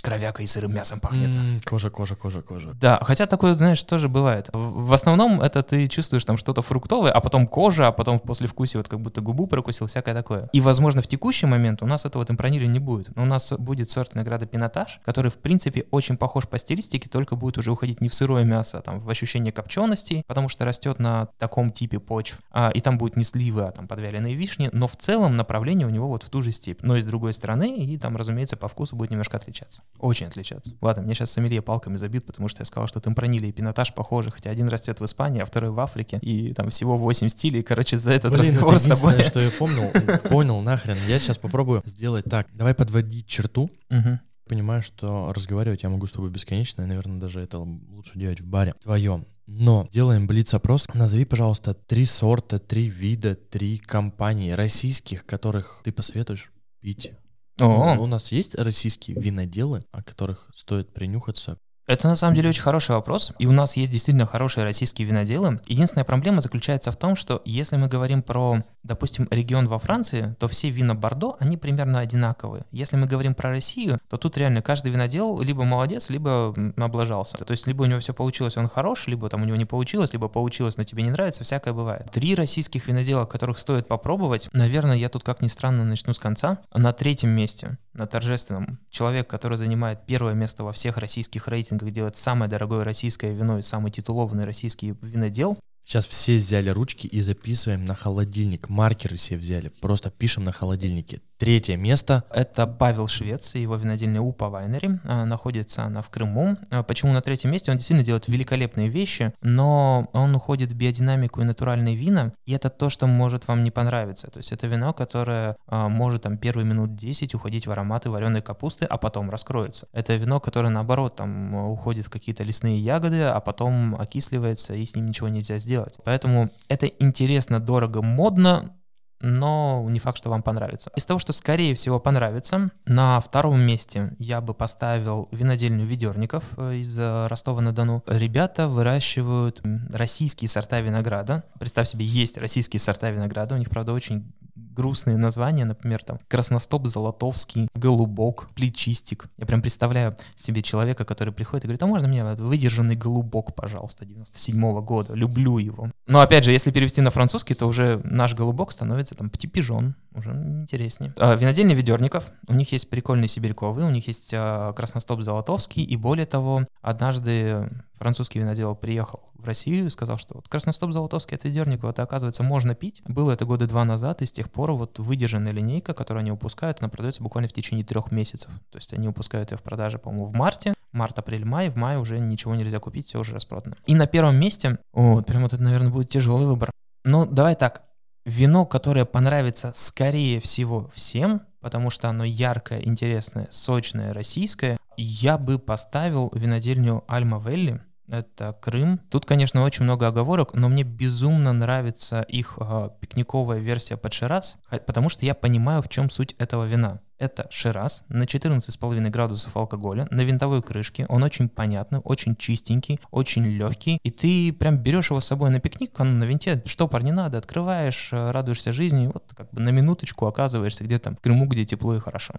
кровяка 0.00 0.42
и 0.42 0.46
сырым 0.46 0.72
мясом 0.72 1.00
пахнет. 1.00 1.36
Кожа, 1.64 1.90
кожа, 1.90 2.14
кожа, 2.14 2.40
кожа. 2.40 2.70
Да, 2.74 3.00
хотя 3.02 3.26
такое, 3.26 3.54
знаешь, 3.54 3.82
тоже 3.82 4.08
бывает. 4.08 4.48
В, 4.52 4.86
в 4.86 4.92
основном 4.92 5.40
это 5.40 5.62
ты 5.62 5.86
чувствуешь 5.88 6.24
там 6.24 6.36
что-то 6.36 6.62
фруктовое, 6.62 7.10
а 7.10 7.20
потом 7.20 7.46
кожа, 7.48 7.88
а 7.88 7.92
потом 7.92 8.20
после 8.20 8.46
вкуса 8.46 8.78
вот 8.78 8.88
как 8.88 9.00
будто 9.00 9.20
губу 9.20 9.46
прокусил, 9.46 9.86
всякое 9.88 10.14
такое. 10.14 10.48
И, 10.52 10.60
возможно, 10.60 11.02
в 11.02 11.08
текущий 11.08 11.43
момент 11.46 11.64
момент. 11.64 11.82
У 11.82 11.86
нас 11.86 12.06
этого 12.06 12.24
темпранили 12.24 12.66
не 12.66 12.78
будет. 12.78 13.10
У 13.16 13.24
нас 13.24 13.52
будет 13.58 13.90
сорт 13.90 14.14
винограда 14.14 14.46
пинотаж, 14.46 15.00
который, 15.04 15.30
в 15.30 15.36
принципе, 15.36 15.86
очень 15.90 16.16
похож 16.16 16.46
по 16.46 16.58
стилистике, 16.58 17.08
только 17.08 17.36
будет 17.36 17.58
уже 17.58 17.70
уходить 17.70 18.00
не 18.00 18.08
в 18.08 18.14
сырое 18.14 18.44
мясо, 18.44 18.78
а 18.78 18.82
там 18.82 19.00
в 19.00 19.08
ощущение 19.08 19.52
копчености, 19.52 20.24
потому 20.26 20.48
что 20.48 20.64
растет 20.64 20.98
на 20.98 21.26
таком 21.38 21.70
типе 21.70 21.98
почв. 21.98 22.38
А, 22.50 22.70
и 22.74 22.80
там 22.80 22.98
будет 22.98 23.16
не 23.16 23.24
сливы, 23.24 23.62
а 23.62 23.72
там 23.72 23.88
подвяленные 23.88 24.34
вишни, 24.34 24.68
но 24.72 24.86
в 24.86 24.96
целом 24.96 25.36
направление 25.36 25.86
у 25.86 25.90
него 25.90 26.08
вот 26.08 26.22
в 26.22 26.30
ту 26.30 26.42
же 26.42 26.52
степь. 26.52 26.82
Но 26.82 26.96
и 26.96 27.02
с 27.02 27.04
другой 27.04 27.32
стороны, 27.32 27.76
и 27.76 27.98
там, 27.98 28.16
разумеется, 28.16 28.56
по 28.56 28.68
вкусу 28.68 28.96
будет 28.96 29.10
немножко 29.10 29.36
отличаться. 29.36 29.82
Очень 29.98 30.26
отличаться. 30.26 30.74
Ладно, 30.80 31.02
мне 31.02 31.14
сейчас 31.14 31.30
сомелье 31.30 31.62
палками 31.62 31.96
забьют, 31.96 32.26
потому 32.26 32.48
что 32.48 32.60
я 32.60 32.64
сказал, 32.64 32.86
что 32.88 33.00
темпранили 33.00 33.46
и 33.46 33.52
пинотаж 33.52 33.94
похожи, 33.94 34.30
хотя 34.30 34.50
один 34.50 34.68
растет 34.68 35.00
в 35.00 35.04
Испании, 35.04 35.40
а 35.40 35.44
второй 35.44 35.70
в 35.70 35.80
Африке, 35.80 36.18
и 36.20 36.52
там 36.52 36.70
всего 36.70 36.98
8 36.98 37.28
стилей. 37.28 37.62
Короче, 37.62 37.96
за 37.96 38.12
этот 38.12 38.32
Блин, 38.32 38.52
разговор 38.52 38.74
это 38.74 38.96
с 38.96 39.00
тобой. 39.00 39.24
что 39.24 39.40
я 39.40 39.50
помнил, 39.50 39.84
понял 40.30 40.60
нахрен. 40.60 40.96
Я 41.06 41.18
сейчас 41.18 41.33
попробую 41.38 41.82
сделать 41.86 42.24
так. 42.24 42.48
Давай 42.54 42.74
подводить 42.74 43.26
черту. 43.26 43.70
Мгм. 43.90 44.20
Понимаю, 44.48 44.82
что 44.82 45.32
разговаривать 45.32 45.82
я 45.82 45.88
могу 45.88 46.06
с 46.06 46.12
тобой 46.12 46.30
бесконечно, 46.30 46.82
и, 46.82 46.86
наверное, 46.86 47.18
даже 47.18 47.40
это 47.40 47.58
лучше 47.58 48.18
делать 48.18 48.40
в 48.40 48.46
баре 48.46 48.74
твоем. 48.82 49.26
Но 49.46 49.88
делаем 49.90 50.26
блиц-опрос. 50.26 50.86
Назови, 50.92 51.24
пожалуйста, 51.24 51.74
три 51.74 52.04
сорта, 52.04 52.58
три 52.58 52.88
вида, 52.88 53.34
три 53.34 53.78
компании 53.78 54.52
российских, 54.52 55.26
которых 55.26 55.80
ты 55.84 55.92
посоветуешь 55.92 56.50
пить. 56.80 57.12
О, 57.60 57.96
У 57.98 58.06
нас 58.06 58.32
есть 58.32 58.54
российские 58.56 59.20
виноделы, 59.20 59.84
о 59.92 60.02
которых 60.02 60.50
стоит 60.54 60.92
принюхаться. 60.92 61.58
Это 61.86 62.08
на 62.08 62.16
самом 62.16 62.34
деле 62.34 62.48
очень 62.48 62.62
хороший 62.62 62.92
вопрос, 62.92 63.32
и 63.38 63.46
у 63.46 63.52
нас 63.52 63.76
есть 63.76 63.92
действительно 63.92 64.24
хорошие 64.24 64.64
российские 64.64 65.06
виноделы. 65.06 65.60
Единственная 65.66 66.04
проблема 66.04 66.40
заключается 66.40 66.90
в 66.90 66.96
том, 66.96 67.14
что 67.14 67.42
если 67.44 67.76
мы 67.76 67.88
говорим 67.88 68.22
про, 68.22 68.62
допустим, 68.82 69.28
регион 69.30 69.68
во 69.68 69.78
Франции, 69.78 70.34
то 70.38 70.48
все 70.48 70.70
вина 70.70 70.94
Бордо, 70.94 71.36
они 71.40 71.58
примерно 71.58 72.00
одинаковые. 72.00 72.64
Если 72.70 72.96
мы 72.96 73.06
говорим 73.06 73.34
про 73.34 73.50
Россию, 73.50 74.00
то 74.08 74.16
тут 74.16 74.38
реально 74.38 74.62
каждый 74.62 74.92
винодел 74.92 75.40
либо 75.42 75.64
молодец, 75.64 76.08
либо 76.08 76.54
облажался. 76.78 77.36
То 77.36 77.50
есть 77.50 77.66
либо 77.66 77.82
у 77.82 77.86
него 77.86 78.00
все 78.00 78.14
получилось, 78.14 78.56
он 78.56 78.68
хорош, 78.68 79.06
либо 79.06 79.28
там 79.28 79.42
у 79.42 79.44
него 79.44 79.58
не 79.58 79.66
получилось, 79.66 80.14
либо 80.14 80.28
получилось, 80.28 80.78
но 80.78 80.84
тебе 80.84 81.02
не 81.02 81.10
нравится, 81.10 81.44
всякое 81.44 81.74
бывает. 81.74 82.10
Три 82.10 82.34
российских 82.34 82.86
винодела, 82.88 83.26
которых 83.26 83.58
стоит 83.58 83.88
попробовать, 83.88 84.48
наверное, 84.54 84.96
я 84.96 85.10
тут 85.10 85.22
как 85.22 85.42
ни 85.42 85.48
странно 85.48 85.84
начну 85.84 86.14
с 86.14 86.18
конца. 86.18 86.60
На 86.72 86.94
третьем 86.94 87.28
месте, 87.28 87.76
на 87.92 88.06
торжественном, 88.06 88.78
человек, 88.88 89.28
который 89.28 89.58
занимает 89.58 90.06
первое 90.06 90.32
место 90.32 90.64
во 90.64 90.72
всех 90.72 90.96
российских 90.96 91.46
рейтингах, 91.46 91.73
делает 91.76 92.16
самое 92.16 92.50
дорогое 92.50 92.84
российское 92.84 93.32
вино 93.32 93.58
и 93.58 93.62
самый 93.62 93.90
титулованный 93.90 94.44
российский 94.44 94.94
винодел, 95.00 95.58
Сейчас 95.84 96.06
все 96.06 96.36
взяли 96.36 96.70
ручки 96.70 97.06
и 97.06 97.20
записываем 97.20 97.84
на 97.84 97.94
холодильник. 97.94 98.70
Маркеры 98.70 99.16
все 99.16 99.36
взяли. 99.36 99.68
Просто 99.80 100.10
пишем 100.10 100.44
на 100.44 100.52
холодильнике. 100.52 101.20
Третье 101.36 101.76
место. 101.76 102.24
Это 102.30 102.66
Павел 102.66 103.06
Швец 103.06 103.54
и 103.54 103.60
его 103.60 103.76
винодельня 103.76 104.22
Упа 104.22 104.48
Вайнери. 104.48 104.98
А, 105.04 105.26
Находится 105.26 105.84
она 105.84 106.00
в 106.00 106.08
Крыму. 106.08 106.56
А, 106.70 106.82
Почему 106.82 107.12
на 107.12 107.20
третьем 107.20 107.50
месте? 107.50 107.70
Он 107.70 107.76
действительно 107.76 108.06
делает 108.06 108.28
великолепные 108.28 108.88
вещи, 108.88 109.34
но 109.42 110.08
он 110.12 110.34
уходит 110.34 110.72
в 110.72 110.76
биодинамику 110.76 111.42
и 111.42 111.44
натуральные 111.44 111.96
вина, 111.96 112.32
и 112.46 112.52
это 112.52 112.70
то, 112.70 112.88
что 112.88 113.06
может 113.06 113.46
вам 113.46 113.62
не 113.62 113.70
понравиться. 113.70 114.28
То 114.28 114.38
есть 114.38 114.52
это 114.52 114.66
вино, 114.68 114.94
которое 114.94 115.56
а, 115.66 115.88
может 115.88 116.22
там 116.22 116.38
первые 116.38 116.64
минут 116.64 116.94
10 116.94 117.34
уходить 117.34 117.66
в 117.66 117.72
ароматы 117.72 118.08
вареной 118.10 118.40
капусты, 118.40 118.86
а 118.86 118.96
потом 118.96 119.28
раскроется. 119.28 119.86
Это 119.92 120.14
вино, 120.14 120.40
которое 120.40 120.70
наоборот 120.70 121.16
там 121.16 121.54
уходит 121.54 122.06
в 122.06 122.10
какие-то 122.10 122.42
лесные 122.42 122.78
ягоды, 122.78 123.22
а 123.22 123.40
потом 123.40 123.96
окисливается, 123.96 124.74
и 124.74 124.84
с 124.84 124.94
ним 124.96 125.06
ничего 125.06 125.28
нельзя 125.28 125.58
сделать. 125.58 125.73
Поэтому 126.04 126.50
это 126.68 126.86
интересно, 126.86 127.60
дорого, 127.60 128.02
модно, 128.02 128.74
но 129.20 129.84
не 129.88 129.98
факт, 129.98 130.18
что 130.18 130.28
вам 130.28 130.42
понравится. 130.42 130.90
Из 130.96 131.06
того, 131.06 131.18
что 131.18 131.32
скорее 131.32 131.74
всего 131.74 131.98
понравится, 131.98 132.70
на 132.84 133.20
втором 133.20 133.60
месте 133.60 134.14
я 134.18 134.40
бы 134.40 134.52
поставил 134.52 135.28
винодельню 135.32 135.86
Ведерников 135.86 136.44
э, 136.58 136.76
из 136.76 136.98
э, 136.98 137.26
Ростова-на-Дону. 137.28 138.02
Ребята 138.06 138.68
выращивают 138.68 139.62
российские 139.90 140.48
сорта 140.48 140.80
винограда. 140.80 141.44
Представь 141.58 141.88
себе, 141.88 142.04
есть 142.04 142.36
российские 142.36 142.80
сорта 142.80 143.10
винограда, 143.10 143.54
у 143.54 143.58
них, 143.58 143.70
правда, 143.70 143.92
очень 143.92 144.30
грустные 144.74 145.16
названия, 145.16 145.64
например, 145.64 146.02
там 146.02 146.18
Красностоп, 146.28 146.86
Золотовский, 146.86 147.68
Голубок, 147.74 148.48
Плечистик. 148.54 149.26
Я 149.38 149.46
прям 149.46 149.62
представляю 149.62 150.16
себе 150.34 150.62
человека, 150.62 151.04
который 151.04 151.32
приходит 151.32 151.64
и 151.64 151.68
говорит, 151.68 151.82
а 151.82 151.86
можно 151.86 152.08
мне 152.08 152.24
выдержанный 152.24 152.96
Голубок, 152.96 153.54
пожалуйста, 153.54 154.04
97 154.04 154.80
года, 154.82 155.14
люблю 155.14 155.58
его. 155.58 155.90
Но 156.06 156.20
опять 156.20 156.44
же, 156.44 156.52
если 156.52 156.70
перевести 156.70 157.00
на 157.00 157.10
французский, 157.10 157.54
то 157.54 157.66
уже 157.66 158.00
наш 158.04 158.34
Голубок 158.34 158.72
становится 158.72 159.14
там 159.14 159.30
птипижон, 159.30 159.94
уже 160.14 160.30
интереснее. 160.30 161.14
А, 161.18 161.34
винодельня 161.34 161.74
Ведерников, 161.74 162.30
у 162.48 162.54
них 162.54 162.72
есть 162.72 162.88
прикольные 162.90 163.28
сибирьковые, 163.28 163.86
у 163.86 163.90
них 163.90 164.06
есть 164.06 164.32
а, 164.34 164.72
Красностоп, 164.72 165.22
Золотовский, 165.22 165.82
и 165.82 165.96
более 165.96 166.26
того, 166.26 166.66
однажды 166.82 167.70
французский 167.94 168.40
винодел 168.40 168.74
приехал 168.74 169.20
в 169.44 169.46
Россию 169.46 169.86
и 169.86 169.90
сказал, 169.90 170.18
что 170.18 170.34
вот 170.34 170.48
Красностоп 170.48 170.92
Золотовский 170.92 171.36
от 171.36 171.44
Ведерникова, 171.44 171.90
это 171.90 172.02
оказывается 172.02 172.42
можно 172.42 172.74
пить. 172.74 173.02
Было 173.06 173.32
это 173.32 173.44
года 173.44 173.66
два 173.66 173.84
назад, 173.84 174.22
и 174.22 174.26
с 174.26 174.32
тех 174.32 174.50
пор 174.50 174.63
вот 174.72 174.98
выдержанная 174.98 175.52
линейка, 175.52 175.94
которую 175.94 176.22
они 176.22 176.30
выпускают, 176.30 176.78
она 176.80 176.88
продается 176.88 177.22
буквально 177.22 177.48
в 177.48 177.52
течение 177.52 177.84
трех 177.84 178.10
месяцев. 178.10 178.50
То 178.70 178.78
есть 178.78 178.92
они 178.92 179.06
выпускают 179.06 179.52
ее 179.52 179.58
в 179.58 179.62
продаже, 179.62 179.98
по-моему, 179.98 180.24
в 180.24 180.34
марте, 180.34 180.74
март, 180.92 181.18
апрель, 181.18 181.44
май, 181.44 181.68
в 181.68 181.76
мае 181.76 181.98
уже 181.98 182.18
ничего 182.18 182.54
нельзя 182.54 182.78
купить, 182.78 183.06
все 183.06 183.18
уже 183.20 183.34
распродано. 183.34 183.76
И 183.86 183.94
на 183.94 184.06
первом 184.06 184.36
месте, 184.36 184.78
вот 184.92 185.26
прям 185.26 185.42
вот 185.42 185.52
это, 185.52 185.62
наверное, 185.62 185.90
будет 185.90 186.08
тяжелый 186.08 186.46
выбор. 186.46 186.70
Ну, 187.04 187.26
давай 187.26 187.54
так, 187.54 187.84
вино, 188.24 188.64
которое 188.66 189.04
понравится, 189.04 189.72
скорее 189.74 190.40
всего, 190.40 190.88
всем, 190.94 191.42
потому 191.60 191.90
что 191.90 192.08
оно 192.08 192.24
яркое, 192.24 192.80
интересное, 192.80 193.48
сочное, 193.50 194.12
российское, 194.12 194.78
я 194.96 195.38
бы 195.38 195.58
поставил 195.58 196.30
винодельню 196.34 197.04
Альма 197.08 197.38
Велли. 197.38 197.80
Это 198.08 198.56
Крым. 198.60 199.00
Тут, 199.10 199.24
конечно, 199.24 199.62
очень 199.62 199.84
много 199.84 200.08
оговорок, 200.08 200.54
но 200.54 200.68
мне 200.68 200.82
безумно 200.82 201.52
нравится 201.52 202.22
их 202.22 202.58
э, 202.60 202.90
пикниковая 203.00 203.58
версия 203.58 203.96
под 203.96 204.12
Шираз, 204.12 204.58
потому 204.86 205.08
что 205.08 205.24
я 205.24 205.34
понимаю, 205.34 205.80
в 205.80 205.88
чем 205.88 206.10
суть 206.10 206.34
этого 206.38 206.64
вина. 206.64 207.00
Это 207.18 207.46
Шираз 207.50 208.04
на 208.08 208.24
14,5 208.24 209.08
градусов 209.08 209.56
алкоголя, 209.56 210.06
на 210.10 210.22
винтовой 210.22 210.62
крышке. 210.62 211.06
Он 211.08 211.22
очень 211.22 211.48
понятный, 211.48 212.00
очень 212.00 212.36
чистенький, 212.36 213.00
очень 213.10 213.44
легкий. 213.44 213.98
И 214.02 214.10
ты 214.10 214.52
прям 214.52 214.78
берешь 214.78 215.10
его 215.10 215.20
с 215.20 215.26
собой 215.26 215.50
на 215.50 215.60
пикник, 215.60 215.98
он 215.98 216.18
на 216.18 216.24
винте, 216.24 216.62
штопор 216.66 217.04
не 217.04 217.12
надо, 217.12 217.38
открываешь, 217.38 218.10
э, 218.12 218.30
радуешься 218.32 218.72
жизни, 218.72 219.06
вот 219.06 219.32
как 219.34 219.50
бы 219.50 219.62
на 219.62 219.70
минуточку 219.70 220.26
оказываешься 220.26 220.84
где-то 220.84 221.12
в 221.12 221.20
Крыму, 221.20 221.46
где 221.46 221.64
тепло 221.64 221.94
и 221.94 222.00
хорошо. 222.00 222.34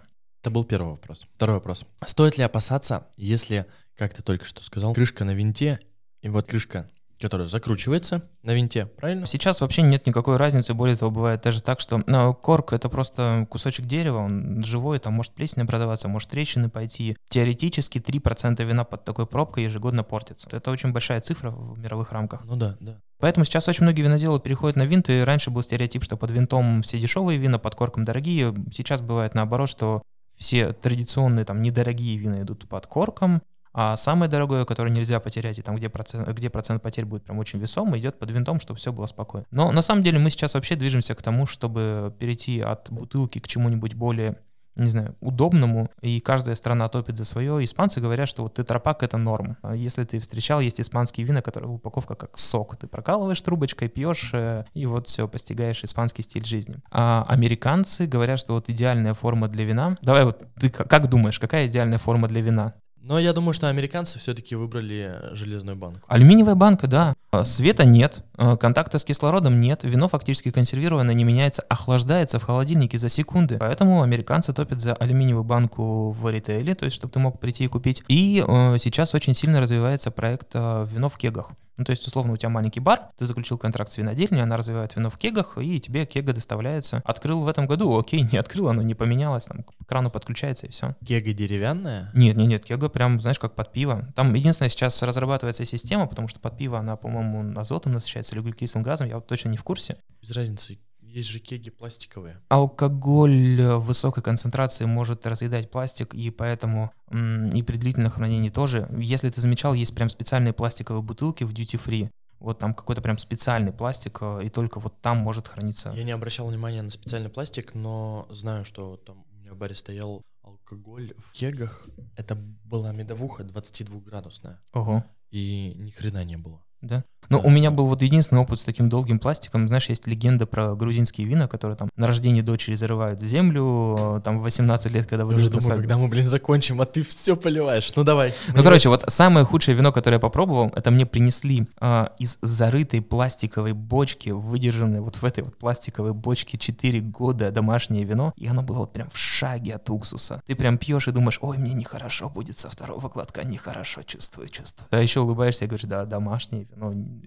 Это 0.45 0.51
был 0.51 0.63
первый 0.63 0.91
вопрос. 0.91 1.25
Второй 1.37 1.55
вопрос. 1.55 1.85
Стоит 2.05 2.37
ли 2.37 2.43
опасаться, 2.43 3.07
если, 3.17 3.65
как 3.95 4.13
ты 4.13 4.21
только 4.21 4.45
что 4.45 4.61
сказал, 4.61 4.93
крышка 4.93 5.25
на 5.25 5.33
винте, 5.33 5.79
и 6.21 6.29
вот 6.29 6.45
крышка, 6.45 6.87
которая 7.19 7.47
закручивается 7.47 8.29
на 8.43 8.53
винте, 8.53 8.85
правильно? 8.85 9.25
Сейчас 9.25 9.61
вообще 9.61 9.81
нет 9.81 10.05
никакой 10.05 10.37
разницы, 10.37 10.75
более 10.75 10.97
того, 10.97 11.09
бывает 11.09 11.41
даже 11.41 11.63
так, 11.63 11.79
что 11.79 12.03
ну, 12.05 12.31
корк— 12.35 12.73
это 12.73 12.89
просто 12.89 13.47
кусочек 13.49 13.87
дерева, 13.87 14.19
он 14.19 14.63
живой, 14.63 14.99
там 14.99 15.13
может 15.13 15.33
плесень 15.33 15.63
образоваться, 15.63 16.09
может 16.09 16.29
трещины 16.29 16.69
пойти. 16.69 17.17
Теоретически 17.29 17.97
3% 17.97 18.63
вина 18.63 18.83
под 18.83 19.03
такой 19.03 19.25
пробкой 19.25 19.63
ежегодно 19.63 20.03
портится. 20.03 20.47
Это 20.51 20.69
очень 20.69 20.91
большая 20.91 21.21
цифра 21.21 21.49
в 21.49 21.79
мировых 21.79 22.11
рамках. 22.11 22.45
Ну 22.45 22.55
да, 22.55 22.77
да. 22.79 23.01
Поэтому 23.17 23.45
сейчас 23.45 23.67
очень 23.67 23.81
многие 23.81 24.03
виноделы 24.03 24.39
переходят 24.39 24.75
на 24.75 24.83
винт, 24.83 25.09
и 25.09 25.21
раньше 25.21 25.49
был 25.49 25.63
стереотип, 25.63 26.03
что 26.03 26.17
под 26.17 26.29
винтом 26.29 26.83
все 26.83 26.99
дешевые 26.99 27.39
вина, 27.39 27.57
под 27.57 27.73
корком 27.73 28.05
дорогие. 28.05 28.53
Сейчас 28.71 29.01
бывает 29.01 29.33
наоборот, 29.33 29.69
что 29.69 30.03
все 30.37 30.73
традиционные 30.73 31.45
там 31.45 31.61
недорогие 31.61 32.17
вина 32.17 32.41
идут 32.41 32.67
под 32.67 32.87
корком, 32.87 33.41
а 33.77 33.97
самое 33.97 34.31
дорогое, 34.31 34.63
которое 34.63 34.89
нельзя 34.89 35.19
потерять, 35.19 35.59
и 35.59 35.61
там, 35.61 35.75
где 35.75 35.89
процент, 35.89 36.29
где 36.29 36.49
процент 36.49 36.81
потерь 36.81 37.03
будет 37.03 37.25
прям 37.25 37.39
очень 37.39 37.59
весомый, 37.59 37.99
идет 37.99 38.17
под 38.17 38.31
винтом, 38.31 38.61
чтобы 38.61 38.77
все 38.77 38.93
было 38.93 39.05
спокойно. 39.05 39.45
Но 39.51 39.69
на 39.73 39.81
самом 39.81 40.01
деле 40.01 40.17
мы 40.17 40.29
сейчас 40.29 40.53
вообще 40.53 40.75
движемся 40.75 41.13
к 41.13 41.21
тому, 41.21 41.45
чтобы 41.45 42.15
перейти 42.17 42.61
от 42.61 42.89
бутылки 42.89 43.39
к 43.39 43.47
чему-нибудь 43.49 43.93
более 43.93 44.37
не 44.75 44.87
знаю, 44.87 45.15
удобному, 45.21 45.89
и 46.01 46.19
каждая 46.19 46.55
страна 46.55 46.89
топит 46.89 47.17
за 47.17 47.25
свое. 47.25 47.63
Испанцы 47.63 48.01
говорят, 48.01 48.27
что 48.27 48.43
вот 48.43 48.55
тетрапак— 48.55 49.03
это 49.03 49.17
норм. 49.17 49.57
Если 49.73 50.03
ты 50.03 50.19
встречал, 50.19 50.59
есть 50.59 50.81
испанские 50.81 51.25
вина, 51.25 51.41
которые 51.41 51.71
упаковка 51.71 52.15
как 52.15 52.37
сок. 52.37 52.75
Ты 52.75 52.87
прокалываешь 52.87 53.41
трубочкой, 53.41 53.87
пьешь, 53.87 54.31
э, 54.33 54.65
и 54.73 54.85
вот 54.85 55.07
все, 55.07 55.27
постигаешь 55.27 55.83
испанский 55.83 56.23
стиль 56.23 56.45
жизни. 56.45 56.75
А 56.91 57.25
американцы 57.27 58.05
говорят, 58.05 58.39
что 58.39 58.53
вот 58.53 58.69
идеальная 58.69 59.13
форма 59.13 59.47
для 59.47 59.63
вина... 59.63 59.97
Давай 60.01 60.25
вот, 60.25 60.41
ты 60.59 60.69
как 60.69 61.07
думаешь, 61.09 61.39
какая 61.39 61.67
идеальная 61.67 61.97
форма 61.97 62.27
для 62.27 62.41
вина? 62.41 62.73
Но 63.07 63.19
я 63.19 63.33
думаю, 63.33 63.53
что 63.53 63.69
американцы 63.69 64.17
все-таки 64.17 64.55
выбрали 64.55 65.19
железную 65.33 65.77
банку. 65.77 66.01
Алюминиевая 66.07 66.55
банка, 66.55 66.87
да. 66.87 67.13
А, 67.29 67.45
Света 67.45 67.85
нет, 67.85 68.23
а, 68.35 68.57
контакта 68.57 68.97
с 68.97 69.03
кислородом 69.03 69.59
нет, 69.59 69.81
вино 69.83 70.07
фактически 70.07 70.49
консервированное, 70.49 71.13
не 71.13 71.23
меняется, 71.23 71.61
охлаждается 71.69 72.39
в 72.39 72.43
холодильнике 72.43 72.97
за 72.97 73.09
секунды. 73.09 73.57
Поэтому 73.59 74.01
американцы 74.01 74.53
топят 74.53 74.81
за 74.81 74.95
алюминиевую 74.95 75.43
банку 75.43 76.11
в 76.13 76.27
ритейле, 76.31 76.73
то 76.73 76.85
есть 76.85 76.95
чтобы 76.95 77.13
ты 77.13 77.19
мог 77.19 77.39
прийти 77.39 77.65
и 77.65 77.67
купить. 77.67 78.03
И 78.07 78.43
э, 78.45 78.77
сейчас 78.79 79.13
очень 79.13 79.35
сильно 79.35 79.61
развивается 79.61 80.09
проект 80.09 80.47
э, 80.55 80.87
вино 80.91 81.07
в 81.07 81.17
кегах. 81.17 81.51
Ну, 81.77 81.83
то 81.83 81.91
есть, 81.91 82.07
условно, 82.07 82.33
у 82.33 82.37
тебя 82.37 82.49
маленький 82.49 82.79
бар, 82.79 83.09
ты 83.17 83.25
заключил 83.25 83.57
контракт 83.57 83.91
с 83.91 83.97
винодельней, 83.97 84.43
она 84.43 84.57
развивает 84.57 84.95
вино 84.95 85.09
в 85.09 85.17
кегах, 85.17 85.57
и 85.57 85.79
тебе 85.79 86.05
кега 86.05 86.33
доставляется. 86.33 87.01
Открыл 87.05 87.41
в 87.41 87.47
этом 87.47 87.67
году, 87.67 87.97
окей, 87.97 88.21
не 88.31 88.37
открыл, 88.37 88.69
оно 88.69 88.81
не 88.81 88.95
поменялось, 88.95 89.45
там 89.45 89.63
к 89.63 89.85
крану 89.87 90.09
подключается 90.09 90.67
и 90.67 90.69
все. 90.69 90.95
Кега 91.05 91.33
деревянная? 91.33 92.11
Нет, 92.13 92.37
нет, 92.37 92.47
нет, 92.47 92.65
кега 92.65 92.89
прям, 92.89 93.19
знаешь, 93.19 93.39
как 93.39 93.55
под 93.55 93.71
пиво. 93.71 94.07
Там 94.15 94.33
единственное, 94.33 94.69
сейчас 94.69 95.01
разрабатывается 95.03 95.65
система, 95.65 96.07
потому 96.07 96.27
что 96.27 96.39
под 96.39 96.57
пиво 96.57 96.79
она, 96.79 96.95
по-моему, 96.95 97.59
азотом 97.59 97.93
насыщается 97.93 98.35
или 98.35 98.39
углекислым 98.39 98.83
газом, 98.83 99.07
я 99.07 99.15
вот 99.15 99.27
точно 99.27 99.49
не 99.49 99.57
в 99.57 99.63
курсе. 99.63 99.97
Без 100.21 100.31
разницы, 100.31 100.79
есть 101.15 101.29
же 101.29 101.39
кеги 101.39 101.69
пластиковые. 101.69 102.41
Алкоголь 102.49 103.59
э, 103.59 103.77
высокой 103.77 104.21
концентрации 104.21 104.85
может 104.85 105.25
разъедать 105.25 105.71
пластик, 105.71 106.13
и 106.13 106.29
поэтому 106.29 106.91
и 107.09 107.63
при 107.63 107.77
длительном 107.77 108.11
хранении 108.11 108.49
тоже. 108.49 108.89
Если 108.97 109.29
ты 109.29 109.39
замечал, 109.39 109.73
есть 109.73 109.95
прям 109.95 110.09
специальные 110.09 110.53
пластиковые 110.53 111.01
бутылки 111.01 111.43
в 111.45 111.53
duty 111.53 111.81
free. 111.81 112.09
Вот 112.39 112.59
там 112.59 112.73
какой-то 112.73 113.01
прям 113.01 113.17
специальный 113.17 113.71
пластик, 113.71 114.17
э, 114.21 114.41
и 114.43 114.49
только 114.49 114.79
вот 114.79 114.99
там 115.01 115.17
может 115.19 115.47
храниться. 115.47 115.93
Я 115.95 116.03
не 116.03 116.11
обращал 116.11 116.47
внимания 116.47 116.81
на 116.81 116.89
специальный 116.89 117.29
пластик, 117.29 117.73
но 117.75 118.27
знаю, 118.29 118.65
что 118.65 118.97
там 118.97 119.25
у 119.31 119.35
меня 119.35 119.53
в 119.53 119.57
баре 119.57 119.75
стоял 119.75 120.21
алкоголь 120.43 121.13
в 121.17 121.31
кегах. 121.31 121.87
Это 122.17 122.35
была 122.35 122.91
медовуха 122.91 123.43
22 123.45 124.01
градусная. 124.01 124.61
Ого. 124.73 125.05
И 125.31 125.73
ни 125.75 125.91
хрена 125.91 126.25
не 126.25 126.37
было. 126.37 126.64
Да. 126.85 127.03
Ну, 127.29 127.41
у 127.43 127.49
меня 127.49 127.71
был 127.71 127.87
вот 127.87 128.01
единственный 128.01 128.39
опыт 128.39 128.59
с 128.59 128.65
таким 128.65 128.89
долгим 128.89 129.19
пластиком. 129.19 129.67
Знаешь, 129.67 129.89
есть 129.89 130.07
легенда 130.07 130.45
про 130.45 130.75
грузинские 130.75 131.27
вина, 131.27 131.47
которые 131.47 131.75
там 131.77 131.89
на 131.95 132.07
рождение 132.07 132.43
дочери 132.43 132.75
зарывают 132.75 133.21
в 133.21 133.25
землю, 133.25 134.17
э, 134.17 134.21
там 134.23 134.39
в 134.39 134.43
18 134.43 134.91
лет, 134.91 135.07
когда 135.07 135.25
выйдут 135.25 135.45
на 135.45 135.49
думаю, 135.49 135.61
свадьбу. 135.61 135.81
когда 135.81 135.97
мы, 135.97 136.07
блин, 136.07 136.27
закончим, 136.27 136.81
а 136.81 136.85
ты 136.85 137.03
все 137.03 137.35
поливаешь. 137.35 137.91
Ну 137.95 138.03
давай. 138.03 138.33
Ну, 138.53 138.63
короче, 138.63 138.89
вот 138.89 139.05
самое 139.07 139.45
худшее 139.45 139.75
вино, 139.75 139.91
которое 139.91 140.15
я 140.15 140.19
попробовал, 140.19 140.71
это 140.75 140.91
мне 140.91 141.05
принесли 141.05 141.67
а, 141.79 142.13
из 142.19 142.37
зарытой 142.41 143.01
пластиковой 143.01 143.73
бочки, 143.73 144.29
выдержанной 144.29 145.01
вот 145.01 145.15
в 145.15 145.25
этой 145.25 145.43
вот 145.43 145.57
пластиковой 145.57 146.13
бочке 146.13 146.57
4 146.57 146.99
года 147.01 147.51
домашнее 147.51 148.03
вино, 148.03 148.33
и 148.37 148.47
оно 148.47 148.61
было 148.61 148.79
вот 148.79 148.93
прям 148.93 149.09
в 149.09 149.17
шаге 149.17 149.75
от 149.75 149.89
уксуса. 149.89 150.41
Ты 150.45 150.55
прям 150.55 150.77
пьешь 150.77 151.07
и 151.07 151.11
думаешь, 151.11 151.39
ой, 151.41 151.57
мне 151.57 151.73
нехорошо 151.73 152.29
будет 152.29 152.57
со 152.57 152.69
второго 152.69 153.09
глотка, 153.09 153.43
нехорошо, 153.43 154.03
чувствую, 154.03 154.49
чувствую. 154.49 154.87
А 154.91 155.01
еще 155.01 155.21
улыбаешься 155.21 155.65
и 155.65 155.67
говоришь, 155.67 155.87
да, 155.87 156.05
домашнее 156.05 156.67
вино, 156.71 156.74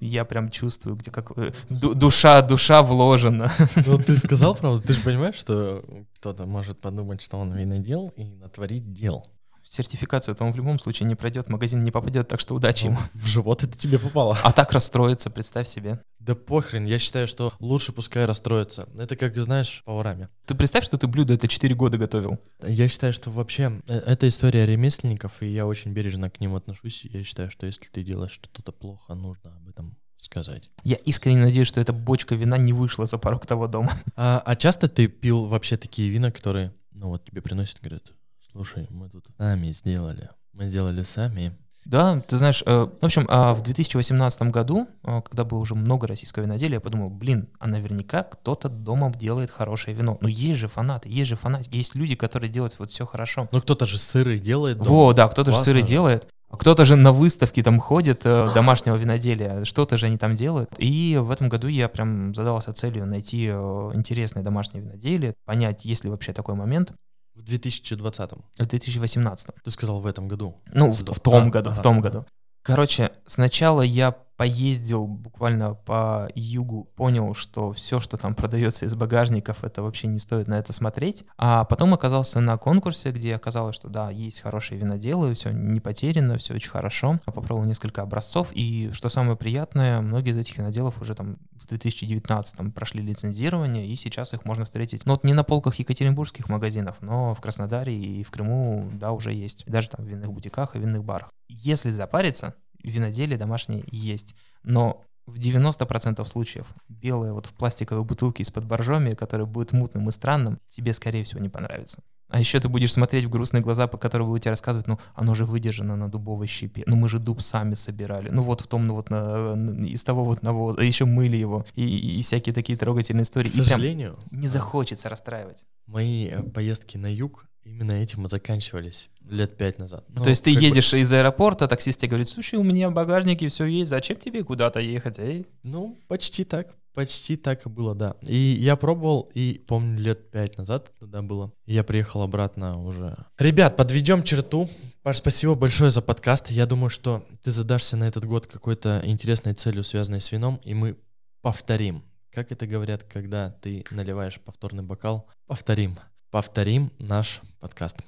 я 0.01 0.25
прям 0.25 0.51
чувствую, 0.51 0.97
где 0.97 1.11
как 1.11 1.33
э, 1.37 1.53
ду- 1.69 1.95
душа, 1.95 2.43
душа 2.43 2.83
вложена. 2.83 3.51
Ну 3.87 3.99
ты 3.99 4.15
сказал 4.19 4.55
правду, 4.55 4.81
ты 4.87 4.93
же 4.95 5.01
понимаешь, 5.03 5.37
что 5.37 5.83
кто-то 6.17 6.47
может 6.47 6.81
подумать, 6.81 7.21
что 7.23 7.39
он 7.39 7.53
винодел 7.53 8.13
и 8.17 8.25
натворить 8.25 8.93
дел. 8.93 9.25
Сертификацию 9.65 10.35
то 10.35 10.45
он 10.45 10.53
в 10.53 10.57
любом 10.57 10.79
случае 10.79 11.07
не 11.09 11.15
пройдет, 11.15 11.51
магазин 11.51 11.85
не 11.85 11.91
попадет, 11.91 12.27
так 12.29 12.41
что 12.41 12.55
удачи 12.55 12.87
Ну, 12.87 12.93
ему. 12.93 13.01
в 13.13 13.27
живот 13.27 13.63
это 13.65 13.77
тебе 13.77 13.99
попало. 13.99 14.37
А 14.43 14.51
так 14.53 14.73
расстроится, 14.73 15.29
представь 15.29 15.69
себе. 15.69 16.01
Да 16.29 16.35
похрен, 16.35 16.85
я 16.85 16.99
считаю, 16.99 17.27
что 17.27 17.55
лучше 17.59 17.91
пускай 17.93 18.27
расстроится. 18.27 18.87
Это 18.99 19.17
как, 19.17 19.35
знаешь, 19.39 19.81
поварами. 19.87 20.29
Ты 20.45 20.55
представь, 20.55 20.85
что 20.85 20.99
ты 20.99 21.07
блюдо 21.07 21.33
это 21.33 21.49
4 21.49 21.75
года 21.75 21.97
готовил. 21.97 22.39
Я 22.63 22.87
считаю, 22.89 23.15
что 23.15 23.31
вообще 23.31 23.81
э, 23.89 23.97
это 24.01 24.29
история 24.29 24.67
ремесленников, 24.67 25.43
и 25.43 25.47
я 25.47 25.67
очень 25.67 25.95
бережно 25.95 26.29
к 26.29 26.39
ним 26.39 26.55
отношусь. 26.55 27.07
Я 27.07 27.25
считаю, 27.25 27.51
что 27.51 27.65
если 27.65 27.87
ты 27.87 28.03
делаешь 28.03 28.33
что-то 28.33 28.73
плохо, 28.73 29.15
нужно 29.15 29.57
об 29.57 29.71
этом 29.71 29.97
сказать. 30.19 30.71
Я 30.85 30.97
искренне 30.97 31.47
надеюсь, 31.47 31.69
что 31.69 31.81
эта 31.81 31.95
бочка 31.95 32.35
вина 32.35 32.59
не 32.59 32.75
вышла 32.75 33.07
за 33.07 33.17
порог 33.17 33.47
того 33.47 33.67
дома. 33.67 33.95
А, 34.15 34.43
а 34.45 34.55
часто 34.55 34.87
ты 34.87 35.07
пил 35.07 35.47
вообще 35.47 35.79
такие 35.79 36.11
вина, 36.11 36.31
которые, 36.31 36.75
ну 36.91 37.09
вот 37.09 37.25
тебе 37.25 37.41
приносят, 37.41 37.79
говорят, 37.81 38.13
слушай, 38.53 38.87
мы 38.91 39.09
тут 39.09 39.29
сами 39.39 39.73
сделали, 39.73 40.29
мы 40.53 40.67
сделали 40.67 41.05
сами. 41.05 41.57
Да, 41.89 42.21
ты 42.21 42.37
знаешь, 42.37 42.63
э, 42.67 42.87
в 43.01 43.05
общем, 43.05 43.25
а 43.31 43.55
в 43.55 43.63
2018 43.63 44.43
году, 44.51 44.87
э, 45.05 45.23
когда 45.23 45.45
было 45.45 45.59
уже 45.59 45.75
много 45.75 46.07
российского 46.07 46.43
виноделия, 46.43 46.75
я 46.75 46.81
подумал, 46.83 47.09
блин, 47.09 47.49
а 47.59 47.67
наверняка 47.67 48.25
кто-то 48.25 48.69
дома 48.69 49.11
делает 49.11 49.51
хорошее 49.51 49.97
вино. 49.97 50.19
Ну 50.21 50.29
есть 50.29 50.59
же 50.59 50.69
фанаты, 50.69 51.09
есть 51.09 51.31
же 51.31 51.37
фанатики, 51.37 51.77
есть 51.77 51.95
люди, 51.95 52.15
которые 52.15 52.51
делают 52.51 52.79
вот 52.79 52.93
все 52.93 53.07
хорошо. 53.07 53.49
Ну 53.53 53.63
кто-то 53.63 53.87
же 53.87 53.97
сыры 53.97 54.39
делает. 54.39 54.77
дома. 54.77 54.91
Во, 54.91 55.13
да, 55.15 55.29
кто-то 55.29 55.51
же 55.51 55.57
сыры 55.57 55.81
же. 55.81 55.87
делает. 55.87 56.29
а 56.51 56.59
Кто-то 56.59 56.85
же 56.85 56.95
на 56.95 57.11
выставке 57.11 57.63
там 57.63 57.81
ходит 57.81 58.21
э, 58.27 58.49
домашнего 58.55 58.97
виноделия, 58.97 59.65
что-то 59.65 59.97
же 59.97 60.07
они 60.07 60.19
там 60.19 60.35
делают. 60.35 60.69
И 60.77 61.17
в 61.19 61.31
этом 61.31 61.49
году 61.49 61.69
я 61.69 61.89
прям 61.89 62.35
задавался 62.35 62.75
целью 62.75 63.07
найти 63.07 63.47
интересное 63.47 64.43
домашнее 64.43 64.83
виноделие, 64.85 65.33
понять, 65.47 65.87
есть 65.87 66.05
ли 66.05 66.11
вообще 66.11 66.35
такой 66.35 66.55
момент. 66.55 66.93
В 67.39 67.45
2020 67.45 68.31
В 68.33 68.67
2018. 68.67 69.49
Ты 69.65 69.71
сказал 69.71 70.01
в 70.01 70.07
этом 70.07 70.27
году. 70.27 70.61
Ну, 70.75 70.93
в, 70.93 71.05
в 71.05 71.21
том 71.21 71.47
А, 71.47 71.51
году, 71.51 71.71
в 71.71 71.75
ага, 71.75 71.83
том 71.83 71.99
ага. 71.99 72.09
году. 72.11 72.27
Короче, 72.63 73.13
сначала 73.27 73.83
я 73.83 74.15
поездил 74.39 75.09
буквально 75.09 75.75
по 75.75 76.31
югу, 76.37 76.89
понял, 76.95 77.35
что 77.35 77.73
все, 77.73 77.99
что 77.99 78.17
там 78.17 78.37
продается 78.37 78.87
из 78.87 78.95
багажников, 78.95 79.65
это 79.65 79.83
вообще 79.83 80.07
не 80.07 80.21
стоит 80.21 80.47
на 80.47 80.55
это 80.55 80.73
смотреть. 80.73 81.25
А 81.37 81.65
потом 81.65 81.93
оказался 81.93 82.39
на 82.39 82.57
конкурсе, 82.57 83.11
где 83.11 83.35
оказалось, 83.35 83.75
что 83.75 83.89
да, 83.89 84.11
есть 84.11 84.41
хорошие 84.41 84.79
виноделы, 84.79 85.35
все 85.35 85.51
не 85.51 85.81
потеряно, 85.81 86.39
все 86.39 86.55
очень 86.55 86.71
хорошо. 86.71 87.19
Попробовал 87.25 87.65
несколько 87.65 88.01
образцов, 88.03 88.51
и 88.53 88.91
что 88.93 89.09
самое 89.09 89.37
приятное, 89.37 90.01
многие 90.01 90.31
из 90.31 90.37
этих 90.37 90.57
виноделов 90.57 91.03
уже 91.03 91.17
там 91.17 91.39
в 91.57 91.67
2019 91.67 92.73
прошли 92.73 93.03
лицензирование, 93.03 93.89
и 93.89 93.97
сейчас 93.97 94.35
их 94.35 94.45
можно 94.45 94.65
встретить, 94.65 95.05
ну 95.05 95.15
вот 95.15 95.25
не 95.25 95.35
на 95.35 95.43
полках 95.43 95.75
екатеринбургских 95.81 96.49
магазинов, 96.49 96.99
но 97.01 97.35
в 97.35 97.41
Краснодаре 97.41 97.93
и 97.93 98.23
в 98.23 98.31
Крыму, 98.31 98.89
да, 98.93 99.11
уже 99.11 99.33
есть. 99.33 99.65
Даже 99.67 99.89
там 99.89 100.07
в 100.07 100.09
винных 100.09 100.33
бутиках 100.33 100.77
и 100.77 100.79
винных 100.79 101.03
барах. 101.03 101.31
Если 101.49 101.91
запариться, 101.91 102.55
виноделие 102.89 103.39
домашнее 103.39 103.85
есть, 103.91 104.35
но 104.63 105.05
в 105.27 105.39
90% 105.39 106.25
случаев 106.27 106.67
белое 106.89 107.33
вот 107.33 107.47
в 107.47 107.53
пластиковой 107.53 108.03
бутылке 108.05 108.43
из-под 108.43 108.65
боржоми, 108.65 109.13
которое 109.13 109.45
будет 109.45 109.73
мутным 109.73 110.09
и 110.09 110.13
странным, 110.13 110.59
тебе, 110.69 110.93
скорее 110.93 111.23
всего, 111.25 111.41
не 111.41 111.49
понравится. 111.51 112.03
А 112.31 112.39
еще 112.41 112.61
ты 112.61 112.69
будешь 112.69 112.93
смотреть 112.93 113.25
в 113.25 113.31
грустные 113.31 113.63
глаза, 113.63 113.87
по 113.87 113.97
которым 113.97 114.27
будут 114.27 114.43
тебе 114.43 114.51
рассказывать, 114.51 114.87
ну, 114.87 114.99
оно 115.15 115.35
же 115.35 115.45
выдержано 115.47 115.97
на 115.97 116.11
дубовой 116.11 116.47
щепе, 116.47 116.83
ну, 116.87 116.95
мы 116.97 117.09
же 117.09 117.19
дуб 117.19 117.41
сами 117.41 117.75
собирали, 117.75 118.29
ну, 118.31 118.43
вот 118.43 118.61
в 118.61 118.67
том, 118.67 118.85
ну, 118.85 118.95
вот 118.95 119.09
на, 119.11 119.55
на- 119.57 119.87
из 119.87 120.05
того 120.05 120.25
вот 120.25 120.43
навоза, 120.43 120.79
а 120.81 120.85
еще 120.85 121.07
мыли 121.07 121.37
его, 121.39 121.65
и, 121.75 121.85
и- 121.87 122.19
и 122.19 122.23
всякие 122.23 122.55
такие 122.55 122.79
трогательные 122.79 123.23
истории. 123.23 123.49
К 123.49 123.53
И 123.53 123.57
прям 123.57 123.65
сожалению, 123.67 124.17
не 124.31 124.47
захочется 124.49 125.09
расстраивать. 125.09 125.65
мои 125.87 126.27
э, 126.29 126.43
поездки 126.43 126.99
на 126.99 127.07
юг 127.11 127.47
именно 127.65 127.93
этим 127.93 128.27
и 128.27 128.29
заканчивались 128.29 129.11
лет 129.29 129.57
пять 129.57 129.79
назад. 129.79 130.05
Ну, 130.09 130.23
То 130.23 130.31
есть 130.31 130.45
ты 130.45 130.53
как 130.53 130.63
бы- 130.63 130.67
едешь 130.69 130.95
из 130.95 131.13
аэропорта, 131.13 131.69
таксист 131.69 132.01
тебе 132.01 132.11
говорит, 132.11 132.29
слушай, 132.29 132.57
у 132.57 132.63
меня 132.63 132.89
в 132.89 132.95
багажнике 132.95 133.49
все 133.49 133.67
есть, 133.67 133.91
зачем 133.91 134.17
тебе 134.17 134.43
куда-то 134.43 134.81
ехать? 134.81 135.19
Эй? 135.19 135.47
Ну, 135.63 135.97
почти 136.09 136.45
так. 136.45 136.75
Почти 136.95 137.37
так 137.37 137.65
и 137.65 137.69
было, 137.69 137.95
да. 137.95 138.17
И 138.23 138.35
я 138.35 138.75
пробовал, 138.75 139.31
и 139.33 139.63
помню, 139.69 140.01
лет 140.01 140.31
пять 140.33 140.59
назад 140.59 140.91
тогда 140.99 141.23
было. 141.23 141.53
Я 141.65 141.85
приехал 141.85 142.23
обратно 142.23 142.83
уже. 142.83 143.15
Ребят, 143.39 143.77
подведем 143.77 144.25
черту. 144.25 144.69
Паш, 145.03 145.19
спасибо 145.19 145.55
большое 145.55 145.93
за 145.93 146.03
подкаст. 146.03 146.51
Я 146.51 146.67
думаю, 146.67 146.91
что 146.91 147.25
ты 147.45 147.53
задашься 147.53 147.97
на 147.97 148.09
этот 148.09 148.25
год 148.25 148.49
какой-то 148.49 149.01
интересной 149.05 149.55
целью, 149.55 149.85
связанной 149.85 150.21
с 150.21 150.33
вином, 150.33 150.61
и 150.65 150.75
мы 150.75 150.97
повторим. 151.41 152.03
Как 152.33 152.51
это 152.51 152.67
говорят, 152.67 153.05
когда 153.05 153.51
ты 153.51 153.85
наливаешь 153.93 154.41
повторный 154.41 154.83
бокал? 154.83 155.29
Повторим. 155.47 155.97
Повторим 156.31 156.93
наш 156.99 157.41
подкаст. 157.59 157.99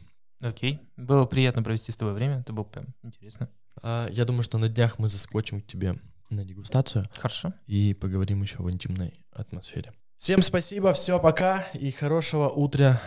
Окей. 0.42 0.78
Было 0.96 1.26
приятно 1.26 1.62
провести 1.62 1.92
с 1.92 1.96
тобой 1.96 2.14
время, 2.14 2.40
это 2.40 2.52
было 2.52 2.64
прям 2.64 2.86
интересно. 3.02 3.48
А, 3.82 4.08
Я 4.10 4.24
думаю, 4.24 4.42
что 4.42 4.58
на 4.58 4.68
днях 4.68 4.98
мы 4.98 5.08
заскочим 5.08 5.60
к 5.62 5.66
тебе 5.66 5.96
на 6.28 6.44
дегустацию. 6.44 7.08
Хорошо. 7.14 7.52
и 7.66 7.94
поговорим 7.94 8.42
еще 8.42 8.58
в 8.62 8.70
интимной 8.70 9.24
атмосфере. 9.32 9.92
Всем 10.16 10.42
спасибо, 10.42 10.92
все, 10.92 11.18
пока 11.18 11.62
и 11.72 11.90
хорошего 11.90 12.48
утра, 12.50 13.00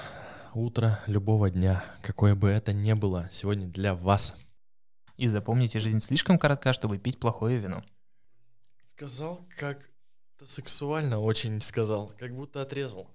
утра 0.53 0.99
любого 1.07 1.49
дня, 1.49 1.83
какое 2.01 2.33
бы 2.35 2.49
это 2.49 2.73
ни 2.73 2.93
было 2.93 3.29
сегодня 3.31 3.67
для 3.67 3.93
вас. 3.93 4.33
И 5.15 5.27
запомните, 5.27 5.79
жизнь 5.79 5.99
слишком 5.99 6.39
коротка, 6.39 6.73
чтобы 6.73 6.97
пить 6.97 7.19
плохое 7.19 7.59
вино. 7.59 7.83
Сказал, 8.83 9.47
как 9.57 9.89
сексуально 10.43 11.19
очень 11.19 11.61
сказал, 11.61 12.11
как 12.19 12.35
будто 12.35 12.61
отрезал. 12.63 13.09